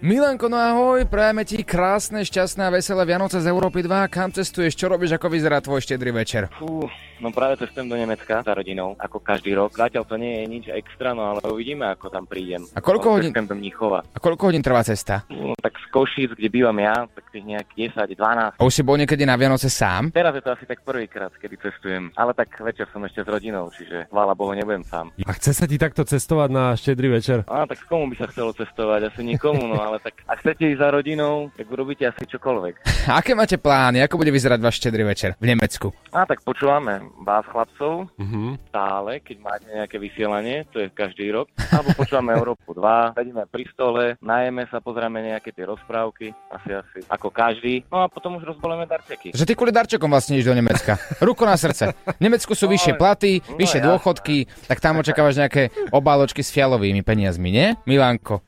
Milanko, 0.00 0.48
no 0.48 0.56
ahoj, 0.56 1.06
prajeme 1.06 1.42
ti 1.42 1.60
krásne, 1.60 2.20
šťastné 2.20 2.62
a 2.62 2.70
veselé 2.70 3.02
Vianoce 3.04 3.38
z 3.38 3.46
Európy 3.46 3.80
2. 3.80 4.04
Kam 4.08 4.28
cestuješ? 4.28 4.74
Čo 4.74 4.88
robíš? 4.88 5.14
Ako 5.14 5.28
vyzerá 5.28 5.60
tvoj 5.60 5.80
štedrý 5.80 6.10
večer? 6.10 6.50
Fú, 6.52 6.84
no 7.18 7.28
práve 7.30 7.56
cestujem 7.56 7.86
do 7.86 7.96
Nemecka 7.96 8.42
za 8.42 8.52
rodinou, 8.52 8.98
ako 8.98 9.16
každý 9.18 9.54
rok. 9.54 9.72
Zatiaľ 9.72 10.04
to 10.04 10.16
nie 10.16 10.34
je 10.34 10.46
nič 10.46 10.64
extra, 10.68 11.12
no 11.12 11.24
ale 11.26 11.40
uvidíme, 11.46 11.88
ako 11.88 12.10
tam 12.10 12.24
prídem. 12.24 12.68
A 12.70 12.80
koľko 12.80 13.06
No, 13.06 13.14
hodín- 13.16 13.32
do 13.32 13.54
Mníchova. 13.54 14.04
A 14.04 14.18
koľko 14.18 14.42
hodín 14.46 14.60
trvá 14.60 14.82
cesta? 14.82 15.24
No, 15.28 15.56
tak 15.56 15.72
z 15.74 15.86
Košíc, 15.88 16.30
kde 16.32 16.48
bývam 16.48 16.76
ja, 16.76 17.06
tak 17.06 17.24
tých 17.30 17.44
nejak 17.46 17.68
10, 17.72 17.94
12. 18.10 18.56
A 18.56 18.62
už 18.62 18.72
si 18.72 18.82
bol 18.82 18.96
niekedy 18.96 19.22
na 19.22 19.36
Vianoce 19.36 19.68
sám? 19.68 20.10
Teraz 20.10 20.34
je 20.34 20.42
to 20.42 20.52
asi 20.52 20.64
tak 20.64 20.80
prvýkrát, 20.80 21.32
kedy 21.32 21.56
cestujem. 21.56 22.12
Ale 22.14 22.32
tak 22.32 22.52
večer 22.58 22.84
som 22.88 23.00
ešte 23.02 23.20
s 23.20 23.28
rodinou, 23.30 23.70
čiže 23.70 24.04
chvála 24.06 24.32
Bohu, 24.32 24.52
nebudem 24.52 24.82
sám. 24.82 25.16
A 25.18 25.32
chce 25.32 25.52
sa 25.52 25.64
ti 25.64 25.76
takto 25.76 26.02
cestovať 26.02 26.48
na 26.50 26.72
štedrý 26.72 27.08
večer? 27.10 27.40
A 27.46 27.64
tak 27.64 27.80
komu 27.84 28.08
by 28.08 28.16
sa 28.16 28.26
chcelo 28.26 28.52
cestovať? 28.52 29.00
Asi 29.06 29.22
nikomu, 29.22 29.64
no 29.64 29.80
ale 29.84 29.98
tak 29.98 30.24
ak 30.24 30.40
chcete 30.40 30.64
ísť 30.66 30.80
za 30.80 30.88
rodinou, 30.90 31.34
tak 31.50 31.66
urobíte 31.66 32.04
asi 32.04 32.24
čokoľvek. 32.24 32.74
Aké 33.18 33.32
máte 33.32 33.56
plány? 33.56 34.00
Ako 34.00 34.16
bude 34.16 34.30
vyzerať 34.30 34.58
váš 34.58 34.78
štedrý 34.78 35.04
večer 35.04 35.36
v 35.36 35.46
Nemecku? 35.46 35.92
A 36.10 36.24
tak 36.24 36.40
počúvame 36.40 36.98
vás 37.20 37.44
chlapcov 37.44 38.08
Mhm. 38.14 38.56
stále, 38.66 39.20
keď 39.20 39.36
máte 39.38 39.66
nejaké 39.68 39.96
vysielanie, 39.98 40.64
to 40.68 40.78
je 40.78 40.88
každý 40.88 41.28
rok. 41.30 41.46
Alebo 41.66 41.92
počúvame 41.94 42.32
Európu 42.38 42.72
2, 42.72 43.14
sedíme 43.14 43.44
pri 43.44 43.64
stole, 43.68 44.04
najeme 44.18 44.64
sa, 44.66 44.78
pozrieme 44.78 45.20
nejaké 45.20 45.50
tie 45.50 45.64
rozprávky, 45.64 46.32
asi 46.48 46.70
asi 46.72 46.98
ako 47.06 47.28
každý. 47.28 47.84
No 47.88 48.00
a 48.00 48.08
potom 48.08 48.36
už 48.36 48.46
rozboleme 48.46 48.84
darčeky. 48.84 49.30
Že 49.30 49.44
ty 49.44 49.52
kvôli 49.52 49.70
darčekom 49.70 50.06
vlastne 50.06 50.34
ideš 50.34 50.48
do 50.48 50.56
Nemecka. 50.56 50.94
Ruko 51.18 51.44
na 51.44 51.54
srdce. 51.54 51.92
V 51.92 52.22
Nemecku 52.22 52.54
sú 52.54 52.66
vyššie 52.66 52.94
platy, 52.94 53.40
no 53.40 53.56
vyššie 53.56 53.78
jasné. 53.78 53.88
dôchodky, 53.90 54.36
tak 54.64 54.78
tam 54.78 54.98
očakávaš 54.98 55.36
nejaké 55.36 55.62
obáločky 55.90 56.40
s 56.40 56.48
fialovými 56.48 57.02
peniazmi, 57.02 57.50
nie? 57.50 57.66
Milánko. 57.84 58.40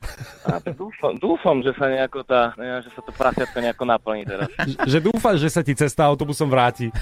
A 0.43 0.57
tak 0.57 0.73
dúfam, 0.73 1.13
dúfam, 1.27 1.59
že 1.59 1.75
sa 1.75 1.91
nejako 1.91 2.23
tá, 2.23 2.55
neviem, 2.55 2.79
že 2.79 2.91
sa 2.95 3.03
to 3.03 3.11
prasiatko 3.11 3.57
nejako 3.59 3.83
naplní 3.83 4.23
teraz. 4.23 4.47
Že 4.87 5.11
dúfaš, 5.11 5.43
že 5.43 5.49
sa 5.51 5.59
ti 5.59 5.75
cesta 5.75 6.07
autobusom 6.07 6.47
vráti. 6.47 6.87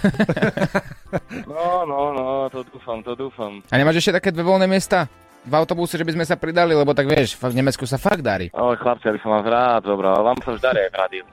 No, 1.48 1.88
no, 1.88 2.12
no, 2.12 2.26
to 2.52 2.68
dúfam, 2.68 3.00
to 3.00 3.16
dúfam. 3.16 3.64
A 3.72 3.80
nemáš 3.80 4.04
ešte 4.04 4.20
také 4.20 4.36
dve 4.36 4.44
voľné 4.44 4.68
miesta? 4.68 5.08
V 5.46 5.54
autobuse, 5.54 5.96
že 5.96 6.04
by 6.04 6.12
sme 6.12 6.26
sa 6.26 6.36
pridali, 6.36 6.74
lebo 6.76 6.92
tak 6.92 7.06
vieš, 7.08 7.38
v 7.40 7.56
Nemecku 7.56 7.86
sa 7.88 7.96
fakt 8.02 8.20
darí. 8.20 8.50
Ale 8.52 8.76
chlapci, 8.76 9.08
ja 9.08 9.14
by 9.16 9.20
som 9.22 9.32
vás 9.32 9.46
rád 9.46 9.82
zobral, 9.88 10.26
vám 10.26 10.36
sa 10.42 10.58
už 10.58 10.60
darí 10.60 10.80
aj 10.84 10.92
v 10.92 10.98
rádiu. 10.98 11.24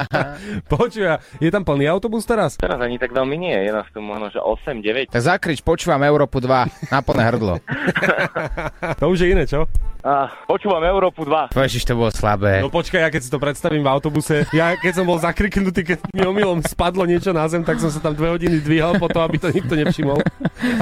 Počuj, 0.72 1.04
je 1.42 1.50
tam 1.50 1.66
plný 1.66 1.90
autobus 1.90 2.24
teraz? 2.24 2.54
Teraz 2.56 2.78
ani 2.78 2.96
tak 3.02 3.10
veľmi 3.12 3.36
nie, 3.36 3.52
je 3.66 3.74
nás 3.74 3.84
tu 3.90 3.98
možno, 4.00 4.30
že 4.30 4.38
8, 4.38 4.80
9. 4.80 5.10
Tak 5.10 5.22
zakrič, 5.26 5.60
počúvam 5.60 6.00
Európu 6.06 6.38
2 6.40 6.88
na 6.88 7.00
plné 7.02 7.22
hrdlo. 7.28 7.54
To 9.02 9.10
už 9.10 9.26
je 9.26 9.28
iné, 9.34 9.44
čo? 9.44 9.66
A, 10.02 10.26
počúvam 10.50 10.82
Európu 10.82 11.22
2. 11.22 11.54
Ježiš, 11.54 11.86
to 11.86 11.94
bolo 11.94 12.10
slabé. 12.10 12.58
No 12.58 12.74
počkaj, 12.74 13.06
ja 13.06 13.10
keď 13.10 13.22
si 13.22 13.30
to 13.30 13.38
predstavím 13.38 13.86
v 13.86 13.90
autobuse, 13.90 14.50
ja 14.50 14.74
keď 14.74 14.92
som 14.98 15.04
bol 15.06 15.14
zakriknutý, 15.22 15.86
keď 15.86 15.98
mi 16.10 16.26
omylom 16.26 16.58
spadlo 16.66 17.06
niečo 17.06 17.30
na 17.30 17.46
zem, 17.46 17.62
tak 17.62 17.78
som 17.78 17.86
sa 17.86 18.02
tam 18.02 18.18
dve 18.18 18.34
hodiny 18.34 18.58
dvíhal 18.58 18.98
po 18.98 19.06
to, 19.06 19.22
aby 19.22 19.38
to 19.38 19.54
nikto 19.54 19.78
nevšimol. 19.78 20.18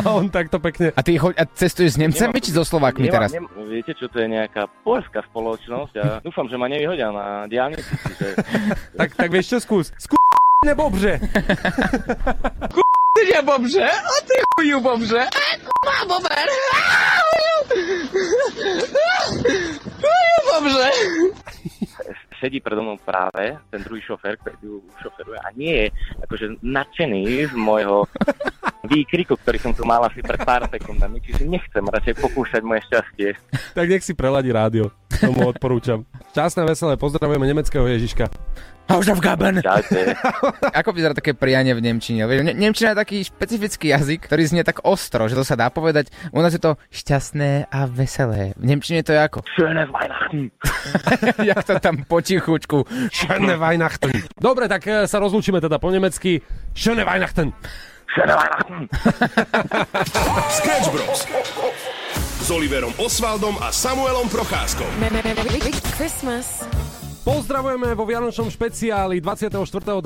A 0.00 0.08
on 0.16 0.32
takto 0.32 0.56
pekne. 0.56 0.96
A 0.96 1.04
ty 1.04 1.20
choď, 1.20 1.36
a 1.36 1.44
cestuješ 1.44 1.94
s 1.94 1.98
Nemcami 2.00 2.32
Nemám- 2.32 2.44
či 2.44 2.50
so 2.56 2.64
Slovákmi 2.64 3.12
Nemá- 3.12 3.14
teraz? 3.20 3.30
nem- 3.36 3.48
viete, 3.68 3.92
čo 3.92 4.08
to 4.08 4.24
je 4.24 4.28
nejaká 4.28 4.72
poľská 4.82 5.20
spoločnosť 5.28 5.94
a 6.00 6.04
dúfam, 6.24 6.48
že 6.48 6.56
ma 6.56 6.72
nevyhodia 6.72 7.12
na 7.12 7.44
diálnici. 7.44 7.84
Čiže... 7.84 8.26
Tak, 8.96 9.20
tak 9.20 9.28
vieš 9.28 9.52
čo, 9.52 9.58
skús. 9.60 9.92
Skús 10.00 10.16
nebobře. 10.64 11.20
Ty 13.14 13.36
je 13.36 13.42
bobře, 13.42 13.90
a 13.90 14.14
ty 14.26 14.36
chuju 14.54 14.80
bobře. 14.80 15.26
Má 15.86 16.04
bober. 16.04 16.46
Chuju 20.00 20.38
bobře. 20.52 20.90
sedí 22.40 22.60
predo 22.60 22.82
mnou 22.82 22.96
práve 22.96 23.60
ten 23.68 23.80
druhý 23.84 24.00
šofér, 24.00 24.40
ktorý 24.40 24.56
tu 24.64 24.80
šoferuje 25.04 25.38
a 25.44 25.48
nie 25.52 25.72
je 25.76 25.86
akože 26.24 26.46
nadšený 26.64 27.52
z 27.52 27.54
môjho 27.54 28.08
výkriku, 28.88 29.36
ktorý 29.36 29.60
som 29.60 29.72
tu 29.76 29.84
mal 29.84 30.00
asi 30.08 30.24
pred 30.24 30.40
pár 30.40 30.64
sekundami, 30.72 31.20
čiže 31.20 31.44
nechcem 31.44 31.84
radšej 31.84 32.16
pokúšať 32.16 32.64
moje 32.64 32.80
šťastie. 32.88 33.28
Tak 33.76 33.86
nech 33.86 34.02
si 34.02 34.16
preladí 34.16 34.48
rádio. 34.48 34.88
Tomu 35.18 35.50
odporúčam. 35.50 36.06
Šťastné, 36.30 36.62
veselé, 36.62 36.94
pozdravujeme 36.94 37.42
nemeckého 37.42 37.82
Ježiška. 37.90 38.30
Hausaufgaben. 38.90 39.62
Ako 40.82 40.90
vyzerá 40.90 41.14
také 41.14 41.30
prianie 41.30 41.70
v 41.78 41.82
Nemčine? 41.82 42.26
Ne- 42.26 42.58
Nemčina 42.58 42.90
je 42.94 42.98
taký 42.98 43.18
špecifický 43.22 43.94
jazyk, 43.94 44.26
ktorý 44.26 44.42
znie 44.50 44.62
tak 44.66 44.82
ostro, 44.82 45.30
že 45.30 45.38
to 45.38 45.46
sa 45.46 45.54
dá 45.54 45.70
povedať. 45.70 46.10
U 46.34 46.42
nás 46.42 46.50
je 46.50 46.58
to 46.58 46.74
šťastné 46.90 47.70
a 47.70 47.86
veselé. 47.86 48.58
V 48.58 48.64
Nemčine 48.66 49.06
to 49.06 49.14
je 49.14 49.20
ako? 49.22 49.46
Schöne 49.54 49.86
Weihnachten. 49.86 50.50
Jak 51.54 51.62
to 51.62 51.78
tam 51.78 52.02
potichučku. 52.02 52.82
Schöne 53.14 53.54
Weihnachten. 53.54 54.10
Dobre, 54.34 54.66
tak 54.66 54.82
e, 54.90 55.06
sa 55.06 55.22
rozlúčime 55.22 55.62
teda 55.62 55.78
po 55.78 55.94
nemecky. 55.94 56.42
Schöne 56.74 57.06
Weihnachten. 57.06 57.54
Schöne 58.10 58.34
Weihnachten. 58.34 58.90
Sketch 60.58 60.90
Bros. 60.90 61.22
S 62.16 62.48
Oliverom 62.50 62.92
Osvaldom 62.98 63.56
a 63.62 63.70
Samuelom 63.70 64.28
Procházkou. 64.28 64.86
Christmas. 65.94 66.66
Pozdravujeme 67.20 67.92
vo 67.92 68.08
Vianočnom 68.08 68.48
špeciáli 68.48 69.20
24.12. 69.20 70.02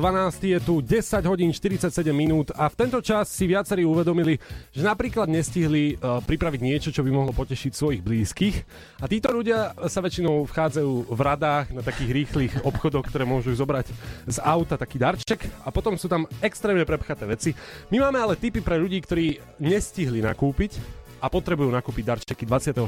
je 0.51 0.59
tu 0.59 0.83
10 0.83 1.31
hodín 1.31 1.55
47 1.55 1.89
minút 2.11 2.51
a 2.59 2.67
v 2.67 2.75
tento 2.75 2.99
čas 2.99 3.31
si 3.31 3.47
viacerí 3.47 3.87
uvedomili, 3.87 4.35
že 4.75 4.83
napríklad 4.83 5.31
nestihli 5.31 5.95
uh, 5.95 6.19
pripraviť 6.19 6.61
niečo, 6.61 6.91
čo 6.91 7.07
by 7.07 7.15
mohlo 7.15 7.31
potešiť 7.31 7.71
svojich 7.71 8.03
blízkych. 8.03 8.57
A 8.99 9.07
títo 9.07 9.31
ľudia 9.31 9.79
sa 9.87 10.03
väčšinou 10.03 10.43
vchádzajú 10.51 11.15
v 11.15 11.21
radách 11.23 11.71
na 11.71 11.87
takých 11.87 12.11
rýchlych 12.11 12.53
obchodoch, 12.67 13.07
ktoré 13.07 13.23
môžu 13.23 13.55
zobrať 13.55 13.95
z 14.27 14.43
auta 14.43 14.75
taký 14.75 14.99
darček 14.99 15.47
a 15.63 15.71
potom 15.71 15.95
sú 15.95 16.11
tam 16.11 16.27
extrémne 16.43 16.83
prepchaté 16.83 17.31
veci. 17.31 17.55
My 17.95 18.03
máme 18.11 18.19
ale 18.19 18.35
tipy 18.35 18.59
pre 18.59 18.75
ľudí, 18.75 18.99
ktorí 18.99 19.39
nestihli 19.63 20.19
nakúpiť 20.19 21.04
a 21.25 21.33
potrebujú 21.33 21.73
nakúpiť 21.73 22.05
darčeky 22.05 22.45
24. 22.45 22.85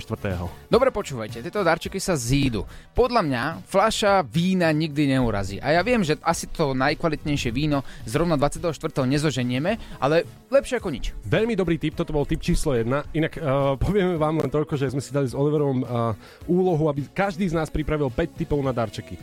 Dobre 0.68 0.92
počúvajte, 0.92 1.40
tieto 1.40 1.64
darčeky 1.64 1.96
sa 1.96 2.12
zídu. 2.12 2.68
Podľa 2.92 3.24
mňa 3.24 3.42
fľaša 3.64 4.20
vína 4.28 4.68
nikdy 4.76 5.16
neurazí. 5.16 5.56
A 5.64 5.72
ja 5.72 5.80
viem, 5.80 6.04
že 6.04 6.20
asi 6.20 6.44
to 6.52 6.76
najkvalitnejšie 6.76 7.48
víno 7.48 7.80
zrovna 8.04 8.36
24. 8.36 8.68
nezoženieme, 9.08 9.80
ale 9.96 10.28
lepšie 10.52 10.76
ako 10.76 10.92
nič. 10.92 11.16
Veľmi 11.24 11.56
dobrý 11.56 11.80
tip, 11.80 11.96
toto 11.96 12.12
bol 12.12 12.28
tip 12.28 12.44
číslo 12.44 12.76
1. 12.76 13.16
Inak 13.16 13.40
uh, 13.40 13.80
povieme 13.80 14.20
vám 14.20 14.44
len 14.44 14.52
toľko, 14.52 14.76
že 14.76 14.92
sme 14.92 15.00
si 15.00 15.16
dali 15.16 15.24
s 15.24 15.32
Oliverom 15.32 15.80
uh, 15.80 16.12
úlohu, 16.44 16.92
aby 16.92 17.08
každý 17.08 17.48
z 17.48 17.56
nás 17.56 17.72
pripravil 17.72 18.12
5 18.12 18.36
typov 18.36 18.60
na 18.60 18.76
darčeky. 18.76 19.16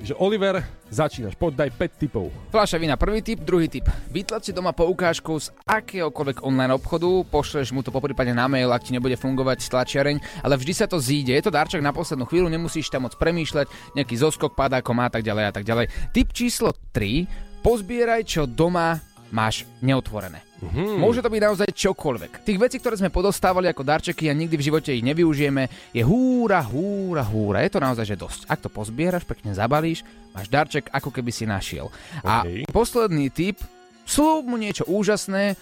Že 0.00 0.16
Oliver, 0.16 0.64
začínaš, 0.88 1.36
poď 1.36 1.66
daj 1.66 1.70
5 1.76 2.00
typov. 2.00 2.32
Fľaša 2.50 2.80
vína, 2.80 2.96
prvý 2.96 3.20
typ, 3.20 3.44
druhý 3.44 3.68
typ. 3.68 3.84
Vytlač 4.08 4.48
si 4.48 4.52
doma 4.56 4.72
poukážku 4.72 5.36
z 5.36 5.52
akéhokoľvek 5.68 6.40
online 6.40 6.72
obchodu, 6.72 7.24
pošleš 7.28 7.76
mu 7.76 7.84
to 7.84 7.92
poprípade 7.92 8.32
na 8.32 8.48
mail, 8.48 8.72
ak 8.72 8.88
ti 8.88 8.96
nebude 8.96 9.14
fungovať 9.20 9.68
tlačiareň, 9.68 10.44
ale 10.44 10.54
vždy 10.56 10.72
sa 10.72 10.88
to 10.88 10.96
zíde. 10.96 11.36
Je 11.36 11.44
to 11.44 11.52
darček 11.52 11.84
na 11.84 11.92
poslednú 11.92 12.24
chvíľu, 12.24 12.48
nemusíš 12.48 12.88
tam 12.88 13.04
moc 13.04 13.14
premýšľať, 13.20 13.96
nejaký 13.96 14.14
zoskok 14.16 14.56
padákom 14.56 14.96
a 14.98 15.12
tak 15.12 15.20
ďalej 15.20 15.44
a 15.48 15.52
tak 15.52 15.64
ďalej. 15.68 15.86
Typ 16.16 16.28
číslo 16.32 16.72
3, 16.96 17.60
pozbieraj, 17.60 18.24
čo 18.24 18.48
doma 18.48 19.09
máš 19.30 19.66
neotvorené. 19.80 20.42
Hmm. 20.60 21.00
Môže 21.00 21.24
to 21.24 21.32
byť 21.32 21.40
naozaj 21.40 21.68
čokoľvek. 21.72 22.44
Tých 22.44 22.60
vecí, 22.60 22.76
ktoré 22.76 23.00
sme 23.00 23.08
podostávali 23.08 23.70
ako 23.70 23.80
darčeky 23.80 24.28
a 24.28 24.36
nikdy 24.36 24.60
v 24.60 24.66
živote 24.68 24.92
ich 24.92 25.00
nevyužijeme, 25.00 25.94
je 25.96 26.02
húra, 26.04 26.60
húra, 26.60 27.24
húra. 27.24 27.64
Je 27.64 27.72
to 27.72 27.80
naozaj 27.80 28.04
že 28.04 28.20
dosť. 28.20 28.40
Ak 28.44 28.60
to 28.60 28.68
pozbieraš, 28.68 29.24
pekne 29.24 29.56
zabalíš, 29.56 30.04
máš 30.36 30.52
darček, 30.52 30.92
ako 30.92 31.08
keby 31.08 31.32
si 31.32 31.48
našiel. 31.48 31.88
A 32.20 32.44
posledný 32.68 33.32
tip, 33.32 33.56
slúb 34.04 34.44
mu 34.52 34.60
niečo 34.60 34.84
úžasné 34.84 35.56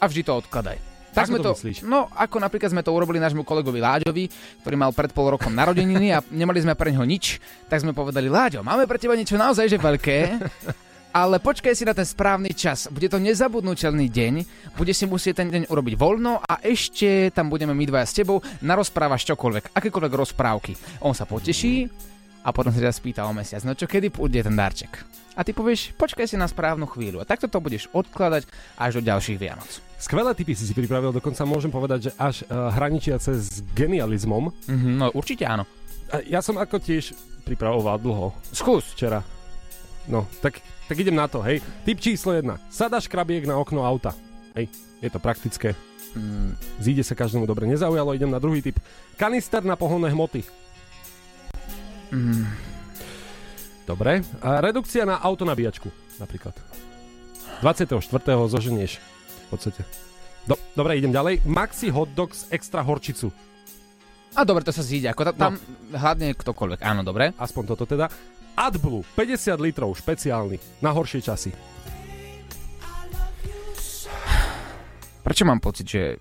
a 0.00 0.04
vždy 0.08 0.22
to 0.24 0.32
odkladaj. 0.40 0.78
Tak 1.10 1.26
Ako 1.26 1.30
sme 1.34 1.38
to 1.42 1.42
to, 1.42 1.52
myslíš? 1.58 1.76
no 1.90 2.06
ako 2.14 2.38
napríklad 2.38 2.70
sme 2.70 2.86
to 2.86 2.94
urobili 2.94 3.18
nášmu 3.18 3.42
kolegovi 3.42 3.82
Láďovi, 3.82 4.30
ktorý 4.62 4.76
mal 4.78 4.94
pred 4.94 5.10
pol 5.10 5.34
rokom 5.34 5.50
narodeniny 5.50 6.14
a 6.14 6.22
nemali 6.30 6.62
sme 6.62 6.78
pre 6.78 6.94
neho 6.94 7.02
nič, 7.02 7.42
tak 7.66 7.82
sme 7.82 7.90
povedali, 7.90 8.30
Láďo, 8.30 8.62
máme 8.62 8.86
pre 8.86 8.94
teba 8.94 9.18
niečo 9.18 9.34
naozaj 9.34 9.66
že 9.66 9.74
veľké, 9.74 10.38
ale 11.10 11.42
počkaj 11.42 11.74
si 11.74 11.84
na 11.86 11.94
ten 11.94 12.06
správny 12.06 12.54
čas. 12.54 12.86
Bude 12.90 13.10
to 13.10 13.18
nezabudnutelný 13.18 14.06
deň, 14.10 14.34
bude 14.78 14.94
si 14.94 15.04
musieť 15.06 15.42
ten 15.42 15.48
deň 15.50 15.62
urobiť 15.70 15.94
voľno 15.98 16.38
a 16.38 16.62
ešte 16.62 17.34
tam 17.34 17.50
budeme 17.50 17.74
my 17.74 17.84
dvaja 17.86 18.06
s 18.06 18.16
tebou, 18.16 18.42
narozprávaš 18.62 19.26
čokoľvek, 19.26 19.74
akékoľvek 19.74 20.12
rozprávky. 20.14 20.72
On 21.02 21.14
sa 21.14 21.26
poteší 21.26 21.90
a 22.46 22.54
potom 22.54 22.72
sa 22.72 22.80
ťa 22.80 22.94
spýta 22.94 23.22
o 23.26 23.32
mesiac, 23.34 23.60
no 23.66 23.74
čo, 23.74 23.90
kedy 23.90 24.08
pôjde 24.14 24.46
ten 24.46 24.56
darček? 24.56 25.02
A 25.38 25.46
ty 25.46 25.54
povieš, 25.54 25.94
počkaj 25.96 26.26
si 26.26 26.36
na 26.36 26.50
správnu 26.50 26.84
chvíľu. 26.90 27.22
A 27.22 27.28
takto 27.28 27.46
to 27.46 27.62
budeš 27.62 27.88
odkladať 27.94 28.44
až 28.76 29.00
do 29.00 29.02
ďalších 29.08 29.38
Vianoc. 29.40 29.70
Skvelé 29.96 30.36
typy 30.36 30.52
si 30.52 30.68
si 30.68 30.74
pripravil, 30.76 31.16
dokonca 31.16 31.48
môžem 31.48 31.72
povedať, 31.72 32.10
že 32.10 32.12
až 32.18 32.36
uh, 32.44 32.68
hraničiace 32.76 33.30
s 33.38 33.64
genializmom. 33.72 34.52
Mm-hmm, 34.52 34.94
no 35.00 35.06
určite 35.16 35.48
áno. 35.48 35.64
A 36.10 36.20
ja 36.26 36.42
som 36.44 36.58
ako 36.58 36.82
tiež 36.82 37.14
pripravoval 37.46 38.02
dlho. 38.02 38.34
Skús. 38.52 38.92
Včera. 38.92 39.22
No, 40.08 40.24
tak, 40.40 40.62
tak 40.88 40.96
idem 40.96 41.16
na 41.16 41.28
to, 41.28 41.44
hej. 41.44 41.60
Typ 41.84 42.00
číslo 42.00 42.32
1. 42.32 42.46
Sadaš 42.72 43.10
krabiek 43.10 43.44
na 43.44 43.60
okno 43.60 43.84
auta. 43.84 44.16
Hej, 44.56 44.72
je 45.04 45.10
to 45.12 45.20
praktické. 45.20 45.76
Mm. 46.16 46.58
Zíde 46.82 47.04
sa 47.06 47.14
každému 47.14 47.46
dobre 47.46 47.68
nezaujalo, 47.70 48.16
idem 48.16 48.32
na 48.32 48.42
druhý 48.42 48.64
typ. 48.64 48.80
Kanister 49.14 49.62
na 49.62 49.78
pohonné 49.78 50.10
hmoty. 50.10 50.42
Mm. 52.10 52.48
Dobre. 53.86 54.22
A 54.42 54.58
redukcia 54.62 55.06
na 55.06 55.18
autonabíjačku, 55.18 55.90
napríklad. 56.18 56.54
24. 57.62 58.00
zoženieš. 58.48 58.98
V 58.98 59.46
podstate. 59.50 59.82
Do, 60.48 60.56
dobre, 60.74 60.96
idem 60.96 61.12
ďalej. 61.12 61.44
Maxi 61.44 61.92
hot 61.92 62.10
dog 62.16 62.32
s 62.32 62.48
extra 62.50 62.80
horčicu. 62.80 63.30
A 64.34 64.46
dobre, 64.46 64.62
to 64.62 64.70
sa 64.70 64.86
zíde. 64.86 65.10
Ako 65.10 65.26
ta, 65.26 65.32
tam 65.34 65.58
hľadne 65.90 66.32
ktokoľvek. 66.38 66.80
Áno, 66.86 67.02
dobre. 67.02 67.34
Aspoň 67.34 67.62
toto 67.74 67.84
teda. 67.84 68.06
AdBlue, 68.60 69.00
50 69.16 69.56
litrov, 69.56 69.96
špeciálny, 69.96 70.60
na 70.84 70.92
horšie 70.92 71.24
časy. 71.24 71.48
Prečo 75.24 75.48
mám 75.48 75.64
pocit, 75.64 75.88
že 75.88 76.20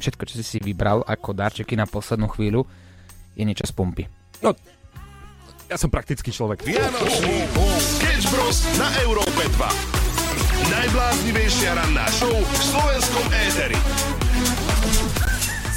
všetko, 0.00 0.22
čo 0.24 0.34
si 0.40 0.44
si 0.46 0.58
vybral 0.64 1.04
ako 1.04 1.36
darčeky 1.36 1.76
na 1.76 1.84
poslednú 1.84 2.32
chvíľu, 2.32 2.64
je 3.36 3.44
niečo 3.44 3.68
z 3.68 3.72
pumpy? 3.76 4.08
No, 4.40 4.56
ja 5.68 5.76
som 5.76 5.92
praktický 5.92 6.32
človek. 6.32 6.64
Vianočný 6.64 7.44
Sketch 7.76 8.32
Bros. 8.32 8.64
na 8.80 8.88
Európe 9.04 9.44
2. 9.60 10.72
Najbláznivejšia 10.72 11.76
ranná 11.76 12.08
show 12.16 12.32
v 12.32 12.54
slovenskom 12.64 13.26
éteri. 13.44 13.78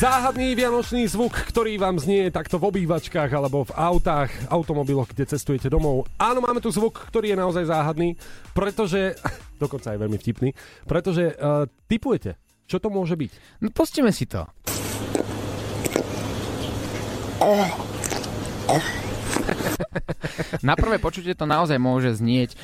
Záhadný 0.01 0.57
vianočný 0.57 1.05
zvuk, 1.05 1.37
ktorý 1.53 1.77
vám 1.77 2.01
znie 2.01 2.33
takto 2.33 2.57
v 2.57 2.73
obývačkách 2.73 3.29
alebo 3.37 3.69
v 3.69 3.77
autách, 3.77 4.33
automobiloch, 4.49 5.13
kde 5.13 5.29
cestujete 5.29 5.69
domov. 5.69 6.09
Áno, 6.17 6.41
máme 6.41 6.57
tu 6.57 6.73
zvuk, 6.73 7.05
ktorý 7.13 7.29
je 7.29 7.37
naozaj 7.37 7.69
záhadný, 7.69 8.17
pretože, 8.57 9.13
dokonca 9.61 9.93
aj 9.93 10.01
veľmi 10.01 10.17
vtipný, 10.17 10.57
pretože 10.89 11.37
uh, 11.37 11.69
typujete, 11.85 12.33
čo 12.65 12.81
to 12.81 12.89
môže 12.89 13.13
byť. 13.13 13.61
No 13.61 13.69
pustíme 13.69 14.09
si 14.09 14.25
to. 14.25 14.41
Na 20.65 20.73
prvé 20.73 20.97
počutie 20.97 21.37
to 21.37 21.45
naozaj 21.45 21.77
môže 21.77 22.17
znieť, 22.17 22.57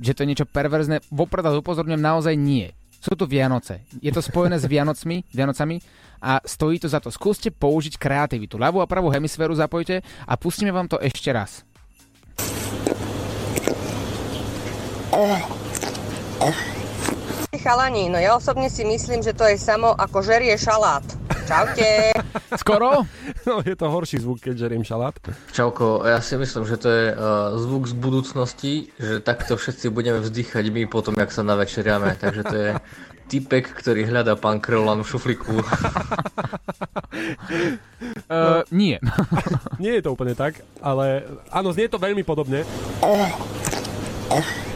že 0.00 0.16
to 0.16 0.24
je 0.24 0.32
niečo 0.32 0.48
perverzné. 0.48 1.04
Vopred 1.12 1.44
vás 1.44 1.60
upozorňujem, 1.60 2.00
naozaj 2.00 2.32
nie. 2.40 2.72
Sú 3.04 3.12
tu 3.12 3.28
Vianoce. 3.28 3.84
Je 4.00 4.08
to 4.08 4.24
spojené 4.24 4.56
s 4.56 4.64
Vianocmi, 4.64 5.28
Vianocami 5.28 5.76
a 6.24 6.40
stojí 6.40 6.80
to 6.80 6.88
za 6.88 7.04
to. 7.04 7.12
Skúste 7.12 7.52
použiť 7.52 8.00
kreativitu. 8.00 8.56
Ľavú 8.56 8.80
a 8.80 8.88
pravú 8.88 9.12
hemisféru 9.12 9.52
zapojte 9.52 10.00
a 10.24 10.32
pustíme 10.40 10.72
vám 10.72 10.88
to 10.88 10.96
ešte 10.96 11.28
raz. 11.28 11.68
Chalani, 17.58 18.10
no 18.10 18.18
ja 18.18 18.36
osobne 18.36 18.66
si 18.70 18.82
myslím, 18.82 19.22
že 19.22 19.34
to 19.34 19.46
je 19.46 19.58
samo 19.58 19.94
ako 19.94 20.22
žerie 20.22 20.54
šalát. 20.58 21.04
Čaute. 21.44 22.16
Skoro? 22.62 23.04
No, 23.44 23.60
je 23.60 23.76
to 23.76 23.86
horší 23.92 24.18
zvuk, 24.18 24.40
keď 24.40 24.66
žeriem 24.66 24.84
šalát. 24.84 25.16
Čauko, 25.52 26.02
ja 26.08 26.18
si 26.24 26.40
myslím, 26.40 26.64
že 26.64 26.76
to 26.80 26.88
je 26.88 27.04
uh, 27.12 27.52
zvuk 27.60 27.84
z 27.84 27.94
budúcnosti, 27.94 28.72
že 28.96 29.20
takto 29.20 29.60
všetci 29.60 29.92
budeme 29.92 30.24
vzdychať 30.24 30.64
my 30.72 30.88
potom, 30.88 31.12
jak 31.14 31.28
sa 31.30 31.44
navečeriame. 31.44 32.16
Takže 32.16 32.42
to 32.48 32.56
je 32.56 32.70
typek, 33.28 33.64
ktorý 33.68 34.08
hľadá 34.08 34.36
pán 34.40 34.60
Kreolan 34.60 35.04
v 35.04 35.08
šuflíku. 35.08 35.60
Uh, 38.28 38.64
nie. 38.72 38.96
Nie 39.80 40.00
je 40.00 40.02
to 40.04 40.12
úplne 40.16 40.32
tak, 40.32 40.64
ale 40.80 41.28
áno, 41.52 41.72
znie 41.76 41.92
to 41.92 42.00
veľmi 42.00 42.24
podobne. 42.24 42.64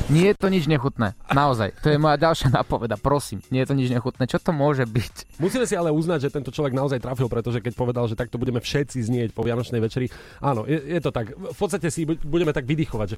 Nie 0.09 0.33
je 0.33 0.41
to 0.41 0.49
nič 0.49 0.65
nechutné. 0.65 1.13
Naozaj. 1.29 1.85
To 1.85 1.93
je 1.93 2.01
moja 2.01 2.17
ďalšia 2.17 2.49
napoveda. 2.49 2.97
Prosím, 2.97 3.45
nie 3.53 3.61
je 3.61 3.69
to 3.69 3.77
nič 3.77 3.93
nechutné. 3.93 4.25
Čo 4.25 4.41
to 4.41 4.57
môže 4.57 4.89
byť? 4.89 5.37
Musíme 5.37 5.69
si 5.69 5.77
ale 5.77 5.93
uznať, 5.93 6.29
že 6.29 6.33
tento 6.33 6.49
človek 6.49 6.73
naozaj 6.73 7.05
trafil, 7.05 7.29
pretože 7.29 7.61
keď 7.61 7.77
povedal, 7.77 8.09
že 8.09 8.17
takto 8.17 8.41
budeme 8.41 8.65
všetci 8.65 9.05
znieť 9.05 9.37
po 9.37 9.45
Vianočnej 9.45 9.85
večeri, 9.85 10.09
áno, 10.41 10.65
je, 10.65 10.81
je 10.81 11.01
to 11.05 11.13
tak. 11.13 11.37
V 11.37 11.57
podstate 11.57 11.93
si 11.93 12.09
bu- 12.09 12.17
budeme 12.25 12.57
tak 12.57 12.65
vydychovať, 12.65 13.07
že... 13.13 13.17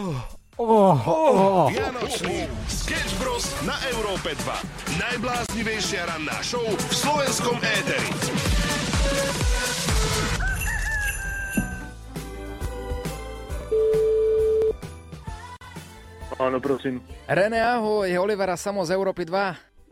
Oh, 0.00 0.24
oh, 0.56 0.96
oh. 1.04 1.66
Vianočný 1.68 2.48
Sketch 2.64 3.20
Bros. 3.20 3.44
na 3.68 3.76
Európe 3.92 4.32
2. 4.32 4.96
Najbláznivejšia 4.96 6.08
ranná 6.08 6.40
show 6.40 6.64
v 6.64 6.92
slovenskom 6.96 7.60
éteri. 7.60 8.08
Áno, 16.40 16.56
prosím. 16.56 17.04
René, 17.28 17.60
ahoj, 17.60 18.08
Olivera 18.16 18.56
Samo 18.56 18.80
z 18.80 18.96
Európy 18.96 19.28
2. 19.28 19.36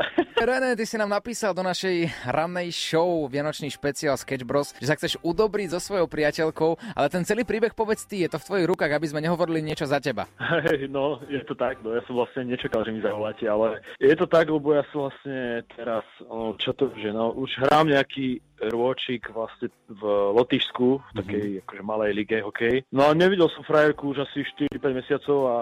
René, 0.48 0.72
ty 0.72 0.88
si 0.88 0.96
nám 0.96 1.12
napísal 1.12 1.52
do 1.52 1.60
našej 1.60 2.08
rannej 2.24 2.72
show 2.72 3.28
Vianočný 3.28 3.68
špeciál 3.68 4.16
Sketch 4.16 4.48
Bros, 4.48 4.72
že 4.80 4.88
sa 4.88 4.96
chceš 4.96 5.20
udobriť 5.20 5.76
so 5.76 5.80
svojou 5.82 6.08
priateľkou, 6.08 6.96
ale 6.96 7.12
ten 7.12 7.20
celý 7.28 7.44
príbeh 7.44 7.76
povedz 7.76 8.08
ty, 8.08 8.24
je 8.24 8.32
to 8.32 8.40
v 8.40 8.46
tvojich 8.48 8.66
rukách, 8.70 8.96
aby 8.96 9.06
sme 9.12 9.20
nehovorili 9.20 9.60
niečo 9.60 9.84
za 9.84 10.00
teba. 10.00 10.24
Hej, 10.40 10.88
no, 10.88 11.20
je 11.28 11.44
to 11.44 11.52
tak, 11.52 11.84
no, 11.84 11.92
ja 11.92 12.00
som 12.08 12.16
vlastne 12.16 12.48
nečakal, 12.48 12.80
že 12.80 12.96
mi 12.96 13.04
zavoláte, 13.04 13.44
ale 13.44 13.84
je 14.00 14.16
to 14.16 14.24
tak, 14.24 14.48
lebo 14.48 14.72
ja 14.72 14.88
som 14.88 15.10
vlastne 15.12 15.68
teraz, 15.76 16.06
no, 16.24 16.56
čo 16.56 16.72
to, 16.72 16.88
že 16.96 17.12
no, 17.12 17.36
už 17.36 17.60
hrám 17.68 17.92
nejaký 17.92 18.40
rôčik 18.66 19.30
vlastne 19.30 19.70
v 19.86 20.02
Lotyšsku, 20.34 20.88
v 20.98 21.12
takej 21.14 21.44
mm-hmm. 21.44 21.62
akože 21.64 21.82
malej 21.82 22.12
lige 22.14 22.38
hokej. 22.42 22.76
No 22.90 23.06
a 23.06 23.14
nevidel 23.14 23.46
som 23.54 23.62
frajerku 23.62 24.10
už 24.12 24.26
asi 24.26 24.42
4-5 24.74 24.98
mesiacov 24.98 25.38
a 25.46 25.56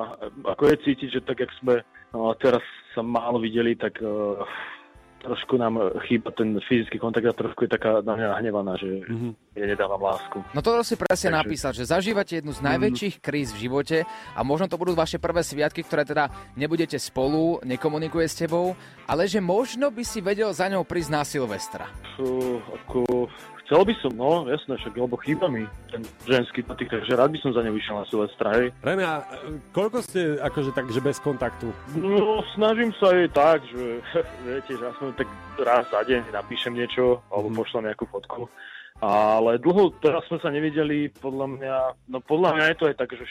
ako 0.56 0.62
je 0.72 0.76
cítiť, 0.84 1.08
že 1.20 1.26
tak, 1.26 1.44
jak 1.44 1.52
sme 1.60 1.84
no, 2.16 2.32
teraz 2.40 2.64
sa 2.96 3.04
málo 3.04 3.36
videli, 3.36 3.76
tak 3.76 4.00
uh, 4.00 4.40
trošku 5.26 5.58
nám 5.58 5.98
chýba 6.06 6.30
ten 6.30 6.54
fyzický 6.62 7.02
kontakt 7.02 7.26
a 7.26 7.34
trošku 7.34 7.66
je 7.66 7.70
taká 7.74 7.98
na 8.06 8.14
mňa 8.14 8.26
nahnevaná, 8.38 8.78
že 8.78 9.02
mm-hmm. 9.02 9.58
ja 9.58 9.66
nedávam 9.66 9.98
lásku. 9.98 10.38
No 10.54 10.62
to 10.62 10.78
si 10.86 10.94
presne 10.94 11.34
Takže- 11.34 11.40
napísal, 11.42 11.70
že 11.74 11.90
zažívate 11.90 12.38
jednu 12.38 12.54
z 12.54 12.62
najväčších 12.62 13.14
kríz 13.18 13.50
v 13.50 13.66
živote 13.66 14.06
a 14.06 14.40
možno 14.46 14.70
to 14.70 14.78
budú 14.78 14.94
vaše 14.94 15.18
prvé 15.18 15.42
sviatky, 15.42 15.82
ktoré 15.82 16.06
teda 16.06 16.30
nebudete 16.54 16.94
spolu, 17.02 17.58
nekomunikuje 17.66 18.30
s 18.30 18.38
tebou, 18.38 18.78
ale 19.10 19.26
že 19.26 19.42
možno 19.42 19.90
by 19.90 20.06
si 20.06 20.22
vedel 20.22 20.54
za 20.54 20.70
ňou 20.70 20.86
prísť 20.86 21.10
na 21.10 21.22
Silvestra. 21.26 21.90
Fú, 22.14 22.62
ako, 22.62 23.26
chcel 23.66 23.82
by 23.82 23.94
som, 23.98 24.12
no 24.12 24.46
jasné, 24.46 24.74
však, 24.76 24.94
lebo 24.94 25.18
chýba 25.18 25.46
mi 25.46 25.62
ten 25.86 25.98
ženský 26.22 26.62
dotyk, 26.62 26.86
takže 26.88 27.12
rád 27.12 27.28
by 27.28 27.38
som 27.38 27.50
za 27.50 27.60
ňou 27.60 27.74
vyšiel 27.74 27.96
na 27.96 28.06
Silvestra, 28.06 28.48
hej. 28.54 28.70
René, 28.80 29.02
a 29.02 29.20
e, 29.20 29.58
koľko 29.70 30.00
ste 30.00 30.38
akože 30.38 30.70
tak, 30.70 30.86
že 30.88 31.00
bez 31.00 31.18
kontaktu? 31.18 31.68
No, 31.92 32.46
snažím 32.52 32.94
sa 32.94 33.10
aj 33.10 33.28
tak, 33.28 33.58
že 33.66 33.82
viete, 34.46 34.72
že 34.72 34.84
aspoň 34.86 35.08
tak 35.16 35.28
raz 35.58 35.84
za 35.86 36.00
deň 36.00 36.30
napíšem 36.30 36.72
niečo, 36.72 37.18
alebo 37.26 37.48
Mhm. 37.48 37.56
pošlem 37.56 37.82
nejakú 37.84 38.06
fotku. 38.06 38.46
Ale 38.96 39.60
dlho 39.60 39.92
teraz 40.00 40.24
sme 40.24 40.40
sa 40.40 40.48
nevideli, 40.48 41.12
podľa 41.20 41.46
mňa, 41.52 41.76
no 42.08 42.18
podľa 42.24 42.56
mňa 42.56 42.64
je 42.72 42.76
to 42.80 42.84
aj 42.88 42.96
tak, 42.96 43.10
že 43.12 43.24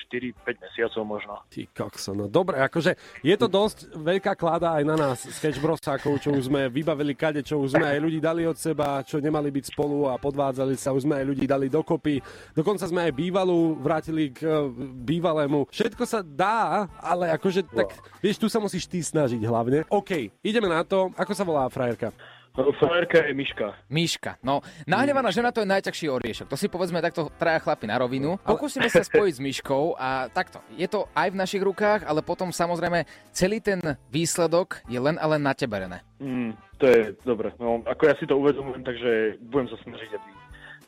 4-5 0.46 0.62
mesiacov 0.62 1.02
možno. 1.02 1.34
Ty 1.50 1.62
kokso, 1.74 2.14
no 2.14 2.30
dobre, 2.30 2.62
akože 2.62 2.94
je 3.26 3.36
to 3.36 3.50
dosť 3.50 3.98
veľká 3.98 4.38
klada 4.38 4.78
aj 4.78 4.84
na 4.86 4.94
nás, 4.94 5.26
sketch 5.26 5.58
brosákov, 5.58 6.22
čo 6.22 6.38
už 6.38 6.54
sme 6.54 6.70
vybavili 6.70 7.18
kade, 7.18 7.42
čo 7.42 7.66
už 7.66 7.82
sme 7.82 7.86
aj 7.90 7.98
ľudí 7.98 8.22
dali 8.22 8.46
od 8.46 8.54
seba, 8.54 9.02
čo 9.02 9.18
nemali 9.18 9.50
byť 9.50 9.74
spolu 9.74 10.06
a 10.06 10.22
podvádzali 10.22 10.78
sa, 10.78 10.94
už 10.94 11.10
sme 11.10 11.18
aj 11.18 11.26
ľudí 11.34 11.50
dali 11.50 11.66
dokopy. 11.66 12.22
Dokonca 12.54 12.86
sme 12.86 13.10
aj 13.10 13.14
bývalú 13.18 13.74
vrátili 13.82 14.30
k 14.30 14.46
e, 14.46 14.70
bývalému. 15.02 15.66
Všetko 15.74 16.04
sa 16.06 16.22
dá, 16.22 16.86
ale 17.02 17.34
akože 17.34 17.66
tak, 17.66 17.90
vieš, 18.22 18.38
tu 18.38 18.48
sa 18.54 18.62
musíš 18.62 18.86
ty 18.86 19.02
snažiť 19.02 19.42
hlavne. 19.42 19.90
OK, 19.90 20.30
ideme 20.46 20.70
na 20.70 20.86
to. 20.86 21.10
Ako 21.18 21.34
sa 21.34 21.42
volá 21.42 21.66
frajerka? 21.74 22.14
Frajerka 22.56 23.20
je 23.28 23.34
Miška. 23.36 23.68
Miška. 23.92 24.32
No, 24.40 24.64
nahnevaná 24.88 25.28
žena 25.28 25.52
to 25.52 25.60
je 25.60 25.68
najťažší 25.68 26.08
oriešok. 26.08 26.48
To 26.48 26.56
si 26.56 26.72
povedzme 26.72 27.04
takto 27.04 27.28
traja 27.36 27.60
chlapi 27.60 27.84
na 27.84 28.00
rovinu. 28.00 28.40
Pokúsime 28.40 28.88
sa 28.88 29.04
spojiť 29.04 29.34
s 29.36 29.44
Miškou 29.44 30.00
a 30.00 30.32
takto. 30.32 30.64
Je 30.80 30.88
to 30.88 31.12
aj 31.12 31.36
v 31.36 31.40
našich 31.40 31.60
rukách, 31.60 32.08
ale 32.08 32.24
potom 32.24 32.56
samozrejme 32.56 33.04
celý 33.36 33.60
ten 33.60 33.84
výsledok 34.08 34.88
je 34.88 34.96
len 34.96 35.20
a 35.20 35.26
len 35.36 35.44
na 35.44 35.52
tebe, 35.52 35.76
René. 35.76 36.00
Mm, 36.24 36.56
to 36.80 36.86
je 36.88 37.02
dobre. 37.28 37.52
No, 37.60 37.84
ako 37.84 38.04
ja 38.08 38.16
si 38.16 38.24
to 38.24 38.40
uvedomujem, 38.40 38.88
takže 38.88 39.36
budem 39.52 39.68
sa 39.76 39.78
snažiť, 39.84 40.10
aby, 40.16 40.30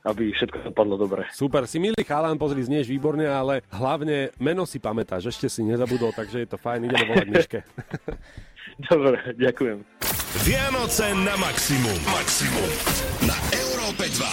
aby 0.07 0.24
všetko 0.39 0.72
dopadlo 0.72 0.95
dobre. 0.95 1.28
Super, 1.36 1.68
si 1.68 1.84
milý 1.84 1.99
chalan, 2.07 2.39
pozri, 2.39 2.63
znieš 2.63 2.88
výborne, 2.88 3.28
ale 3.28 3.59
hlavne 3.76 4.32
meno 4.39 4.63
si 4.63 4.80
pamätáš, 4.80 5.36
ešte 5.36 5.51
si 5.51 5.68
nezabudol, 5.68 6.15
takže 6.15 6.47
je 6.47 6.47
to 6.47 6.55
fajn, 6.55 6.88
ideme 6.88 7.05
volať 7.11 7.28
Miške. 7.28 7.59
Dobre, 8.78 9.34
ďakujem. 9.41 9.82
Vianoce 10.28 11.15
na 11.23 11.39
maximum. 11.39 11.95
Maximum. 12.03 12.67
Na 13.23 13.39
Európe 13.55 14.11
2. 14.11 14.28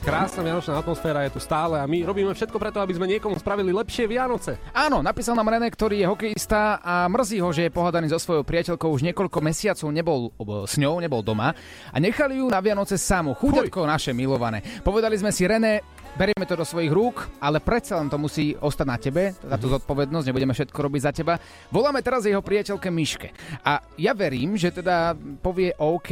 Krásna 0.00 0.40
vianočná 0.40 0.80
atmosféra 0.80 1.20
je 1.28 1.36
tu 1.36 1.40
stále 1.44 1.76
a 1.76 1.84
my 1.84 2.00
robíme 2.08 2.32
všetko 2.32 2.56
preto, 2.56 2.80
aby 2.80 2.96
sme 2.96 3.04
niekomu 3.04 3.36
spravili 3.36 3.76
lepšie 3.76 4.08
Vianoce. 4.08 4.56
Áno, 4.72 5.04
napísal 5.04 5.36
nám 5.36 5.52
René, 5.52 5.68
ktorý 5.68 6.00
je 6.00 6.08
hokejista 6.08 6.80
a 6.80 7.04
mrzí 7.12 7.44
ho, 7.44 7.52
že 7.52 7.68
je 7.68 7.76
pohadaný 7.76 8.08
so 8.08 8.16
svojou 8.16 8.40
priateľkou 8.40 8.88
už 8.88 9.04
niekoľko 9.04 9.38
mesiacov 9.44 9.92
nebol 9.92 10.32
ob- 10.40 10.64
s 10.64 10.80
ňou, 10.80 10.96
nebol 11.04 11.20
doma 11.20 11.52
a 11.92 11.96
nechali 12.00 12.40
ju 12.40 12.48
na 12.48 12.64
Vianoce 12.64 12.96
samu. 12.96 13.36
Chuďatko 13.36 13.84
naše 13.84 14.16
milované. 14.16 14.64
Povedali 14.80 15.20
sme 15.20 15.28
si, 15.28 15.44
René, 15.44 15.84
berieme 16.18 16.42
to 16.42 16.58
do 16.58 16.66
svojich 16.66 16.90
rúk, 16.90 17.30
ale 17.38 17.62
predsa 17.62 17.94
len 18.02 18.10
to 18.10 18.18
musí 18.18 18.58
ostať 18.58 18.86
na 18.86 18.98
tebe, 18.98 19.30
táto 19.38 19.70
zodpovednosť, 19.70 20.26
nebudeme 20.26 20.50
všetko 20.50 20.74
robiť 20.74 21.02
za 21.06 21.12
teba. 21.14 21.38
Voláme 21.70 22.02
teraz 22.02 22.26
jeho 22.26 22.42
priateľke 22.42 22.90
Miške. 22.90 23.30
A 23.62 23.78
ja 23.94 24.10
verím, 24.18 24.58
že 24.58 24.74
teda 24.74 25.14
povie 25.38 25.70
OK, 25.78 26.10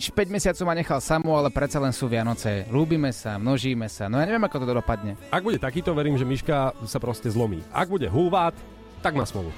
5 0.00 0.10
mesiacov 0.32 0.64
ma 0.64 0.74
nechal 0.74 1.04
samú, 1.04 1.36
ale 1.36 1.52
predsa 1.52 1.76
len 1.78 1.92
sú 1.92 2.08
Vianoce. 2.08 2.64
Lúbime 2.72 3.12
sa, 3.12 3.36
množíme 3.36 3.86
sa. 3.92 4.08
No 4.08 4.16
ja 4.16 4.24
neviem, 4.24 4.42
ako 4.42 4.64
to 4.64 4.72
dopadne. 4.72 5.20
Ak 5.28 5.44
bude 5.44 5.60
takýto, 5.60 5.92
verím, 5.92 6.16
že 6.16 6.24
Miška 6.24 6.72
sa 6.88 6.98
proste 6.98 7.28
zlomí. 7.28 7.60
Ak 7.70 7.92
bude 7.92 8.08
hulvát, 8.08 8.56
tak 9.04 9.12
má 9.12 9.28
smolu. 9.28 9.52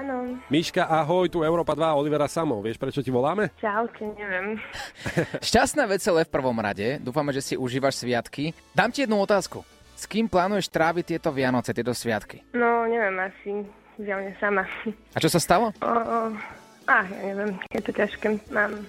Áno, 0.00 0.40
Miška, 0.48 0.88
ahoj, 0.88 1.28
tu 1.28 1.44
Európa 1.44 1.76
2, 1.76 1.92
Olivera 1.92 2.24
Samo. 2.24 2.64
Vieš, 2.64 2.80
prečo 2.80 3.04
ti 3.04 3.12
voláme? 3.12 3.52
čaute, 3.60 4.08
neviem. 4.16 4.56
Šťastné 5.52 5.84
veselé 5.84 6.24
v 6.24 6.32
prvom 6.32 6.56
rade. 6.56 6.96
Dúfame, 7.04 7.36
že 7.36 7.44
si 7.44 7.52
užívaš 7.52 8.00
sviatky. 8.00 8.56
Dám 8.72 8.88
ti 8.88 9.04
jednu 9.04 9.20
otázku. 9.20 9.60
S 9.92 10.08
kým 10.08 10.24
plánuješ 10.24 10.72
tráviť 10.72 11.04
tieto 11.04 11.28
Vianoce, 11.28 11.76
tieto 11.76 11.92
sviatky? 11.92 12.40
No, 12.56 12.88
neviem, 12.88 13.12
asi 13.20 13.60
zjavne 14.00 14.32
sama. 14.40 14.64
A 15.12 15.18
čo 15.20 15.28
sa 15.28 15.36
stalo? 15.36 15.76
O, 15.84 15.92
o, 15.92 16.18
a, 16.88 17.04
ja 17.04 17.20
neviem, 17.36 17.60
je 17.68 17.84
to 17.84 17.92
ťažké. 17.92 18.40
Mám 18.48 18.88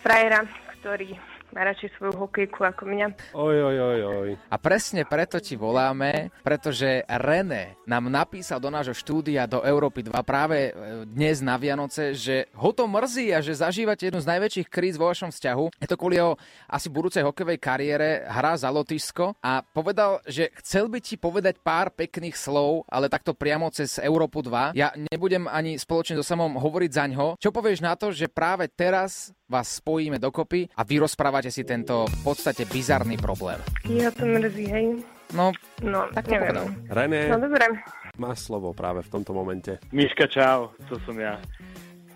frajera, 0.00 0.48
ktorý 0.80 1.20
má 1.52 1.66
radšej 1.66 1.90
svoju 1.98 2.14
hokejku 2.16 2.60
ako 2.62 2.82
mňa. 2.86 3.06
Oj, 3.34 3.56
oj, 3.58 3.76
oj, 3.78 4.00
oj. 4.02 4.30
A 4.50 4.56
presne 4.58 5.02
preto 5.06 5.42
ti 5.42 5.58
voláme, 5.58 6.30
pretože 6.42 7.02
René 7.06 7.78
nám 7.84 8.06
napísal 8.06 8.62
do 8.62 8.70
nášho 8.70 8.94
štúdia 8.94 9.50
do 9.50 9.62
Európy 9.66 10.06
2 10.06 10.14
práve 10.22 10.70
e, 10.70 11.04
dnes 11.06 11.42
na 11.42 11.58
Vianoce, 11.58 12.14
že 12.14 12.46
ho 12.54 12.70
to 12.70 12.86
mrzí 12.86 13.34
a 13.34 13.42
že 13.42 13.58
zažívate 13.58 14.08
jednu 14.08 14.22
z 14.22 14.30
najväčších 14.30 14.68
kríz 14.70 14.94
vo 14.94 15.10
vašom 15.10 15.34
vzťahu. 15.34 15.64
Je 15.82 15.88
to 15.90 15.98
kvôli 15.98 16.18
jeho 16.18 16.38
asi 16.70 16.86
budúcej 16.86 17.26
hokejovej 17.26 17.58
kariére, 17.58 18.08
hrá 18.26 18.54
za 18.54 18.70
Lotyšsko 18.70 19.38
a 19.42 19.62
povedal, 19.62 20.22
že 20.26 20.54
chcel 20.62 20.86
by 20.86 20.98
ti 21.02 21.18
povedať 21.18 21.58
pár 21.60 21.90
pekných 21.90 22.38
slov, 22.38 22.86
ale 22.86 23.10
takto 23.10 23.34
priamo 23.34 23.68
cez 23.74 23.98
Európu 23.98 24.42
2. 24.44 24.78
Ja 24.78 24.94
nebudem 25.10 25.50
ani 25.50 25.76
spoločne 25.76 26.14
so 26.18 26.24
samom 26.24 26.56
hovoriť 26.56 26.90
za 26.90 27.04
ňo. 27.10 27.26
Čo 27.36 27.50
povieš 27.50 27.80
na 27.82 27.98
to, 27.98 28.14
že 28.14 28.30
práve 28.30 28.70
teraz 28.70 29.34
vás 29.50 29.82
spojíme 29.82 30.22
dokopy 30.22 30.70
a 30.78 30.86
vy 30.86 31.02
rozprávate 31.02 31.50
si 31.50 31.66
tento 31.66 32.06
v 32.06 32.18
podstate 32.22 32.62
bizarný 32.64 33.18
problém. 33.18 33.58
Ja 33.90 34.14
to 34.14 34.22
mrzí, 34.22 34.66
hej. 34.70 34.86
No, 35.34 35.50
no 35.82 36.06
tak 36.14 36.26
to 36.26 36.38
neviem. 36.38 36.54
povedal. 36.54 36.66
René, 36.86 37.20
No 37.26 37.38
dobre, 37.38 37.66
máš 38.14 38.46
slovo 38.46 38.70
práve 38.70 39.02
v 39.02 39.10
tomto 39.10 39.34
momente. 39.34 39.82
Miška, 39.90 40.30
čau, 40.30 40.70
to 40.86 40.94
som 41.02 41.18
ja. 41.18 41.34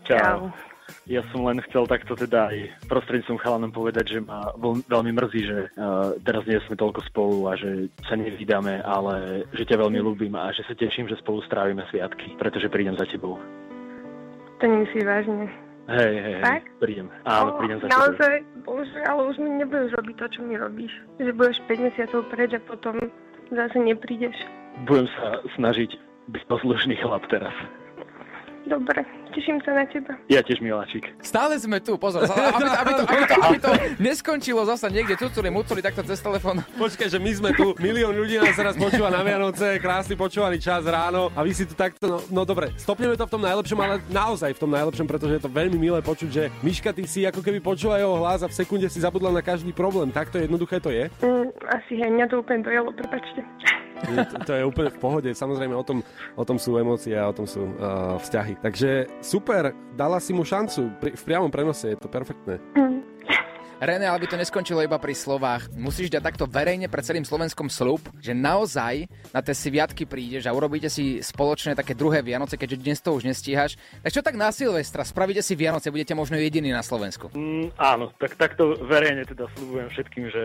Čau. 0.03 0.51
Ja 1.09 1.24
som 1.32 1.45
len 1.49 1.61
chcel 1.68 1.89
takto 1.89 2.12
teda 2.12 2.53
aj 2.53 2.89
prostredníctvom 2.89 3.41
chalanom 3.41 3.72
povedať, 3.72 4.16
že 4.16 4.18
ma 4.20 4.53
veľ, 4.57 4.85
veľmi 4.85 5.12
mrzí, 5.16 5.41
že 5.45 5.59
uh, 5.76 6.12
teraz 6.20 6.45
nie 6.45 6.61
sme 6.64 6.76
toľko 6.76 7.01
spolu 7.09 7.49
a 7.49 7.57
že 7.57 7.89
sa 8.05 8.16
nevydáme, 8.16 8.85
ale 8.85 9.45
že 9.53 9.64
ťa 9.64 9.80
veľmi 9.80 10.01
ľúbim 10.01 10.32
a 10.37 10.53
že 10.53 10.61
sa 10.64 10.76
teším, 10.76 11.09
že 11.09 11.16
spolu 11.20 11.41
strávime 11.45 11.85
sviatky, 11.89 12.37
pretože 12.37 12.68
prídem 12.68 12.97
za 12.97 13.09
tebou. 13.09 13.41
to 14.61 14.64
nemyslíš 14.64 15.05
vážne. 15.05 15.49
Hej, 15.85 16.14
hej, 16.16 16.35
Tak? 16.41 16.62
prídem. 16.80 17.12
Áno, 17.28 17.61
prídem 17.61 17.76
za. 17.85 17.93
Naozaj, 17.93 18.41
bože, 18.64 19.01
ale 19.05 19.20
už 19.28 19.37
mi 19.37 19.51
nebudeš 19.61 19.93
robiť 20.01 20.16
to, 20.16 20.26
čo 20.32 20.41
mi 20.41 20.57
robíš. 20.57 20.93
Že 21.20 21.32
budeš 21.37 21.59
5 21.68 21.87
mesiacov 21.87 22.20
preč 22.32 22.51
a 22.57 22.61
potom 22.64 22.97
zase 23.53 23.76
neprídeš. 23.76 24.37
Budem 24.89 25.05
sa 25.12 25.45
snažiť 25.61 25.91
byť 26.32 26.43
poslušný 26.49 26.97
chlap 27.05 27.28
teraz. 27.28 27.53
Dobre, 28.64 29.05
teším 29.35 29.59
sa 29.61 29.74
na 29.74 29.85
teba. 29.85 30.14
Ja 30.26 30.41
tiež, 30.41 30.59
miláčik. 30.59 31.11
Stále 31.20 31.59
sme 31.59 31.78
tu, 31.78 31.95
pozor, 31.95 32.22
aby 32.24 32.64
aby 32.64 32.93
to, 32.95 33.03
aby 33.05 33.22
to, 33.24 33.35
aby 33.37 33.57
to 33.59 33.70
neskončilo 33.99 34.62
zasa 34.64 34.87
niekde 34.87 35.14
cuculi, 35.14 35.51
muculi 35.51 35.80
takto 35.80 36.01
cez 36.01 36.18
telefón. 36.18 36.62
Počkaj, 36.74 37.09
že 37.09 37.18
my 37.18 37.30
sme 37.35 37.51
tu, 37.53 37.74
milión 37.78 38.14
ľudí 38.14 38.39
nás 38.39 38.55
teraz 38.55 38.74
počúva 38.74 39.09
na 39.09 39.20
Vianoce, 39.20 39.76
krásny 39.78 40.14
počúvaný 40.14 40.57
čas 40.57 40.87
ráno 40.87 41.28
a 41.32 41.43
vy 41.43 41.51
si 41.51 41.66
tu 41.66 41.74
takto, 41.74 42.07
no, 42.07 42.18
no 42.30 42.43
dobre, 42.45 42.70
stopneme 42.76 43.14
to 43.14 43.26
v 43.26 43.32
tom 43.32 43.43
najlepšom, 43.43 43.78
ale 43.78 43.99
naozaj 44.07 44.55
v 44.55 44.61
tom 44.61 44.70
najlepšom, 44.70 45.07
pretože 45.07 45.35
je 45.35 45.43
to 45.43 45.51
veľmi 45.51 45.76
milé 45.76 45.99
počuť, 45.99 46.30
že 46.30 46.43
Miška, 46.62 46.95
ty 46.95 47.03
si 47.05 47.26
ako 47.26 47.43
keby 47.43 47.59
počúva 47.59 47.99
jeho 47.99 48.14
hlas 48.16 48.41
a 48.41 48.49
v 48.49 48.55
sekunde 48.55 48.87
si 48.87 49.03
zabudla 49.03 49.32
na 49.32 49.43
každý 49.43 49.74
problém. 49.74 50.14
Takto 50.14 50.39
jednoduché 50.39 50.78
to 50.78 50.95
je. 50.95 51.11
Mm, 51.18 51.51
asi 51.66 51.93
hej, 51.99 52.11
mňa 52.12 52.26
to 52.28 52.39
úplne 52.39 52.62
dojelo, 52.62 52.95
prepačte. 52.95 53.43
Je- 53.43 53.72
To, 54.05 54.37
to 54.45 54.53
je 54.53 54.62
úplne 54.62 54.91
v 54.93 54.99
pohode. 55.01 55.30
Samozrejme, 55.32 55.72
o 55.72 55.80
tom, 55.80 56.05
o 56.37 56.45
tom 56.45 56.61
sú 56.61 56.76
emócie 56.76 57.16
a 57.16 57.24
o 57.24 57.32
tom 57.32 57.49
sú 57.49 57.64
uh, 57.64 58.20
vzťahy. 58.20 58.61
Takže 58.61 59.09
super, 59.24 59.72
dala 59.96 60.20
si 60.20 60.36
mu 60.36 60.44
šancu. 60.44 61.00
Pri, 61.00 61.16
v 61.16 61.22
priamom 61.24 61.48
prenose 61.48 61.96
je 61.96 61.98
to 61.98 62.12
perfektné. 62.12 62.60
René, 63.84 64.06
ale 64.06 64.22
by 64.22 64.28
to 64.30 64.40
neskončilo 64.40 64.80
iba 64.80 64.96
pri 65.02 65.12
slovách. 65.12 65.68
Musíš 65.74 66.08
dať 66.08 66.22
takto 66.22 66.46
verejne 66.46 66.86
pred 66.86 67.04
celým 67.04 67.26
Slovenskom 67.26 67.66
slub, 67.66 68.00
že 68.22 68.32
naozaj 68.32 69.10
na 69.34 69.42
tie 69.42 69.52
sviatky 69.52 70.06
prídeš 70.06 70.46
a 70.46 70.54
urobíte 70.54 70.86
si 70.86 71.18
spoločné 71.20 71.74
také 71.74 71.92
druhé 71.92 72.22
Vianoce, 72.22 72.54
keďže 72.54 72.80
dnes 72.80 73.02
to 73.02 73.12
už 73.12 73.26
nestíhaš. 73.26 73.74
Tak 74.00 74.14
čo 74.14 74.22
tak 74.22 74.38
na 74.38 74.54
Silvestra? 74.54 75.02
Spravíte 75.02 75.42
si 75.42 75.58
Vianoce, 75.58 75.90
budete 75.90 76.14
možno 76.14 76.38
jediní 76.38 76.70
na 76.70 76.86
Slovensku. 76.86 77.34
Mm, 77.34 77.74
áno, 77.74 78.14
tak 78.16 78.38
takto 78.38 78.78
verejne 78.78 79.26
teda 79.26 79.50
slúbujem 79.52 79.90
všetkým, 79.90 80.32
že 80.32 80.42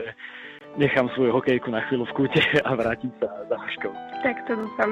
nechám 0.78 1.10
svoju 1.16 1.34
hokejku 1.34 1.72
na 1.72 1.82
chvíľu 1.88 2.06
v 2.10 2.14
kúte 2.14 2.42
a 2.68 2.72
vrátim 2.76 3.10
sa 3.18 3.28
za 3.50 3.56
Haškou. 3.58 3.94
Tak 4.20 4.36
to 4.46 4.54
dúfam. 4.60 4.92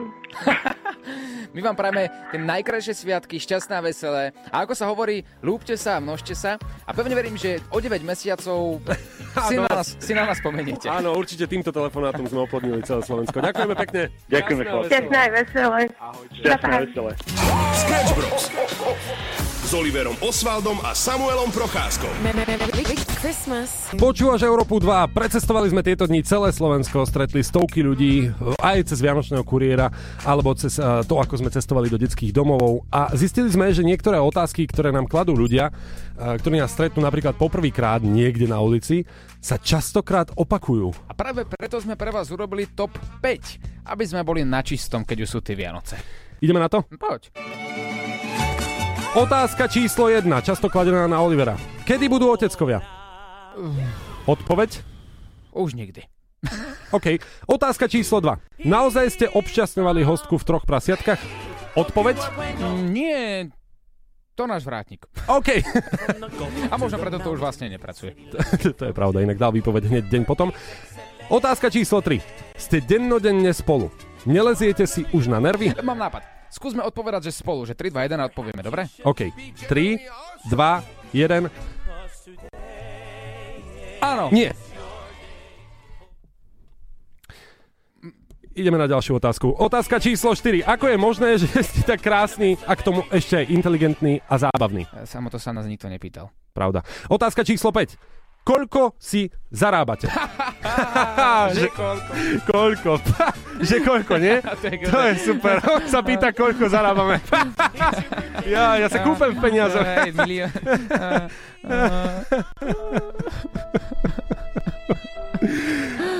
My 1.55 1.59
vám 1.63 1.75
prajeme 1.79 2.11
tie 2.31 2.39
najkrajšie 2.39 2.93
sviatky, 2.95 3.39
šťastné 3.39 3.73
a 3.79 3.83
veselé. 3.83 4.23
A 4.51 4.63
ako 4.63 4.73
sa 4.75 4.87
hovorí, 4.91 5.23
lúbte 5.43 5.75
sa 5.79 5.99
a 5.99 6.03
množte 6.03 6.35
sa. 6.35 6.59
A 6.83 6.91
pevne 6.91 7.15
verím, 7.15 7.39
že 7.39 7.63
o 7.71 7.79
9 7.79 8.03
mesiacov 8.03 8.83
si 9.47 9.55
na 9.55 9.69
nás, 9.71 9.87
si 9.99 10.11
na 10.15 10.23
nás 10.27 10.37
spomeniete. 10.39 10.87
Áno, 10.91 11.15
určite 11.15 11.47
týmto 11.47 11.71
telefonátom 11.71 12.27
sme 12.27 12.43
oplodnili 12.47 12.83
celé 12.83 13.01
Slovensko. 13.03 13.39
Ďakujeme 13.39 13.75
pekne. 13.75 14.01
Ďakujeme, 14.27 14.63
chlapci. 14.63 14.89
Šťastné 14.91 15.21
veselé. 15.31 15.81
Šťastné 16.35 16.71
a 16.71 16.79
veselé. 16.83 17.11
Bros. 18.15 18.43
S 19.67 19.75
Oliverom 19.75 20.15
Osvaldom 20.23 20.79
a 20.79 20.95
Samuelom 20.95 21.51
Procházkou. 21.51 22.07
Christmas. 23.19 23.91
Počúvaš 23.99 24.47
Európu 24.47 24.79
2, 24.79 25.11
precestovali 25.11 25.67
sme 25.67 25.83
tieto 25.83 26.07
dni 26.07 26.23
celé 26.23 26.55
Slovensko, 26.55 27.03
stretli 27.03 27.43
stovky 27.43 27.83
ľudí 27.83 28.31
aj 28.63 28.87
cez 28.87 29.03
Vianočného 29.03 29.43
kuriéra, 29.43 29.91
alebo 30.23 30.55
cez 30.55 30.79
eh, 30.79 31.03
to, 31.03 31.19
ako 31.19 31.43
sme 31.43 31.51
cestovali 31.51 31.91
do 31.91 31.99
detských 31.99 32.31
domovov 32.31 32.87
a 32.87 33.11
zistili 33.19 33.51
sme, 33.51 33.67
že 33.75 33.83
niektoré 33.83 34.15
otázky, 34.23 34.71
ktoré 34.71 34.95
nám 34.95 35.03
kladú 35.03 35.35
ľudia, 35.35 35.67
eh, 35.67 36.39
ktorí 36.39 36.63
nás 36.63 36.71
stretnú 36.71 37.03
napríklad 37.03 37.35
poprvýkrát 37.35 37.99
niekde 38.07 38.47
na 38.47 38.63
ulici, 38.63 39.03
sa 39.43 39.59
častokrát 39.59 40.31
opakujú. 40.39 41.11
A 41.11 41.13
práve 41.13 41.43
preto 41.43 41.75
sme 41.83 41.99
pre 41.99 42.15
vás 42.15 42.31
urobili 42.31 42.71
top 42.71 42.95
5, 43.19 43.83
aby 43.83 44.03
sme 44.07 44.23
boli 44.23 44.47
na 44.47 44.63
čistom, 44.63 45.03
keď 45.03 45.27
už 45.27 45.29
sú 45.35 45.39
tie 45.43 45.59
Vianoce. 45.59 45.99
Ideme 46.39 46.63
na 46.63 46.71
to? 46.71 46.87
Poď. 46.95 47.35
Otázka 49.15 49.71
číslo 49.71 50.11
1, 50.11 50.27
často 50.43 50.67
kladená 50.67 51.07
na 51.07 51.23
Olivera. 51.23 51.55
Kedy 51.87 52.11
budú 52.11 52.27
oteckovia? 52.27 52.83
Odpoveď? 54.27 54.83
Už 55.55 55.71
nikdy. 55.79 56.03
OK. 56.91 57.23
Otázka 57.47 57.87
číslo 57.87 58.19
2. 58.19 58.67
Naozaj 58.67 59.05
ste 59.15 59.25
obšťastňovali 59.31 60.03
hostku 60.03 60.35
v 60.35 60.43
troch 60.43 60.67
prasiatkách? 60.67 61.23
Odpoveď? 61.79 62.17
Mm, 62.59 62.83
nie, 62.91 63.21
to 64.35 64.43
náš 64.43 64.67
vrátnik. 64.67 65.07
OK. 65.31 65.63
A 66.67 66.75
možno 66.75 66.99
preto 66.99 67.23
to 67.23 67.31
už 67.31 67.39
vlastne 67.39 67.71
nepracuje. 67.71 68.11
to 68.77 68.83
je 68.91 68.93
pravda, 68.93 69.23
inak 69.23 69.39
dal 69.39 69.55
výpoveď 69.55 69.87
hneď 69.87 70.05
deň 70.11 70.23
potom. 70.27 70.51
Otázka 71.31 71.71
číslo 71.71 72.03
3. 72.03 72.19
Ste 72.59 72.83
dennodenne 72.83 73.55
spolu. 73.55 73.87
Neleziete 74.27 74.83
si 74.83 75.07
už 75.15 75.31
na 75.31 75.39
nervy? 75.39 75.71
Mám 75.79 75.97
nápad. 75.97 76.36
Skúsme 76.47 76.81
odpovedať, 76.83 77.27
že 77.27 77.43
spolu, 77.43 77.67
že 77.67 77.75
3, 77.75 77.91
2, 77.91 78.07
1 78.07 78.23
a 78.23 78.25
odpovieme, 78.31 78.61
dobre? 78.63 78.87
OK. 79.03 79.31
3, 79.67 80.47
2, 80.47 81.13
1. 81.13 81.51
Áno. 84.01 84.29
Nie. 84.31 84.55
Ideme 88.57 88.81
na 88.81 88.89
ďalšiu 88.89 89.21
otázku. 89.21 89.53
Otázka 89.53 90.01
číslo 90.01 90.33
4. 90.33 90.65
Ako 90.65 90.89
je 90.89 90.97
možné, 90.97 91.37
že 91.37 91.45
ste 91.67 91.85
tak 91.85 92.01
krásny 92.01 92.57
a 92.65 92.73
k 92.73 92.81
tomu 92.81 93.05
ešte 93.13 93.37
aj 93.37 93.45
inteligentný 93.53 94.17
a 94.25 94.49
zábavný? 94.49 94.89
Samo 95.05 95.29
to 95.29 95.37
sa 95.37 95.53
nás 95.53 95.69
nikto 95.69 95.85
nepýtal. 95.85 96.33
Pravda. 96.57 96.81
Otázka 97.05 97.45
číslo 97.45 97.69
5. 97.69 98.16
Koľko 98.47 98.95
si 98.95 99.27
zarábate? 99.51 100.07
Že 101.57 101.67
koľko? 101.75 102.11
Koľko? 102.47 102.91
že 103.57 103.81
koľko, 103.81 104.13
nie? 104.21 104.37
To 104.61 104.65
je 104.69 104.77
To 104.87 104.99
je 105.01 105.13
super. 105.19 105.55
On 105.65 105.83
sa 105.89 105.99
pýta, 106.05 106.29
koľko 106.31 106.69
zarábame. 106.69 107.19
ja, 108.53 108.77
ja 108.77 108.87
sa 108.87 109.01
kúpem 109.01 109.33
v 109.33 109.39
peniazoch. 109.41 109.83
Hej, 109.83 110.13
milión. 110.13 110.51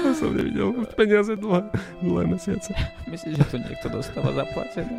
To 0.04 0.10
som 0.18 0.34
nevidel 0.34 0.74
peniaze 0.98 1.34
dlhé, 1.38 1.62
dlhé 2.02 2.24
mesiace. 2.26 2.72
Myslíš, 3.06 3.38
že 3.38 3.46
to 3.48 3.58
niekto 3.62 3.88
dostáva 3.94 4.34
zaplatené? 4.34 4.98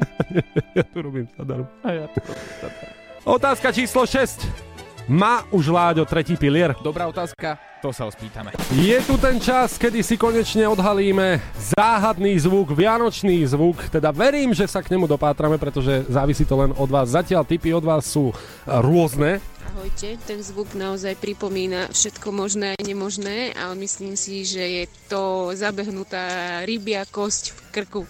ja 0.78 0.84
tu 0.86 0.98
robím 1.02 1.26
zadarmo. 1.34 1.66
A 1.82 1.88
ja 1.90 2.06
to 2.06 2.18
robím 2.22 2.50
zadarmo. 2.62 2.94
Otázka 3.26 3.74
číslo 3.74 4.06
6. 4.06 4.67
Má 5.08 5.40
už 5.48 5.72
Láďo 5.72 6.04
tretí 6.04 6.36
pilier? 6.36 6.76
Dobrá 6.84 7.08
otázka, 7.08 7.56
to 7.80 7.96
sa 7.96 8.04
ho 8.04 8.12
spýtame. 8.12 8.52
Je 8.76 8.92
tu 9.08 9.16
ten 9.16 9.40
čas, 9.40 9.80
kedy 9.80 10.04
si 10.04 10.20
konečne 10.20 10.68
odhalíme 10.68 11.40
záhadný 11.56 12.36
zvuk, 12.36 12.76
vianočný 12.76 13.40
zvuk, 13.48 13.88
teda 13.88 14.12
verím, 14.12 14.52
že 14.52 14.68
sa 14.68 14.84
k 14.84 14.92
nemu 14.92 15.08
dopátrame, 15.08 15.56
pretože 15.56 16.04
závisí 16.12 16.44
to 16.44 16.60
len 16.60 16.76
od 16.76 16.92
vás. 16.92 17.08
Zatiaľ 17.08 17.48
typy 17.48 17.72
od 17.72 17.88
vás 17.88 18.04
sú 18.04 18.36
rôzne. 18.68 19.40
Ahojte, 19.72 20.20
ten 20.28 20.44
zvuk 20.44 20.76
naozaj 20.76 21.16
pripomína 21.16 21.88
všetko 21.88 22.28
možné 22.28 22.76
a 22.76 22.84
nemožné, 22.84 23.56
ale 23.56 23.80
myslím 23.80 24.12
si, 24.12 24.44
že 24.44 24.60
je 24.60 24.84
to 25.08 25.56
zabehnutá 25.56 26.60
rybia 26.68 27.08
kosť 27.08 27.56
v 27.56 27.58
krku. 27.72 28.02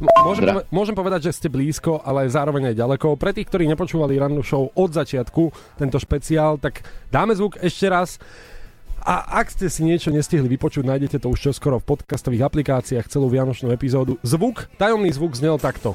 Môžem, 0.00 0.44
pove- 0.48 0.66
môžem 0.72 0.96
povedať, 0.96 1.30
že 1.30 1.36
ste 1.36 1.48
blízko, 1.52 2.00
ale 2.02 2.26
zároveň 2.26 2.72
aj 2.72 2.80
ďaleko. 2.80 3.16
Pre 3.16 3.30
tých, 3.32 3.48
ktorí 3.48 3.64
nepočúvali 3.70 4.18
rannú 4.18 4.42
show 4.42 4.72
od 4.72 4.90
začiatku, 4.90 5.76
tento 5.78 5.98
špeciál, 6.00 6.58
tak 6.58 6.84
dáme 7.12 7.36
zvuk 7.36 7.60
ešte 7.60 7.86
raz. 7.86 8.18
A 9.06 9.38
ak 9.38 9.54
ste 9.54 9.70
si 9.70 9.86
niečo 9.86 10.10
nestihli 10.10 10.50
vypočuť, 10.50 10.82
nájdete 10.82 11.22
to 11.22 11.30
už 11.30 11.38
čoskoro 11.38 11.78
v 11.78 11.94
podcastových 11.94 12.50
aplikáciách, 12.50 13.06
celú 13.06 13.30
vianočnú 13.30 13.70
epizódu. 13.70 14.18
Zvuk, 14.26 14.66
tajomný 14.82 15.14
zvuk 15.14 15.38
znel 15.38 15.62
takto. 15.62 15.94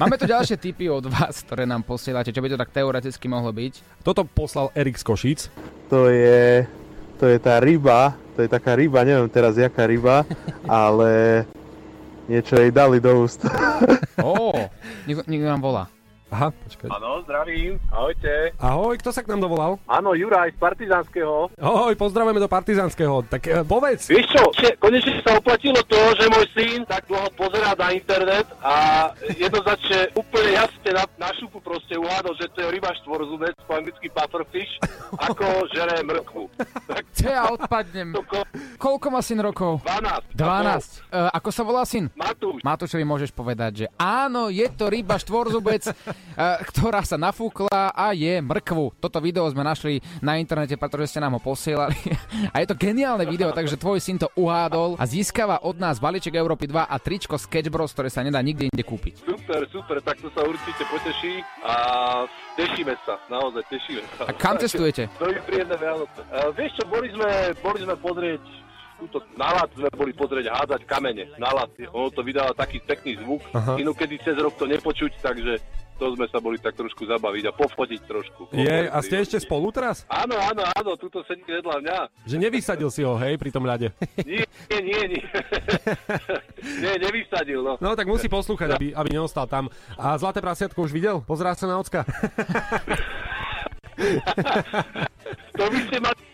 Máme 0.00 0.16
tu 0.16 0.24
ďalšie 0.24 0.56
tipy 0.56 0.88
od 0.88 1.06
vás, 1.12 1.44
ktoré 1.44 1.68
nám 1.68 1.84
posielate, 1.84 2.32
čo 2.32 2.40
by 2.40 2.48
to 2.50 2.56
tak 2.56 2.72
teoreticky 2.72 3.28
mohlo 3.28 3.52
byť. 3.52 4.00
Toto 4.00 4.24
poslal 4.24 4.72
Erik 4.72 4.96
z 4.96 5.04
Košíc. 5.04 5.40
To 5.92 6.08
je, 6.08 6.64
to 7.22 7.30
je 7.30 7.38
tá 7.38 7.62
ryba, 7.62 8.18
to 8.34 8.42
je 8.42 8.50
taká 8.50 8.74
ryba, 8.74 9.06
neviem 9.06 9.30
teraz 9.30 9.54
jaká 9.54 9.86
ryba, 9.86 10.26
ale 10.66 11.46
niečo 12.26 12.58
jej 12.58 12.74
dali 12.74 12.98
do 12.98 13.22
úst. 13.22 13.46
Ó, 14.18 14.50
niekto, 15.06 15.22
niekto 15.30 15.46
nám 15.46 15.62
volá. 15.62 15.86
Aha, 16.32 16.48
počkaj. 16.48 16.88
Áno, 16.88 17.20
zdravím, 17.28 17.76
ahojte. 17.92 18.56
Ahoj, 18.56 18.96
kto 19.04 19.12
sa 19.12 19.20
k 19.20 19.28
nám 19.28 19.44
dovolal? 19.44 19.76
Áno, 19.84 20.16
Juraj 20.16 20.56
z 20.56 20.58
Partizánskeho. 20.64 21.52
Ahoj, 21.60 21.92
pozdravujeme 21.92 22.40
do 22.40 22.48
Partizánskeho. 22.48 23.20
Tak 23.28 23.42
e, 23.44 23.60
povedz. 23.68 24.08
Vieš 24.08 24.32
čo, 24.32 24.48
konečne 24.80 25.20
sa 25.20 25.36
oplatilo 25.36 25.76
to, 25.84 26.00
že 26.16 26.32
môj 26.32 26.48
syn 26.56 26.88
tak 26.88 27.04
dlho 27.04 27.28
pozerá 27.36 27.76
na 27.76 27.92
internet 27.92 28.48
a 28.64 29.12
jednoznačne 29.28 30.08
úplne 30.16 30.56
jasne 30.56 30.90
na, 30.96 31.04
na 31.20 31.28
šupu 31.36 31.60
proste 31.60 32.00
uhádol, 32.00 32.32
že 32.40 32.48
to 32.56 32.64
je 32.64 32.68
ryba 32.80 32.96
štvorzubec, 33.04 33.52
po 33.68 33.76
anglicky 33.76 34.08
pufferfish, 34.08 34.72
ako 35.20 35.68
žere 35.68 36.00
mrkvu. 36.00 36.48
Tak 36.88 37.04
ja 37.20 37.44
odpadnem. 37.52 38.16
Koľko 38.80 39.06
má 39.12 39.20
syn 39.20 39.44
rokov? 39.44 39.84
12. 39.84 40.32
12. 40.32 41.12
Uh, 41.12 41.28
ako 41.36 41.48
sa 41.52 41.60
volá 41.60 41.84
syn? 41.84 42.08
Matúš. 42.16 42.64
Matúšovi 42.64 43.04
môžeš 43.04 43.36
povedať, 43.36 43.84
že 43.84 43.86
áno, 44.00 44.48
je 44.48 44.64
to 44.72 44.88
ryba 44.88 45.20
štvorzubec, 45.20 45.92
ktorá 46.36 47.04
sa 47.04 47.20
nafúkla 47.20 47.92
a 47.92 48.12
je 48.16 48.40
mrkvu. 48.40 48.96
Toto 48.98 49.18
video 49.20 49.44
sme 49.52 49.64
našli 49.64 50.00
na 50.24 50.40
internete, 50.40 50.76
pretože 50.80 51.12
ste 51.12 51.20
nám 51.20 51.36
ho 51.36 51.40
posielali. 51.42 51.96
a 52.54 52.62
je 52.64 52.66
to 52.68 52.76
geniálne 52.76 53.24
video, 53.28 53.52
takže 53.52 53.76
tvoj 53.76 54.00
syn 54.00 54.16
to 54.20 54.28
uhádol 54.36 54.96
a 54.96 55.04
získava 55.04 55.60
od 55.64 55.76
nás 55.76 56.00
balíček 56.00 56.34
Európy 56.34 56.68
2 56.68 56.88
a 56.88 56.96
tričko 56.96 57.36
Sketch 57.36 57.68
Bros, 57.68 57.92
ktoré 57.92 58.08
sa 58.08 58.24
nedá 58.24 58.40
nikde 58.40 58.68
inde 58.68 58.84
kúpiť. 58.84 59.24
Super, 59.24 59.68
super, 59.68 59.96
tak 60.00 60.20
to 60.20 60.28
sa 60.32 60.44
určite 60.44 60.82
poteší 60.88 61.44
a 61.64 61.74
tešíme 62.56 62.94
sa, 63.04 63.20
naozaj 63.28 63.62
tešíme 63.68 64.02
sa. 64.16 64.22
A 64.28 64.32
kam 64.32 64.56
cestujete? 64.56 65.08
Veľmi 65.20 65.40
príjemné 65.44 65.76
Vianoce. 65.76 66.20
Uh, 66.32 66.50
vieš 66.56 66.72
čo, 66.80 66.84
boli 66.88 67.08
sme, 67.12 67.30
boli 67.60 67.78
sme 67.84 67.96
pozrieť 68.00 68.42
túto 69.02 69.18
na 69.34 69.50
lat 69.50 69.66
sme 69.74 69.90
boli 69.90 70.14
pozrieť 70.14 70.46
hádať 70.46 70.86
kamene. 70.86 71.26
Na 71.34 71.50
lat. 71.50 71.74
Ono 71.90 72.14
to 72.14 72.22
vydáva 72.22 72.54
taký 72.54 72.78
pekný 72.78 73.18
zvuk. 73.18 73.42
Aha. 73.50 73.74
Inokedy 73.74 74.22
cez 74.22 74.38
rok 74.38 74.54
to 74.54 74.70
nepočuť, 74.70 75.18
takže 75.18 75.58
to 76.02 76.18
sme 76.18 76.26
sa 76.26 76.42
boli 76.42 76.58
tak 76.58 76.74
trošku 76.74 77.06
zabaviť 77.06 77.44
a 77.46 77.52
pofodiť 77.54 78.00
trošku. 78.10 78.50
Je, 78.50 78.90
a 78.90 78.98
ste 79.06 79.22
ešte 79.22 79.38
spolu 79.38 79.70
teraz? 79.70 80.02
Áno, 80.10 80.34
áno, 80.34 80.66
áno, 80.66 80.98
tuto 80.98 81.22
sedí 81.22 81.46
vedľa 81.46 81.78
mňa. 81.78 81.98
Že 82.26 82.36
nevysadil 82.42 82.90
si 82.90 83.06
ho, 83.06 83.14
hej, 83.22 83.38
pri 83.38 83.54
tom 83.54 83.62
ľade. 83.62 83.94
Nie, 84.26 84.42
nie, 84.66 84.80
nie, 84.82 85.02
nie. 85.14 85.22
nie, 86.82 86.94
nevysadil, 86.98 87.62
no. 87.62 87.78
No 87.78 87.94
tak 87.94 88.10
musí 88.10 88.26
poslúchať, 88.26 88.74
aby, 88.74 88.86
aby 88.90 89.08
neostal 89.14 89.46
tam. 89.46 89.70
A 89.94 90.18
Zlaté 90.18 90.42
prasiatko 90.42 90.82
už 90.82 90.90
videl? 90.90 91.22
Pozrá 91.22 91.54
sa 91.54 91.70
na 91.70 91.78
ocka. 91.78 92.02
To 95.58 95.64
by 95.68 95.78
ste 95.86 95.96
mali 96.00 96.31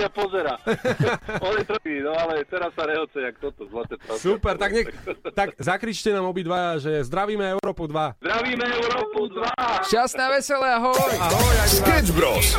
mňa 0.00 0.08
pozera. 0.12 0.54
On 1.46 1.54
je 1.56 1.64
trpí, 1.68 2.00
no 2.00 2.16
ale 2.16 2.44
teraz 2.48 2.72
sa 2.72 2.88
rehoce, 2.88 3.18
jak 3.20 3.36
toto 3.36 3.68
zlaté 3.68 4.00
prasiatko. 4.00 4.24
Super, 4.24 4.54
tak, 4.56 4.70
nech, 4.72 4.88
tak 5.38 5.48
zakričte 5.60 6.08
nám 6.14 6.28
obidvaja, 6.32 6.80
že 6.80 6.92
zdravíme 7.04 7.60
Európu 7.60 7.84
2. 7.84 8.24
Zdravíme 8.24 8.64
Európu 8.64 9.20
2! 9.28 9.90
Šťastné, 9.92 10.24
veselé, 10.32 10.68
ahoj! 10.80 11.12
Ahoj, 11.20 11.54
Sketch 11.68 12.10
Bros. 12.16 12.56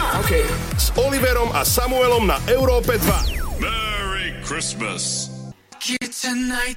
S 0.77 0.93
Oliverom 0.97 1.49
a 1.57 1.65
Samuelom 1.65 2.29
na 2.29 2.37
Európe 2.45 3.01
2. 3.01 3.61
Merry 3.61 4.37
Christmas. 4.45 5.31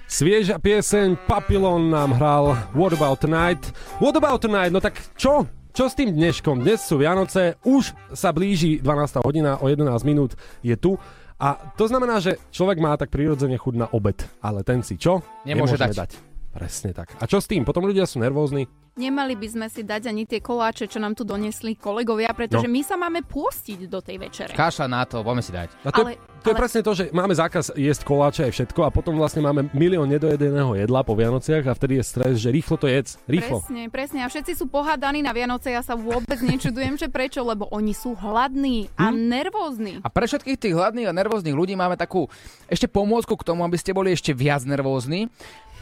Svieža 0.08 0.56
pieseň 0.56 1.28
Papillon 1.28 1.92
nám 1.92 2.16
hral 2.16 2.56
What 2.72 2.96
About 2.96 3.20
Tonight. 3.20 3.60
What 4.00 4.16
About 4.16 4.40
Tonight? 4.40 4.72
No 4.72 4.80
tak 4.80 4.96
čo? 5.20 5.44
Čo 5.74 5.90
s 5.90 5.98
tým 5.98 6.14
dneškom? 6.14 6.62
Dnes 6.62 6.86
sú 6.86 7.02
Vianoce, 7.02 7.58
už 7.66 7.98
sa 8.14 8.30
blíži 8.30 8.78
12. 8.78 9.26
hodina, 9.26 9.58
o 9.58 9.66
11 9.66 9.90
minút 10.06 10.38
je 10.62 10.78
tu. 10.78 10.94
A 11.34 11.58
to 11.74 11.90
znamená, 11.90 12.22
že 12.22 12.38
človek 12.54 12.78
má 12.78 12.94
tak 12.94 13.10
prirodzene 13.10 13.58
chuť 13.58 13.74
na 13.82 13.90
obed, 13.90 14.14
ale 14.38 14.62
ten 14.62 14.86
si 14.86 14.94
čo? 14.94 15.18
Nemôže 15.42 15.74
Nemôžeme 15.74 15.98
dať. 15.98 16.33
Presne 16.54 16.94
tak. 16.94 17.18
A 17.18 17.26
čo 17.26 17.42
s 17.42 17.50
tým? 17.50 17.66
Potom 17.66 17.82
ľudia 17.82 18.06
sú 18.06 18.22
nervózni. 18.22 18.70
Nemali 18.94 19.34
by 19.34 19.48
sme 19.50 19.66
si 19.66 19.82
dať 19.82 20.06
ani 20.06 20.22
tie 20.22 20.38
koláče, 20.38 20.86
čo 20.86 21.02
nám 21.02 21.18
tu 21.18 21.26
donesli 21.26 21.74
kolegovia, 21.74 22.30
pretože 22.30 22.70
No. 22.70 22.74
my 22.78 22.82
sa 22.86 22.94
máme 22.94 23.26
pôstiť 23.26 23.90
do 23.90 23.98
tej 23.98 24.22
večere. 24.22 24.54
Kaša 24.54 24.86
na 24.86 25.02
to, 25.02 25.18
poďme 25.18 25.42
si 25.42 25.50
dať. 25.50 25.66
A 25.82 25.90
to, 25.90 26.06
Ale- 26.06 26.14
ale, 26.14 26.38
to 26.38 26.46
je 26.46 26.54
ale- 26.54 26.62
presne 26.62 26.80
to, 26.80 26.92
že 26.94 27.04
máme 27.10 27.34
zákaz 27.34 27.74
jesť 27.74 28.06
koláče 28.06 28.46
aj 28.46 28.52
všetko 28.54 28.86
a 28.86 28.94
potom 28.94 29.18
vlastne 29.18 29.42
máme 29.42 29.66
milión 29.74 30.06
nedojedeného 30.06 30.78
jedla 30.78 31.02
po 31.02 31.18
Vianociach 31.18 31.66
a 31.66 31.74
vtedy 31.74 31.98
je 31.98 32.04
stres, 32.06 32.34
že 32.38 32.54
rýchlo 32.54 32.78
to 32.78 32.86
jedz. 32.86 33.18
Rýchlo. 33.26 33.66
Presne, 33.66 33.82
presne. 33.90 34.18
A 34.22 34.30
všetci 34.30 34.54
sú 34.54 34.70
pohádaní 34.70 35.26
na 35.26 35.34
Vianoce. 35.34 35.74
Ja 35.74 35.82
sa 35.82 35.98
vôbec 35.98 36.38
nečudujem, 36.38 36.94
že 36.94 37.10
prečo, 37.10 37.42
lebo 37.42 37.66
oni 37.74 37.98
sú 37.98 38.14
hladní 38.14 38.94
a 38.94 39.10
nervózni. 39.10 39.98
A 40.00 40.08
pre 40.08 40.30
všetkých 40.30 40.54
tých 40.54 40.74
hladných 40.78 41.10
a 41.10 41.16
nervóznych 41.18 41.50
ľudí 41.50 41.74
máme 41.74 41.98
takú 41.98 42.30
ešte 42.70 42.86
pomôcku 42.86 43.34
k 43.34 43.42
tomu, 43.42 43.66
aby 43.66 43.74
ste 43.74 43.90
boli 43.90 44.14
ešte 44.14 44.30
viac 44.30 44.62
nervózni. 44.62 45.26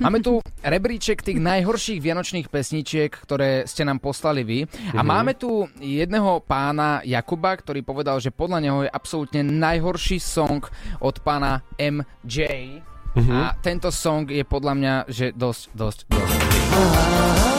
Máme 0.02 0.18
tu 0.18 0.42
rebríček 0.60 1.22
tých 1.22 1.38
najhorších 1.38 2.02
vianočných 2.02 2.50
pesničiek, 2.50 3.08
ktoré 3.08 3.64
ste 3.64 3.86
nám 3.86 4.02
poslali 4.02 4.42
vy. 4.42 4.58
A 4.92 5.02
Mhm. 5.02 5.06
máme 5.06 5.32
tu 5.34 5.66
jedného 5.78 6.42
pána 6.42 7.00
Jakuba, 7.06 7.54
ktorý 7.54 7.80
povedal, 7.80 8.18
že 8.18 8.34
podľa 8.34 8.58
neho 8.58 8.78
je 8.82 8.90
absolútne 8.90 9.46
najhorší 9.46 10.18
song 10.18 10.66
od 10.98 11.16
pána 11.22 11.62
MJ. 11.78 12.82
Mhm. 13.12 13.28
a 13.28 13.52
tento 13.60 13.92
song 13.92 14.24
je 14.24 14.40
podľa 14.40 14.72
mňa, 14.72 14.94
že 15.04 15.36
dosť, 15.36 15.62
dosť, 15.76 15.98
dosť. 16.08 17.51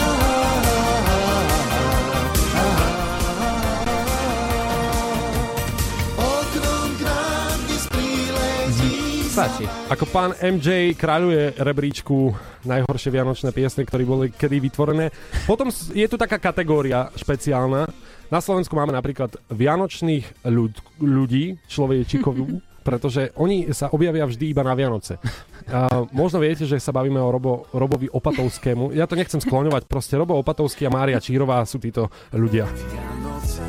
Stačí. 9.43 9.67
Ako 9.91 10.07
pán 10.07 10.31
MJ 10.39 10.95
kráľuje 10.95 11.59
rebríčku 11.59 12.31
najhoršie 12.63 13.11
vianočné 13.11 13.51
piesne, 13.51 13.83
ktoré 13.83 14.07
boli 14.07 14.31
kedy 14.31 14.55
vytvorené. 14.63 15.11
Potom 15.43 15.67
je 15.67 16.07
tu 16.07 16.15
taká 16.15 16.39
kategória 16.39 17.11
špeciálna. 17.11 17.83
Na 18.31 18.39
Slovensku 18.39 18.71
máme 18.71 18.95
napríklad 18.95 19.35
vianočných 19.51 20.47
ľud, 20.47 20.79
ľudí, 21.03 21.59
človečikovú, 21.67 22.63
pretože 22.87 23.35
oni 23.35 23.67
sa 23.75 23.91
objavia 23.91 24.23
vždy 24.23 24.55
iba 24.55 24.63
na 24.63 24.79
Vianoce. 24.79 25.19
A 25.67 26.07
možno 26.15 26.39
viete, 26.39 26.63
že 26.63 26.79
sa 26.79 26.95
bavíme 26.95 27.19
o 27.19 27.27
Robo, 27.27 27.67
Robovi 27.75 28.07
Opatovskému. 28.15 28.95
Ja 28.95 29.11
to 29.11 29.19
nechcem 29.19 29.43
skloňovať, 29.43 29.91
proste 29.91 30.15
Robo 30.15 30.39
Opatovský 30.39 30.87
a 30.87 30.95
Mária 30.95 31.19
Čírová 31.19 31.67
sú 31.67 31.83
títo 31.83 32.07
ľudia. 32.31 32.63
Vianoce, 32.71 33.63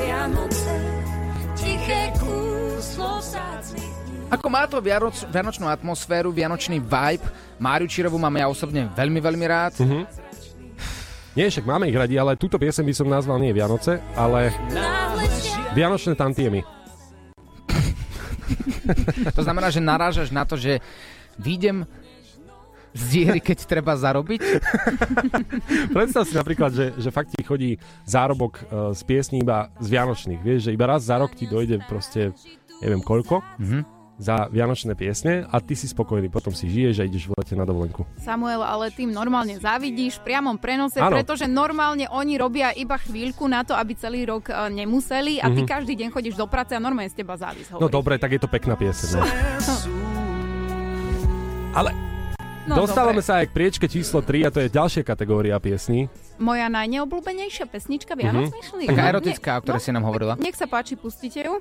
Vianoce, 0.00 0.77
Ako 4.28 4.46
má 4.52 4.68
to 4.68 4.76
vianoc, 4.84 5.16
vianočnú 5.32 5.64
atmosféru, 5.66 6.28
vianočný 6.28 6.84
vibe, 6.84 7.24
Máriu 7.56 7.88
Čirovu 7.88 8.20
mám 8.20 8.36
ja 8.36 8.46
osobne 8.46 8.92
veľmi, 8.92 9.18
veľmi 9.24 9.46
rád. 9.48 9.72
Mhm. 9.80 10.04
Nie, 11.32 11.48
však 11.48 11.70
máme 11.70 11.86
ich 11.86 11.94
radi, 11.94 12.18
ale 12.18 12.34
túto 12.34 12.58
piesem 12.58 12.82
by 12.82 12.90
som 12.90 13.06
nazval 13.06 13.38
nie 13.38 13.54
Vianoce, 13.54 14.02
ale 14.18 14.50
Vianočné 15.72 16.12
tantiemy. 16.14 16.60
To 19.36 19.44
znamená, 19.44 19.68
že 19.68 19.84
narážaš 19.84 20.32
na 20.32 20.48
to, 20.48 20.56
že 20.56 20.80
výjdem 21.36 21.84
z 22.96 23.02
diery, 23.12 23.40
keď 23.44 23.68
treba 23.68 23.92
zarobiť? 23.92 24.40
Predstav 25.94 26.24
si 26.24 26.32
napríklad, 26.32 26.72
že, 26.72 26.96
že 26.96 27.12
fakt 27.12 27.28
ti 27.28 27.44
chodí 27.44 27.76
zárobok 28.08 28.64
uh, 28.64 28.96
z 28.96 29.04
piesní 29.04 29.44
iba 29.44 29.68
z 29.76 29.92
Vianočných. 29.92 30.40
Vieš, 30.40 30.60
že 30.68 30.72
iba 30.72 30.88
raz 30.88 31.04
za 31.04 31.20
rok 31.20 31.36
ti 31.36 31.44
dojde 31.44 31.84
proste, 31.84 32.32
neviem 32.80 33.04
koľko, 33.04 33.44
Mhm. 33.60 33.97
Za 34.18 34.46
Vianočné 34.46 34.92
piesne 34.92 35.46
a 35.46 35.56
ty 35.58 35.72
si 35.72 35.86
spokojný, 35.86 36.26
potom 36.26 36.50
si 36.50 36.66
žiješ 36.66 36.94
a 36.98 37.04
ideš 37.04 37.24
v 37.24 37.34
lete 37.34 37.54
na 37.54 37.62
dovolenku. 37.62 38.02
Samuel, 38.18 38.60
ale 38.60 38.90
tým 38.90 39.08
normálne 39.08 39.54
závidíš 39.56 40.18
v 40.18 40.26
priamom 40.26 40.54
prenose, 40.54 40.98
Áno. 40.98 41.14
pretože 41.14 41.46
normálne 41.46 42.04
oni 42.08 42.34
robia 42.34 42.70
iba 42.72 42.96
chvíľku 42.96 43.46
na 43.46 43.62
to, 43.62 43.72
aby 43.72 43.94
celý 43.94 44.26
rok 44.26 44.46
e, 44.46 44.54
nemuseli 44.74 45.38
a 45.38 45.46
ty 45.48 45.62
Mhm. 45.62 45.68
každý 45.68 45.94
deň 45.94 46.08
chodíš 46.10 46.34
do 46.34 46.44
práce 46.44 46.74
a 46.74 46.78
normálne 46.78 47.06
z 47.06 47.16
teba 47.16 47.34
závis 47.34 47.70
No 47.70 47.86
dobre, 47.86 48.16
tak 48.16 48.32
je 48.32 48.40
to 48.40 48.46
pekná 48.46 48.74
pieseň. 48.74 49.08
No. 49.14 49.22
Ale 51.72 51.90
No, 52.66 52.74
dostávame 52.76 53.22
dobre. 53.22 53.24
sa 53.24 53.40
aj 53.40 53.48
k 53.48 53.52
priečke 53.54 53.86
číslo 53.86 54.20
3 54.20 54.44
a 54.44 54.50
to 54.50 54.58
je 54.58 54.68
ďalšia 54.68 55.00
kategória 55.00 55.56
piesní. 55.56 56.10
Moja 56.36 56.68
najneobľúbenejšia 56.68 57.64
pesnička 57.64 58.12
Vianoc 58.12 58.44
Mhm. 58.44 58.52
myšliek. 58.52 58.88
Taká 58.88 59.02
No, 59.02 59.10
erotická, 59.10 59.50
o 59.54 59.62
ktorej 59.62 59.80
si 59.80 59.90
nám 59.90 60.04
hovorila. 60.04 60.36
Nech 60.36 60.52
sa 60.52 60.66
páči, 60.66 60.92
pustite 60.92 61.40
ju. 61.40 61.54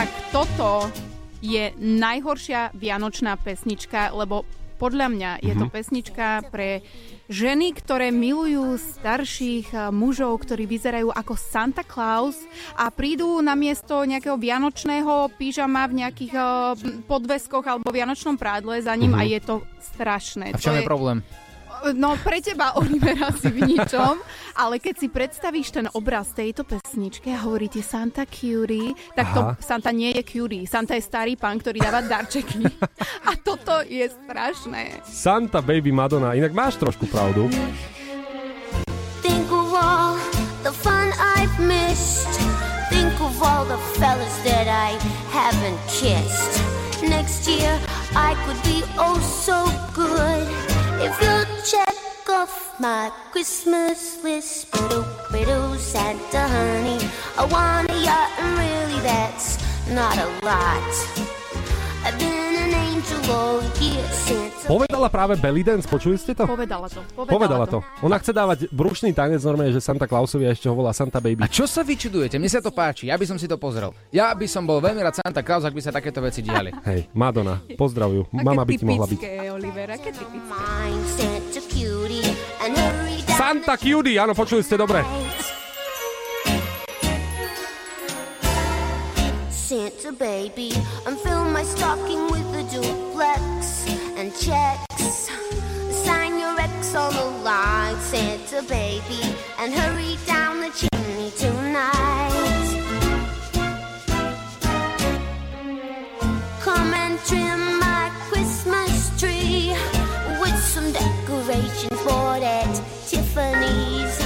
Tak 0.00 0.08
toto 0.32 0.88
je 1.44 1.76
najhoršia 1.76 2.72
vianočná 2.72 3.36
pesnička, 3.36 4.16
lebo 4.16 4.48
podľa 4.80 5.12
mňa 5.12 5.30
je 5.38 5.52
to 5.52 5.68
Mhm. 5.68 5.72
pesnička 5.76 6.26
pre 6.48 6.80
ženy, 7.28 7.76
ktoré 7.76 8.08
milujú 8.08 8.80
starších 8.80 9.68
a, 9.70 9.92
mužov, 9.92 10.40
ktorí 10.40 10.64
vyzerajú 10.64 11.12
ako 11.12 11.36
Santa 11.36 11.84
Claus 11.84 12.40
a 12.72 12.88
prídu 12.88 13.44
na 13.44 13.52
miesto 13.52 14.00
nejakého 14.00 14.40
vianočného 14.40 15.36
pyžama 15.36 15.84
v 15.84 16.00
nejakých 16.00 16.32
a, 16.32 16.72
podveskoch 17.04 17.68
alebo 17.68 17.92
vianočnom 17.92 18.40
prádle 18.40 18.80
za 18.80 18.96
ním 18.96 19.12
Mhm. 19.12 19.20
a 19.20 19.22
je 19.26 19.40
to 19.42 19.54
strašné. 19.84 20.46
A 20.48 20.56
v 20.56 20.64
čom 20.64 20.72
to 20.72 20.80
je 20.80 20.88
problém? 20.88 21.20
No 21.96 22.12
pre 22.20 22.44
teba, 22.44 22.76
Oliver, 22.76 23.16
asi 23.24 23.48
v 23.48 23.64
ničom, 23.64 24.20
ale 24.52 24.76
keď 24.76 24.94
si 25.00 25.08
predstavíš 25.08 25.68
ten 25.72 25.86
obraz 25.96 26.36
tejto 26.36 26.60
pesničky 26.68 27.32
a 27.32 27.40
hovoríte 27.40 27.80
Santa 27.80 28.28
Curie, 28.28 28.92
tak 29.16 29.32
to 29.32 29.40
Aha. 29.40 29.52
Santa 29.58 29.88
nie 29.88 30.12
je 30.12 30.22
Curie. 30.22 30.68
Santa 30.68 30.92
je 30.94 31.02
starý 31.02 31.40
pán, 31.40 31.56
ktorý 31.56 31.80
dáva 31.80 32.04
darčeky. 32.04 32.68
A 33.28 33.32
toto 33.40 33.80
je 33.88 34.04
strašné. 34.12 35.00
Santa 35.08 35.64
Baby 35.64 35.88
Madonna, 35.88 36.36
inak 36.36 36.52
máš 36.52 36.76
trošku 36.76 37.08
pravdu. 37.08 37.48
Think 39.24 39.48
of 39.48 39.72
all 39.72 40.20
the 40.60 40.72
fun 40.84 41.16
I've 41.16 41.56
missed. 41.64 42.28
Think 42.92 43.16
of 43.24 43.40
all 43.40 43.64
the 43.64 43.80
fellas 43.96 44.36
that 44.44 44.68
I 44.68 45.00
haven't 45.32 45.80
kissed. 45.88 46.60
Next 47.00 47.48
year 47.48 47.72
I 48.12 48.36
could 48.44 48.60
be 48.68 48.84
oh 49.00 49.16
so 49.24 49.64
good 49.96 50.69
if 51.00 51.16
you 51.22 51.36
check 51.64 51.96
off 52.28 52.76
my 52.78 53.10
Christmas 53.32 54.22
list. 54.22 54.70
Biddle, 54.72 55.04
biddle, 55.32 55.74
Santa 55.80 56.44
honey, 56.48 57.00
I 57.40 57.44
want 57.48 57.90
a 57.90 57.96
yacht 58.04 58.30
and 58.38 58.52
really 58.60 59.00
that's 59.00 59.56
not 59.88 60.16
a 60.20 60.28
lot. 60.44 60.90
I've 62.00 62.16
been 62.16 62.56
an 62.56 62.72
angel 62.72 63.20
all 63.32 63.60
year, 63.80 64.04
Santa. 64.08 64.68
Povedala 64.70 65.10
práve 65.10 65.34
Belly 65.36 65.66
Dance, 65.66 65.84
počuli 65.84 66.14
ste 66.14 66.32
to? 66.32 66.46
Povedala 66.46 66.86
to. 66.86 67.02
Povedala, 67.12 67.28
Povedala 67.28 67.64
to. 67.66 67.78
Ona 68.06 68.16
chce 68.22 68.32
dávať 68.32 68.58
brušný 68.70 69.10
tanec 69.10 69.42
normálne, 69.42 69.74
že 69.74 69.82
Santa 69.82 70.06
Clausovi 70.06 70.46
a 70.46 70.54
ešte 70.54 70.70
ho 70.70 70.74
volá 70.78 70.94
Santa 70.94 71.18
Baby. 71.18 71.42
A 71.42 71.50
čo 71.50 71.66
sa 71.66 71.82
vyčudujete? 71.82 72.38
Mne 72.38 72.48
sa 72.48 72.62
to 72.62 72.70
páči, 72.70 73.10
ja 73.10 73.18
by 73.18 73.26
som 73.26 73.36
si 73.36 73.50
to 73.50 73.58
pozrel. 73.58 73.90
Ja 74.14 74.30
by 74.32 74.46
som 74.46 74.64
bol 74.64 74.78
veľmi 74.78 75.02
rád 75.02 75.18
Santa 75.18 75.42
Claus, 75.42 75.66
ak 75.66 75.74
by 75.74 75.82
sa 75.82 75.90
takéto 75.90 76.22
veci 76.22 76.40
diali. 76.40 76.70
Hej, 76.86 77.10
Madonna, 77.12 77.58
pozdravujú. 77.74 78.30
Mama 78.30 78.62
by 78.62 78.72
ti 78.78 78.84
mohla 78.86 79.10
byť. 79.10 79.20
Oliver, 79.50 79.88
aké 79.90 80.14
typické. 80.14 80.79
Santa 81.06 81.60
cutie 81.68 82.36
and 82.62 82.76
hurry 82.76 83.22
down 83.26 83.36
Santa 83.36 83.76
Cutie, 83.76 84.18
áno, 84.18 84.34
dobre. 84.76 85.04
Santa 89.48 90.12
baby, 90.12 90.72
and 91.06 91.16
fill 91.18 91.44
my 91.44 91.62
stocking 91.62 92.30
with 92.30 92.46
a 92.54 92.64
duplex 92.70 93.86
and 94.16 94.32
checks. 94.34 95.30
Sign 96.04 96.38
your 96.38 96.58
ex 96.60 96.94
on 96.94 97.14
the 97.14 97.24
line, 97.44 97.96
Santa 98.00 98.62
baby, 98.68 99.22
and 99.58 99.72
hurry 99.72 100.18
down 100.26 100.60
the 100.60 100.70
chimney 100.70 101.30
tonight. 101.36 102.59
Tiffany's. 113.30 114.18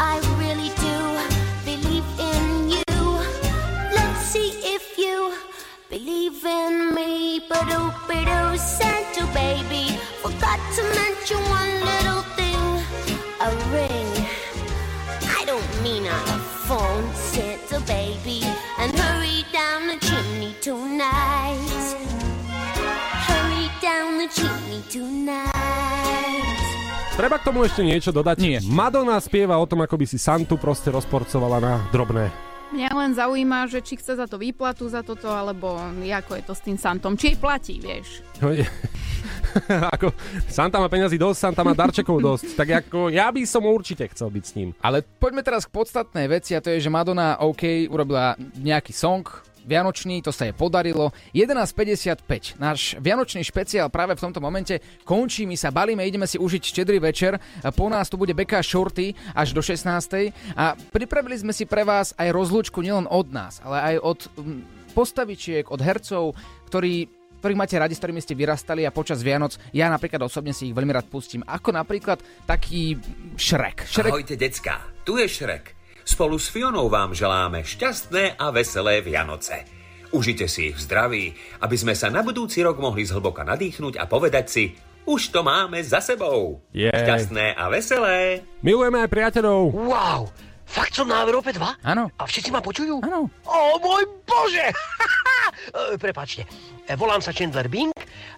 I 0.00 0.18
really 0.42 0.70
do 0.82 0.98
believe 1.64 2.04
in 2.18 2.70
you. 2.70 3.04
Let's 3.94 4.22
see 4.22 4.50
if 4.64 4.98
you 4.98 5.32
believe 5.88 6.44
in 6.44 6.92
me. 6.92 7.40
But 7.48 7.66
oh, 7.68 7.94
but 8.08 8.26
oh, 8.26 8.56
Santa 8.56 9.26
baby, 9.32 9.96
forgot 10.22 10.58
to 10.74 10.82
mention 10.98 11.38
one 11.50 11.72
little 11.92 12.22
thing 12.34 12.60
a 13.46 13.50
ring. 13.70 14.10
I 15.38 15.44
don't 15.46 15.82
mean 15.84 16.06
a 16.06 16.18
phone, 16.66 17.14
Santa 17.14 17.78
baby, 17.86 18.42
Treba 27.16 27.40
k 27.40 27.48
tomu 27.48 27.64
ešte 27.64 27.80
niečo 27.80 28.12
dodať? 28.12 28.36
Nie. 28.44 28.60
Madonna 28.68 29.16
spieva 29.24 29.56
o 29.56 29.64
tom, 29.64 29.80
ako 29.80 29.96
by 29.96 30.04
si 30.04 30.20
Santu 30.20 30.60
proste 30.60 30.92
rozporcovala 30.92 31.64
na 31.64 31.80
drobné. 31.88 32.28
Mňa 32.76 32.92
len 32.92 33.16
zaujíma, 33.16 33.72
že 33.72 33.80
či 33.80 33.96
chce 33.96 34.20
za 34.20 34.28
to 34.28 34.36
výplatu 34.36 34.84
za 34.84 35.00
toto, 35.00 35.32
alebo 35.32 35.80
ako 35.80 36.32
je 36.36 36.44
to 36.44 36.52
s 36.52 36.60
tým 36.60 36.76
Santom. 36.76 37.16
Či 37.16 37.32
jej 37.32 37.38
platí, 37.40 37.80
vieš. 37.80 38.20
No, 38.44 38.52
je- 38.52 38.68
ako, 39.96 40.12
Santa 40.44 40.76
má 40.76 40.92
peniazy 40.92 41.16
dosť, 41.16 41.38
Santa 41.40 41.64
má 41.64 41.72
darčekov 41.72 42.20
dosť. 42.20 42.52
Tak 42.52 42.68
ako, 42.84 43.08
ja 43.08 43.32
by 43.32 43.48
som 43.48 43.64
určite 43.64 44.12
chcel 44.12 44.28
byť 44.28 44.44
s 44.44 44.52
ním. 44.52 44.76
Ale 44.84 45.00
poďme 45.00 45.40
teraz 45.40 45.64
k 45.64 45.72
podstatnej 45.72 46.28
veci 46.28 46.52
a 46.52 46.60
to 46.60 46.68
je, 46.68 46.84
že 46.84 46.92
Madonna 46.92 47.40
OK 47.40 47.88
urobila 47.88 48.36
nejaký 48.60 48.92
song, 48.92 49.24
Vianočný, 49.66 50.22
to 50.22 50.30
sa 50.30 50.46
jej 50.46 50.54
podarilo. 50.54 51.10
11.55, 51.34 52.56
náš 52.56 52.94
Vianočný 53.02 53.42
špeciál 53.42 53.90
práve 53.90 54.14
v 54.14 54.22
tomto 54.22 54.38
momente 54.38 54.78
končí, 55.02 55.42
my 55.44 55.58
sa 55.58 55.74
balíme, 55.74 56.06
ideme 56.06 56.30
si 56.30 56.38
užiť 56.38 56.62
štedrý 56.62 57.02
večer. 57.02 57.36
Po 57.74 57.90
nás 57.90 58.06
tu 58.06 58.14
bude 58.14 58.32
Beka 58.32 58.62
Shorty 58.62 59.12
až 59.34 59.50
do 59.50 59.60
16. 59.60 60.30
A 60.54 60.78
pripravili 60.94 61.34
sme 61.34 61.50
si 61.50 61.66
pre 61.66 61.82
vás 61.82 62.14
aj 62.14 62.30
rozlúčku 62.30 62.78
nielen 62.78 63.10
od 63.10 63.26
nás, 63.34 63.58
ale 63.66 63.94
aj 63.94 63.96
od 64.06 64.18
mm, 64.38 64.60
postavičiek, 64.94 65.66
od 65.68 65.82
hercov, 65.82 66.38
ktorí 66.70 67.10
ktorých 67.36 67.62
máte 67.62 67.78
radi, 67.78 67.94
s 67.94 68.00
ktorými 68.00 68.18
ste 68.18 68.34
vyrastali 68.34 68.82
a 68.82 68.90
počas 68.90 69.22
Vianoc 69.22 69.54
ja 69.70 69.86
napríklad 69.86 70.18
osobne 70.24 70.50
si 70.50 70.72
ich 70.72 70.74
veľmi 70.74 70.90
rád 70.90 71.06
pustím. 71.06 71.44
Ako 71.46 71.70
napríklad 71.70 72.18
taký 72.48 72.98
Šrek. 73.38 73.86
Šrek 73.86 74.10
Ahojte, 74.10 74.34
decka, 74.34 74.82
tu 75.06 75.20
je 75.20 75.28
Šrek. 75.28 75.75
Spolu 76.06 76.38
s 76.38 76.46
Fionou 76.54 76.86
vám 76.86 77.18
želáme 77.18 77.66
šťastné 77.66 78.38
a 78.38 78.54
veselé 78.54 79.02
Vianoce. 79.02 79.66
Užite 80.14 80.46
si 80.46 80.70
ich 80.70 80.78
v 80.78 80.84
zdraví, 80.86 81.24
aby 81.58 81.74
sme 81.74 81.98
sa 81.98 82.06
na 82.14 82.22
budúci 82.22 82.62
rok 82.62 82.78
mohli 82.78 83.02
zhlboka 83.02 83.42
nadýchnuť 83.42 83.98
a 83.98 84.06
povedať 84.06 84.46
si, 84.46 84.64
už 85.02 85.34
to 85.34 85.42
máme 85.42 85.82
za 85.82 85.98
sebou. 85.98 86.62
Jej. 86.70 86.94
Šťastné 86.94 87.58
a 87.58 87.66
veselé. 87.66 88.46
Milujeme 88.62 89.02
aj 89.02 89.10
priateľov. 89.10 89.74
Wow, 89.74 90.30
fakt 90.62 90.94
som 90.94 91.10
na 91.10 91.26
Európe 91.26 91.50
2? 91.50 91.82
Áno. 91.82 92.06
A 92.14 92.22
všetci 92.22 92.54
ma 92.54 92.62
počujú? 92.62 93.02
Áno. 93.02 93.26
O 93.42 93.58
môj 93.82 94.06
bože! 94.22 94.66
E, 95.66 95.98
Prepačte, 95.98 96.46
E, 96.86 96.94
volám 96.94 97.18
sa 97.18 97.34
Chandler 97.34 97.66
Bing 97.66 97.90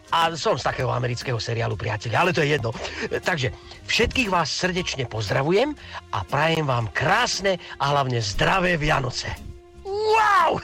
a 0.09 0.33
som 0.37 0.57
z 0.57 0.65
takého 0.65 0.89
amerického 0.89 1.37
seriálu 1.37 1.77
Priatelia, 1.77 2.25
ale 2.25 2.33
to 2.33 2.41
je 2.41 2.57
jedno. 2.57 2.73
Takže 3.11 3.53
všetkých 3.85 4.29
vás 4.33 4.49
srdečne 4.49 5.05
pozdravujem 5.05 5.77
a 6.13 6.19
prajem 6.25 6.65
vám 6.65 6.89
krásne 6.93 7.61
a 7.77 7.93
hlavne 7.93 8.21
zdravé 8.21 8.81
Vianoce. 8.81 9.29
Wow! 9.85 10.61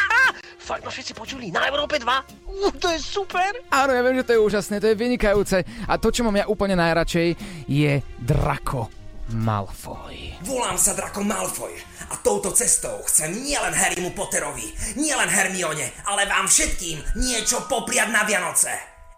Fakt 0.68 0.86
ma 0.86 0.94
všetci 0.94 1.12
počuli 1.18 1.50
na 1.50 1.66
Európe 1.66 1.98
2? 1.98 2.06
Uh, 2.46 2.70
to 2.78 2.86
je 2.94 3.02
super! 3.02 3.50
Áno, 3.74 3.90
ja 3.90 4.00
viem, 4.06 4.22
že 4.22 4.26
to 4.30 4.34
je 4.38 4.44
úžasné, 4.46 4.74
to 4.78 4.88
je 4.94 4.96
vynikajúce. 4.96 5.58
A 5.90 5.98
to, 5.98 6.14
čo 6.14 6.22
mám 6.22 6.38
ja 6.38 6.46
úplne 6.46 6.78
najradšej, 6.78 7.34
je 7.66 7.98
Draco 8.22 8.86
Malfoy. 9.34 10.38
Volám 10.46 10.78
sa 10.78 10.94
Draco 10.94 11.26
Malfoy 11.26 11.91
a 12.12 12.20
touto 12.20 12.52
cestou 12.52 13.00
chcem 13.08 13.32
nielen 13.40 13.72
Harrymu 13.72 14.12
Potterovi, 14.12 14.68
nielen 15.00 15.32
Hermione, 15.32 16.04
ale 16.04 16.28
vám 16.28 16.44
všetkým 16.44 17.00
niečo 17.16 17.64
popriať 17.64 18.12
na 18.12 18.28
Vianoce. 18.28 18.68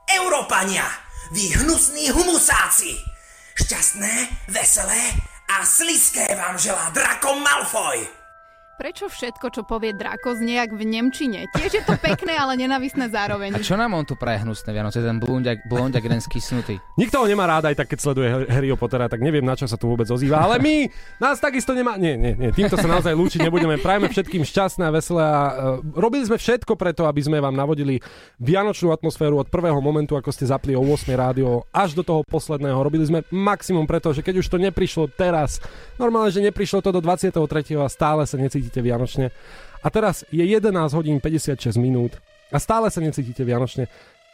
Európania, 0.07 0.87
vy 1.35 1.59
hnusní 1.59 2.15
humusáci! 2.15 2.95
Šťastné, 3.59 4.47
veselé 4.47 5.11
a 5.51 5.67
sliské 5.67 6.31
vám 6.39 6.55
želá 6.55 6.95
Draco 6.95 7.35
Malfoy! 7.35 8.24
Prečo 8.75 9.07
všetko, 9.07 9.55
čo 9.55 9.63
povie 9.63 9.95
Drako, 9.95 10.35
znie 10.35 10.59
jak 10.59 10.75
v 10.75 10.83
Nemčine? 10.83 11.47
Tiež 11.55 11.79
je 11.79 11.83
to 11.87 11.95
pekné, 11.95 12.35
ale 12.35 12.59
nenavisné 12.59 13.07
zároveň. 13.07 13.55
A 13.55 13.63
čo 13.63 13.79
nám 13.79 13.95
on 13.95 14.03
tu 14.03 14.19
praje 14.19 14.43
hnusné 14.43 14.75
Vianoce, 14.75 14.99
ten 14.99 15.23
blondiak, 15.23 15.63
blondiak 15.71 16.03
jeden 16.03 16.19
skysnutý? 16.19 16.83
Nikto 16.99 17.23
ho 17.23 17.27
nemá 17.31 17.47
rád, 17.47 17.71
aj 17.71 17.79
tak 17.79 17.95
keď 17.95 17.99
sleduje 18.03 18.27
Har- 18.27 18.51
Harryho 18.51 18.75
Pottera, 18.75 19.07
tak 19.07 19.23
neviem, 19.23 19.47
na 19.47 19.55
čo 19.55 19.71
sa 19.71 19.79
tu 19.79 19.87
vôbec 19.87 20.11
ozýva. 20.11 20.43
Ale 20.43 20.59
my 20.59 20.91
nás 21.23 21.39
takisto 21.39 21.71
nemá... 21.71 21.95
Nie, 21.95 22.19
nie, 22.19 22.35
nie. 22.35 22.51
Týmto 22.51 22.75
sa 22.75 22.91
naozaj 22.91 23.15
lúčiť 23.15 23.47
nebudeme. 23.47 23.79
Prajeme 23.79 24.11
všetkým 24.11 24.43
šťastné 24.43 24.91
a 24.91 24.95
veselé 24.95 25.23
a 25.23 25.43
uh, 25.47 25.53
robili 25.95 26.27
sme 26.27 26.35
všetko 26.35 26.75
preto, 26.75 27.07
aby 27.07 27.23
sme 27.23 27.39
vám 27.39 27.55
navodili 27.55 28.03
vianočnú 28.43 28.91
atmosféru 28.91 29.39
od 29.39 29.55
prvého 29.55 29.79
momentu, 29.79 30.19
ako 30.19 30.35
ste 30.35 30.51
zapli 30.51 30.75
o 30.75 30.83
8 30.83 31.15
rádio, 31.15 31.63
až 31.71 31.95
do 31.95 32.03
toho 32.03 32.27
posledného. 32.27 32.83
Robili 32.83 33.07
sme 33.07 33.23
maximum 33.31 33.87
preto, 33.87 34.11
že 34.11 34.27
keď 34.27 34.43
už 34.43 34.51
to 34.51 34.59
neprišlo 34.59 35.07
teraz, 35.15 35.63
normálne, 35.95 36.35
že 36.35 36.43
neprišlo 36.43 36.83
to 36.83 36.91
do 36.91 36.99
23. 36.99 37.39
a 37.79 37.87
stále 37.87 38.27
sa 38.27 38.35
necítite 38.65 38.81
vianočne. 38.81 39.29
A 39.85 39.93
teraz 39.93 40.25
je 40.33 40.41
11 40.41 40.73
hodín 40.97 41.21
56 41.21 41.77
minút 41.77 42.17
a 42.49 42.57
stále 42.57 42.89
sa 42.89 43.05
necítite 43.05 43.45
vianočne. 43.45 43.85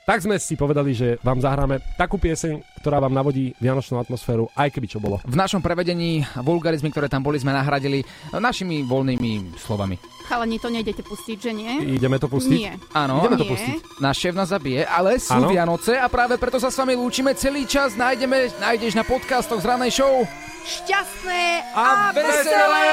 Tak 0.00 0.24
sme 0.24 0.40
si 0.40 0.56
povedali, 0.56 0.90
že 0.96 1.20
vám 1.20 1.38
zahráme 1.38 1.78
takú 1.94 2.16
pieseň, 2.16 2.82
ktorá 2.82 2.98
vám 2.98 3.12
navodí 3.12 3.52
vianočnú 3.60 4.00
atmosféru, 4.00 4.48
aj 4.56 4.72
keby 4.72 4.86
čo 4.88 4.98
bolo. 4.98 5.20
V 5.22 5.36
našom 5.36 5.60
prevedení 5.60 6.24
vulgarizmy, 6.40 6.88
ktoré 6.88 7.06
tam 7.06 7.20
boli, 7.20 7.36
sme 7.36 7.52
nahradili 7.52 8.02
našimi 8.32 8.82
voľnými 8.82 9.54
slovami. 9.60 10.00
Chalani, 10.24 10.56
to 10.56 10.72
nejdete 10.72 11.04
pustiť, 11.04 11.36
že 11.38 11.52
nie? 11.52 11.94
Ideme 11.94 12.16
to 12.16 12.26
pustiť? 12.26 12.58
Nie. 12.58 12.74
Áno, 12.96 13.22
Ideme 13.22 13.38
to 13.38 13.44
Nie. 13.44 13.52
pustiť. 13.52 13.76
náš 14.00 14.16
šéf 14.18 14.34
nás 14.34 14.48
zabije, 14.48 14.82
ale 14.82 15.20
sú 15.20 15.36
Áno. 15.36 15.52
Vianoce 15.52 15.94
a 15.94 16.06
práve 16.08 16.40
preto 16.40 16.58
sa 16.58 16.72
s 16.72 16.78
vami 16.80 16.96
lúčime 16.96 17.36
celý 17.36 17.68
čas. 17.68 17.94
Nájdeme, 17.94 18.50
nájdeš 18.56 18.96
na 18.96 19.04
podcastoch 19.04 19.60
z 19.60 19.68
ranej 19.68 19.92
show. 19.94 20.24
Šťastné 20.60 21.72
A 21.72 22.12
veselé! 22.12 22.92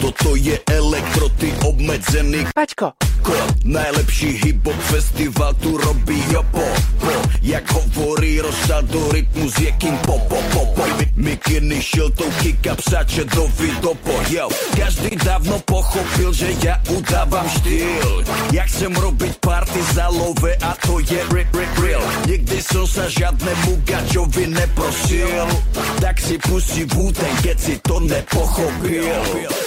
Toto 0.00 0.34
je 0.38 0.54
elektroty 0.70 1.50
obmedzený 1.66 2.46
Paťko. 2.54 2.94
Kód 3.26 3.66
Najlepší 3.66 4.38
hip-hop 4.42 4.78
festival 4.90 5.54
tu 5.58 5.76
robí 5.76 6.18
jopo 6.32 6.64
po, 7.10 7.20
Jak 7.42 7.64
hovorí 7.72 8.40
rozsadu 8.40 9.10
rytmus 9.10 9.58
je 9.58 9.70
kým 9.78 9.96
popo 10.06 10.38
popo 10.54 10.86
Mikiny 11.20 11.82
šiltovky 11.82 12.56
kapsače 12.64 13.24
do 13.24 13.44
vidopo 13.60 14.16
Yo, 14.32 14.48
každý 14.72 15.20
dávno 15.20 15.60
pochopil, 15.68 16.32
že 16.32 16.56
ja 16.64 16.80
udávam 16.88 17.44
štýl. 17.44 18.24
Ja 18.56 18.64
chcem 18.64 18.88
robiť 18.96 19.36
party 19.44 19.80
za 19.92 20.08
love 20.08 20.56
a 20.64 20.72
to 20.80 20.96
je 21.04 21.20
real, 21.28 21.50
real, 21.52 21.74
real. 21.82 22.04
Nikdy 22.24 22.58
som 22.64 22.88
sa 22.88 23.04
žiadnemu 23.04 23.84
gačovi 23.84 24.48
neprosil. 24.48 25.44
Tak 26.00 26.16
si 26.24 26.40
pustí 26.40 26.88
Wu-Tang, 26.88 27.36
keď 27.44 27.56
si 27.58 27.76
to 27.84 28.00
nepochopil. 28.00 29.20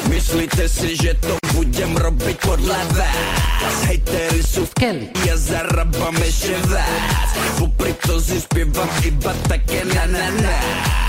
Myslíte 0.09 0.65
si, 0.65 0.97
že 0.97 1.13
to 1.21 1.37
budem 1.53 1.93
robiť 1.93 2.37
podľa 2.41 2.81
vás? 2.97 3.75
Hejtery 3.85 4.41
sú 4.41 4.65
v 4.65 4.73
keli 4.79 5.05
Ja 5.27 5.37
zarábam 5.37 6.17
ešte 6.17 6.57
viac 6.65 7.32
Popri 7.57 7.93
to 8.05 8.19
si 8.19 8.39
spievam 8.41 8.89
iba 9.03 9.33
také 9.49 9.83
na 9.87 10.05
na 10.09 10.25
na. 10.41 10.57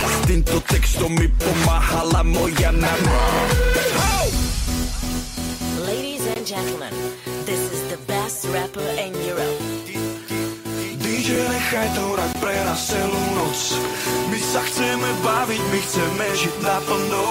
S 0.04 0.16
týmto 0.28 0.60
textom 0.68 1.12
mi 1.16 1.28
pomáhala 1.40 2.22
moja 2.24 2.70
mama. 2.72 3.20
Ladies 5.84 6.24
and 6.28 6.44
gentlemen, 6.46 6.92
this 7.48 7.60
is 7.72 7.82
the 7.92 8.00
best 8.08 8.48
rapper 8.52 8.88
in 9.00 9.12
Europe. 9.24 9.58
DJ, 11.04 11.40
nechaj 11.48 11.88
to 11.96 12.04
hrať 12.16 12.32
pre 12.40 12.56
nás 12.68 12.80
celú 12.84 13.22
noc. 13.36 13.60
My 14.28 14.40
sa 14.40 14.60
chceme 14.64 15.08
baviť, 15.24 15.62
my 15.72 15.80
chceme 15.80 16.26
žiť 16.36 16.54
naplno. 16.64 17.24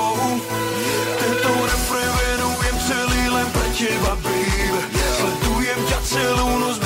Tento 1.22 1.52
refrén 1.62 2.12
venujem 2.14 2.78
celý 2.90 3.24
len 3.34 3.48
pre 3.54 3.68
teba, 3.78 4.14
babe. 4.22 4.82
Sledujem 5.18 5.80
ťa 5.90 6.00
celú 6.10 6.48
noc, 6.58 6.78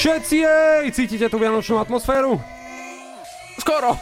Všetci 0.00 0.36
jej! 0.40 0.84
Cítite 0.96 1.28
tú 1.28 1.36
vianočnú 1.36 1.76
atmosféru? 1.76 2.40
Skoro! 3.60 4.00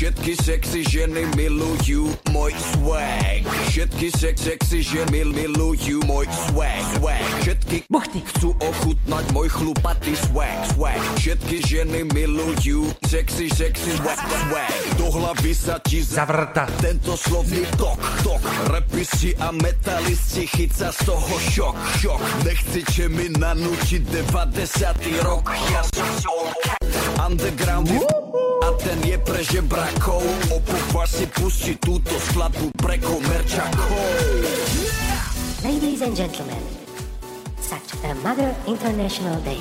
Všetky 0.00 0.32
sexy 0.32 0.80
ženy 0.80 1.28
milujú 1.36 2.08
môj 2.32 2.56
swag. 2.56 3.44
Všetky 3.68 4.08
sex, 4.08 4.48
sexy 4.48 4.80
ženy 4.80 5.28
milujú 5.28 6.00
môj 6.08 6.24
swag, 6.48 6.80
swag. 6.96 7.20
Všetky 7.44 7.84
Buchty. 7.84 8.24
chcú 8.32 8.56
ochutnať 8.64 9.28
môj 9.36 9.52
chlupatý 9.52 10.16
swag, 10.16 10.56
swag. 10.72 10.96
Všetky 11.20 11.56
ženy 11.68 12.08
milujú 12.16 12.88
sexy, 13.04 13.52
sexy 13.52 13.92
swag, 14.00 14.16
swag. 14.16 14.72
Do 14.96 15.12
hlavy 15.12 15.52
sa 15.52 15.76
ti 15.84 16.00
zavrta. 16.00 16.64
Tento 16.80 17.12
slovný 17.20 17.68
tok, 17.76 18.00
tok. 18.24 18.40
Rapisti 18.72 19.36
a 19.36 19.52
metalisti 19.52 20.48
chyca 20.48 20.96
z 20.96 21.00
toho 21.04 21.34
šok, 21.52 21.76
šok. 22.00 22.20
Nechcete 22.48 23.04
mi 23.12 23.28
nanútiť 23.36 24.00
90. 24.08 25.28
rok. 25.28 25.44
Ja 25.68 25.84
som 25.92 26.08
underground 27.20 27.92
a 28.70 28.78
ten 28.78 29.02
je 29.02 29.18
pre 29.18 29.42
žebrakov. 29.42 30.22
Opovaž 30.54 31.10
si 31.10 31.26
pustiť 31.26 31.76
túto 31.82 32.14
skladbu 32.30 32.70
pre 32.78 33.02
komerčakov. 33.02 33.98
Ladies 35.66 36.00
and 36.06 36.14
gentlemen, 36.14 36.62
such 37.58 37.98
a 38.06 38.14
Mother 38.22 38.54
International 38.70 39.34
Day. 39.42 39.60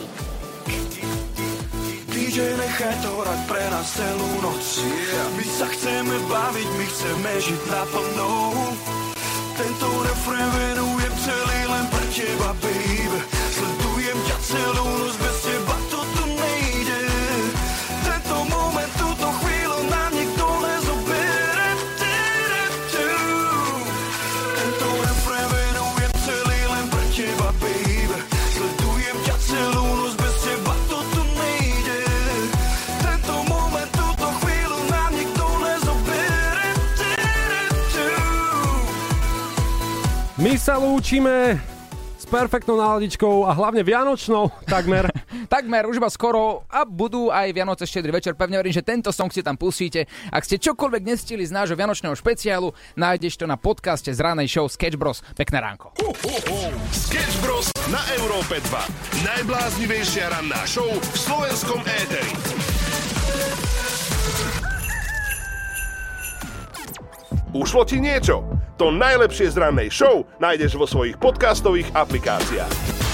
DJ, 2.14 2.54
nechaj 2.54 2.96
to 3.02 3.10
hrať 3.10 3.42
pre 3.50 3.64
nás 3.74 3.88
celú 3.90 4.30
noc. 4.46 4.66
My 5.34 5.46
sa 5.58 5.66
chceme 5.74 6.16
baviť, 6.30 6.70
my 6.78 6.86
chceme 6.86 7.32
žiť 7.42 7.62
naplno. 7.74 8.30
Tento 9.58 9.88
refrén 10.06 10.50
venujem 10.54 11.14
celý 11.20 11.60
len 11.66 11.86
pre 11.90 12.06
teba, 12.14 12.54
babe. 12.62 13.20
Sledujem 13.58 14.18
ťa 14.30 14.38
celú 14.46 14.88
noc, 15.02 15.29
My 40.40 40.56
sa 40.56 40.80
lúčime 40.80 41.60
s 42.16 42.24
perfektnou 42.24 42.80
náladičkou 42.80 43.44
a 43.44 43.52
hlavne 43.52 43.84
vianočnou 43.84 44.48
takmer. 44.64 45.12
Takmer, 45.52 45.90
už 45.90 45.98
iba 45.98 46.08
skoro 46.14 46.64
a 46.70 46.86
budú 46.86 47.34
aj 47.34 47.50
Vianoce 47.52 47.84
štedrý 47.90 48.14
večer. 48.14 48.38
Pevne 48.38 48.62
verím, 48.62 48.72
že 48.72 48.86
tento 48.86 49.10
song 49.10 49.34
si 49.34 49.42
tam 49.42 49.58
pustíte. 49.58 50.06
Ak 50.30 50.46
ste 50.46 50.62
čokoľvek 50.62 51.02
nestili 51.10 51.42
z 51.42 51.52
nášho 51.52 51.74
vianočného 51.74 52.14
špeciálu, 52.14 52.70
nájdeš 52.96 53.36
to 53.36 53.50
na 53.50 53.58
podcaste 53.58 54.14
z 54.14 54.20
ranej 54.22 54.48
show 54.48 54.70
Sketch 54.70 54.96
Bros. 54.96 55.26
Pekné 55.36 55.60
ránko. 55.60 55.92
Sketch 56.94 57.36
Bros. 57.42 57.74
na 57.90 58.00
Európe 58.22 58.62
2. 58.62 59.26
Najbláznivejšia 59.26 60.30
ranná 60.30 60.62
show 60.70 60.88
v 60.88 61.18
slovenskom 61.18 61.82
éteri. 61.84 62.69
Ušlo 67.50 67.82
ti 67.82 67.98
niečo? 67.98 68.46
To 68.78 68.94
najlepšie 68.94 69.50
z 69.50 69.58
rannej 69.58 69.90
show 69.90 70.22
nájdeš 70.38 70.78
vo 70.78 70.86
svojich 70.86 71.18
podcastových 71.18 71.90
aplikáciách. 71.98 73.09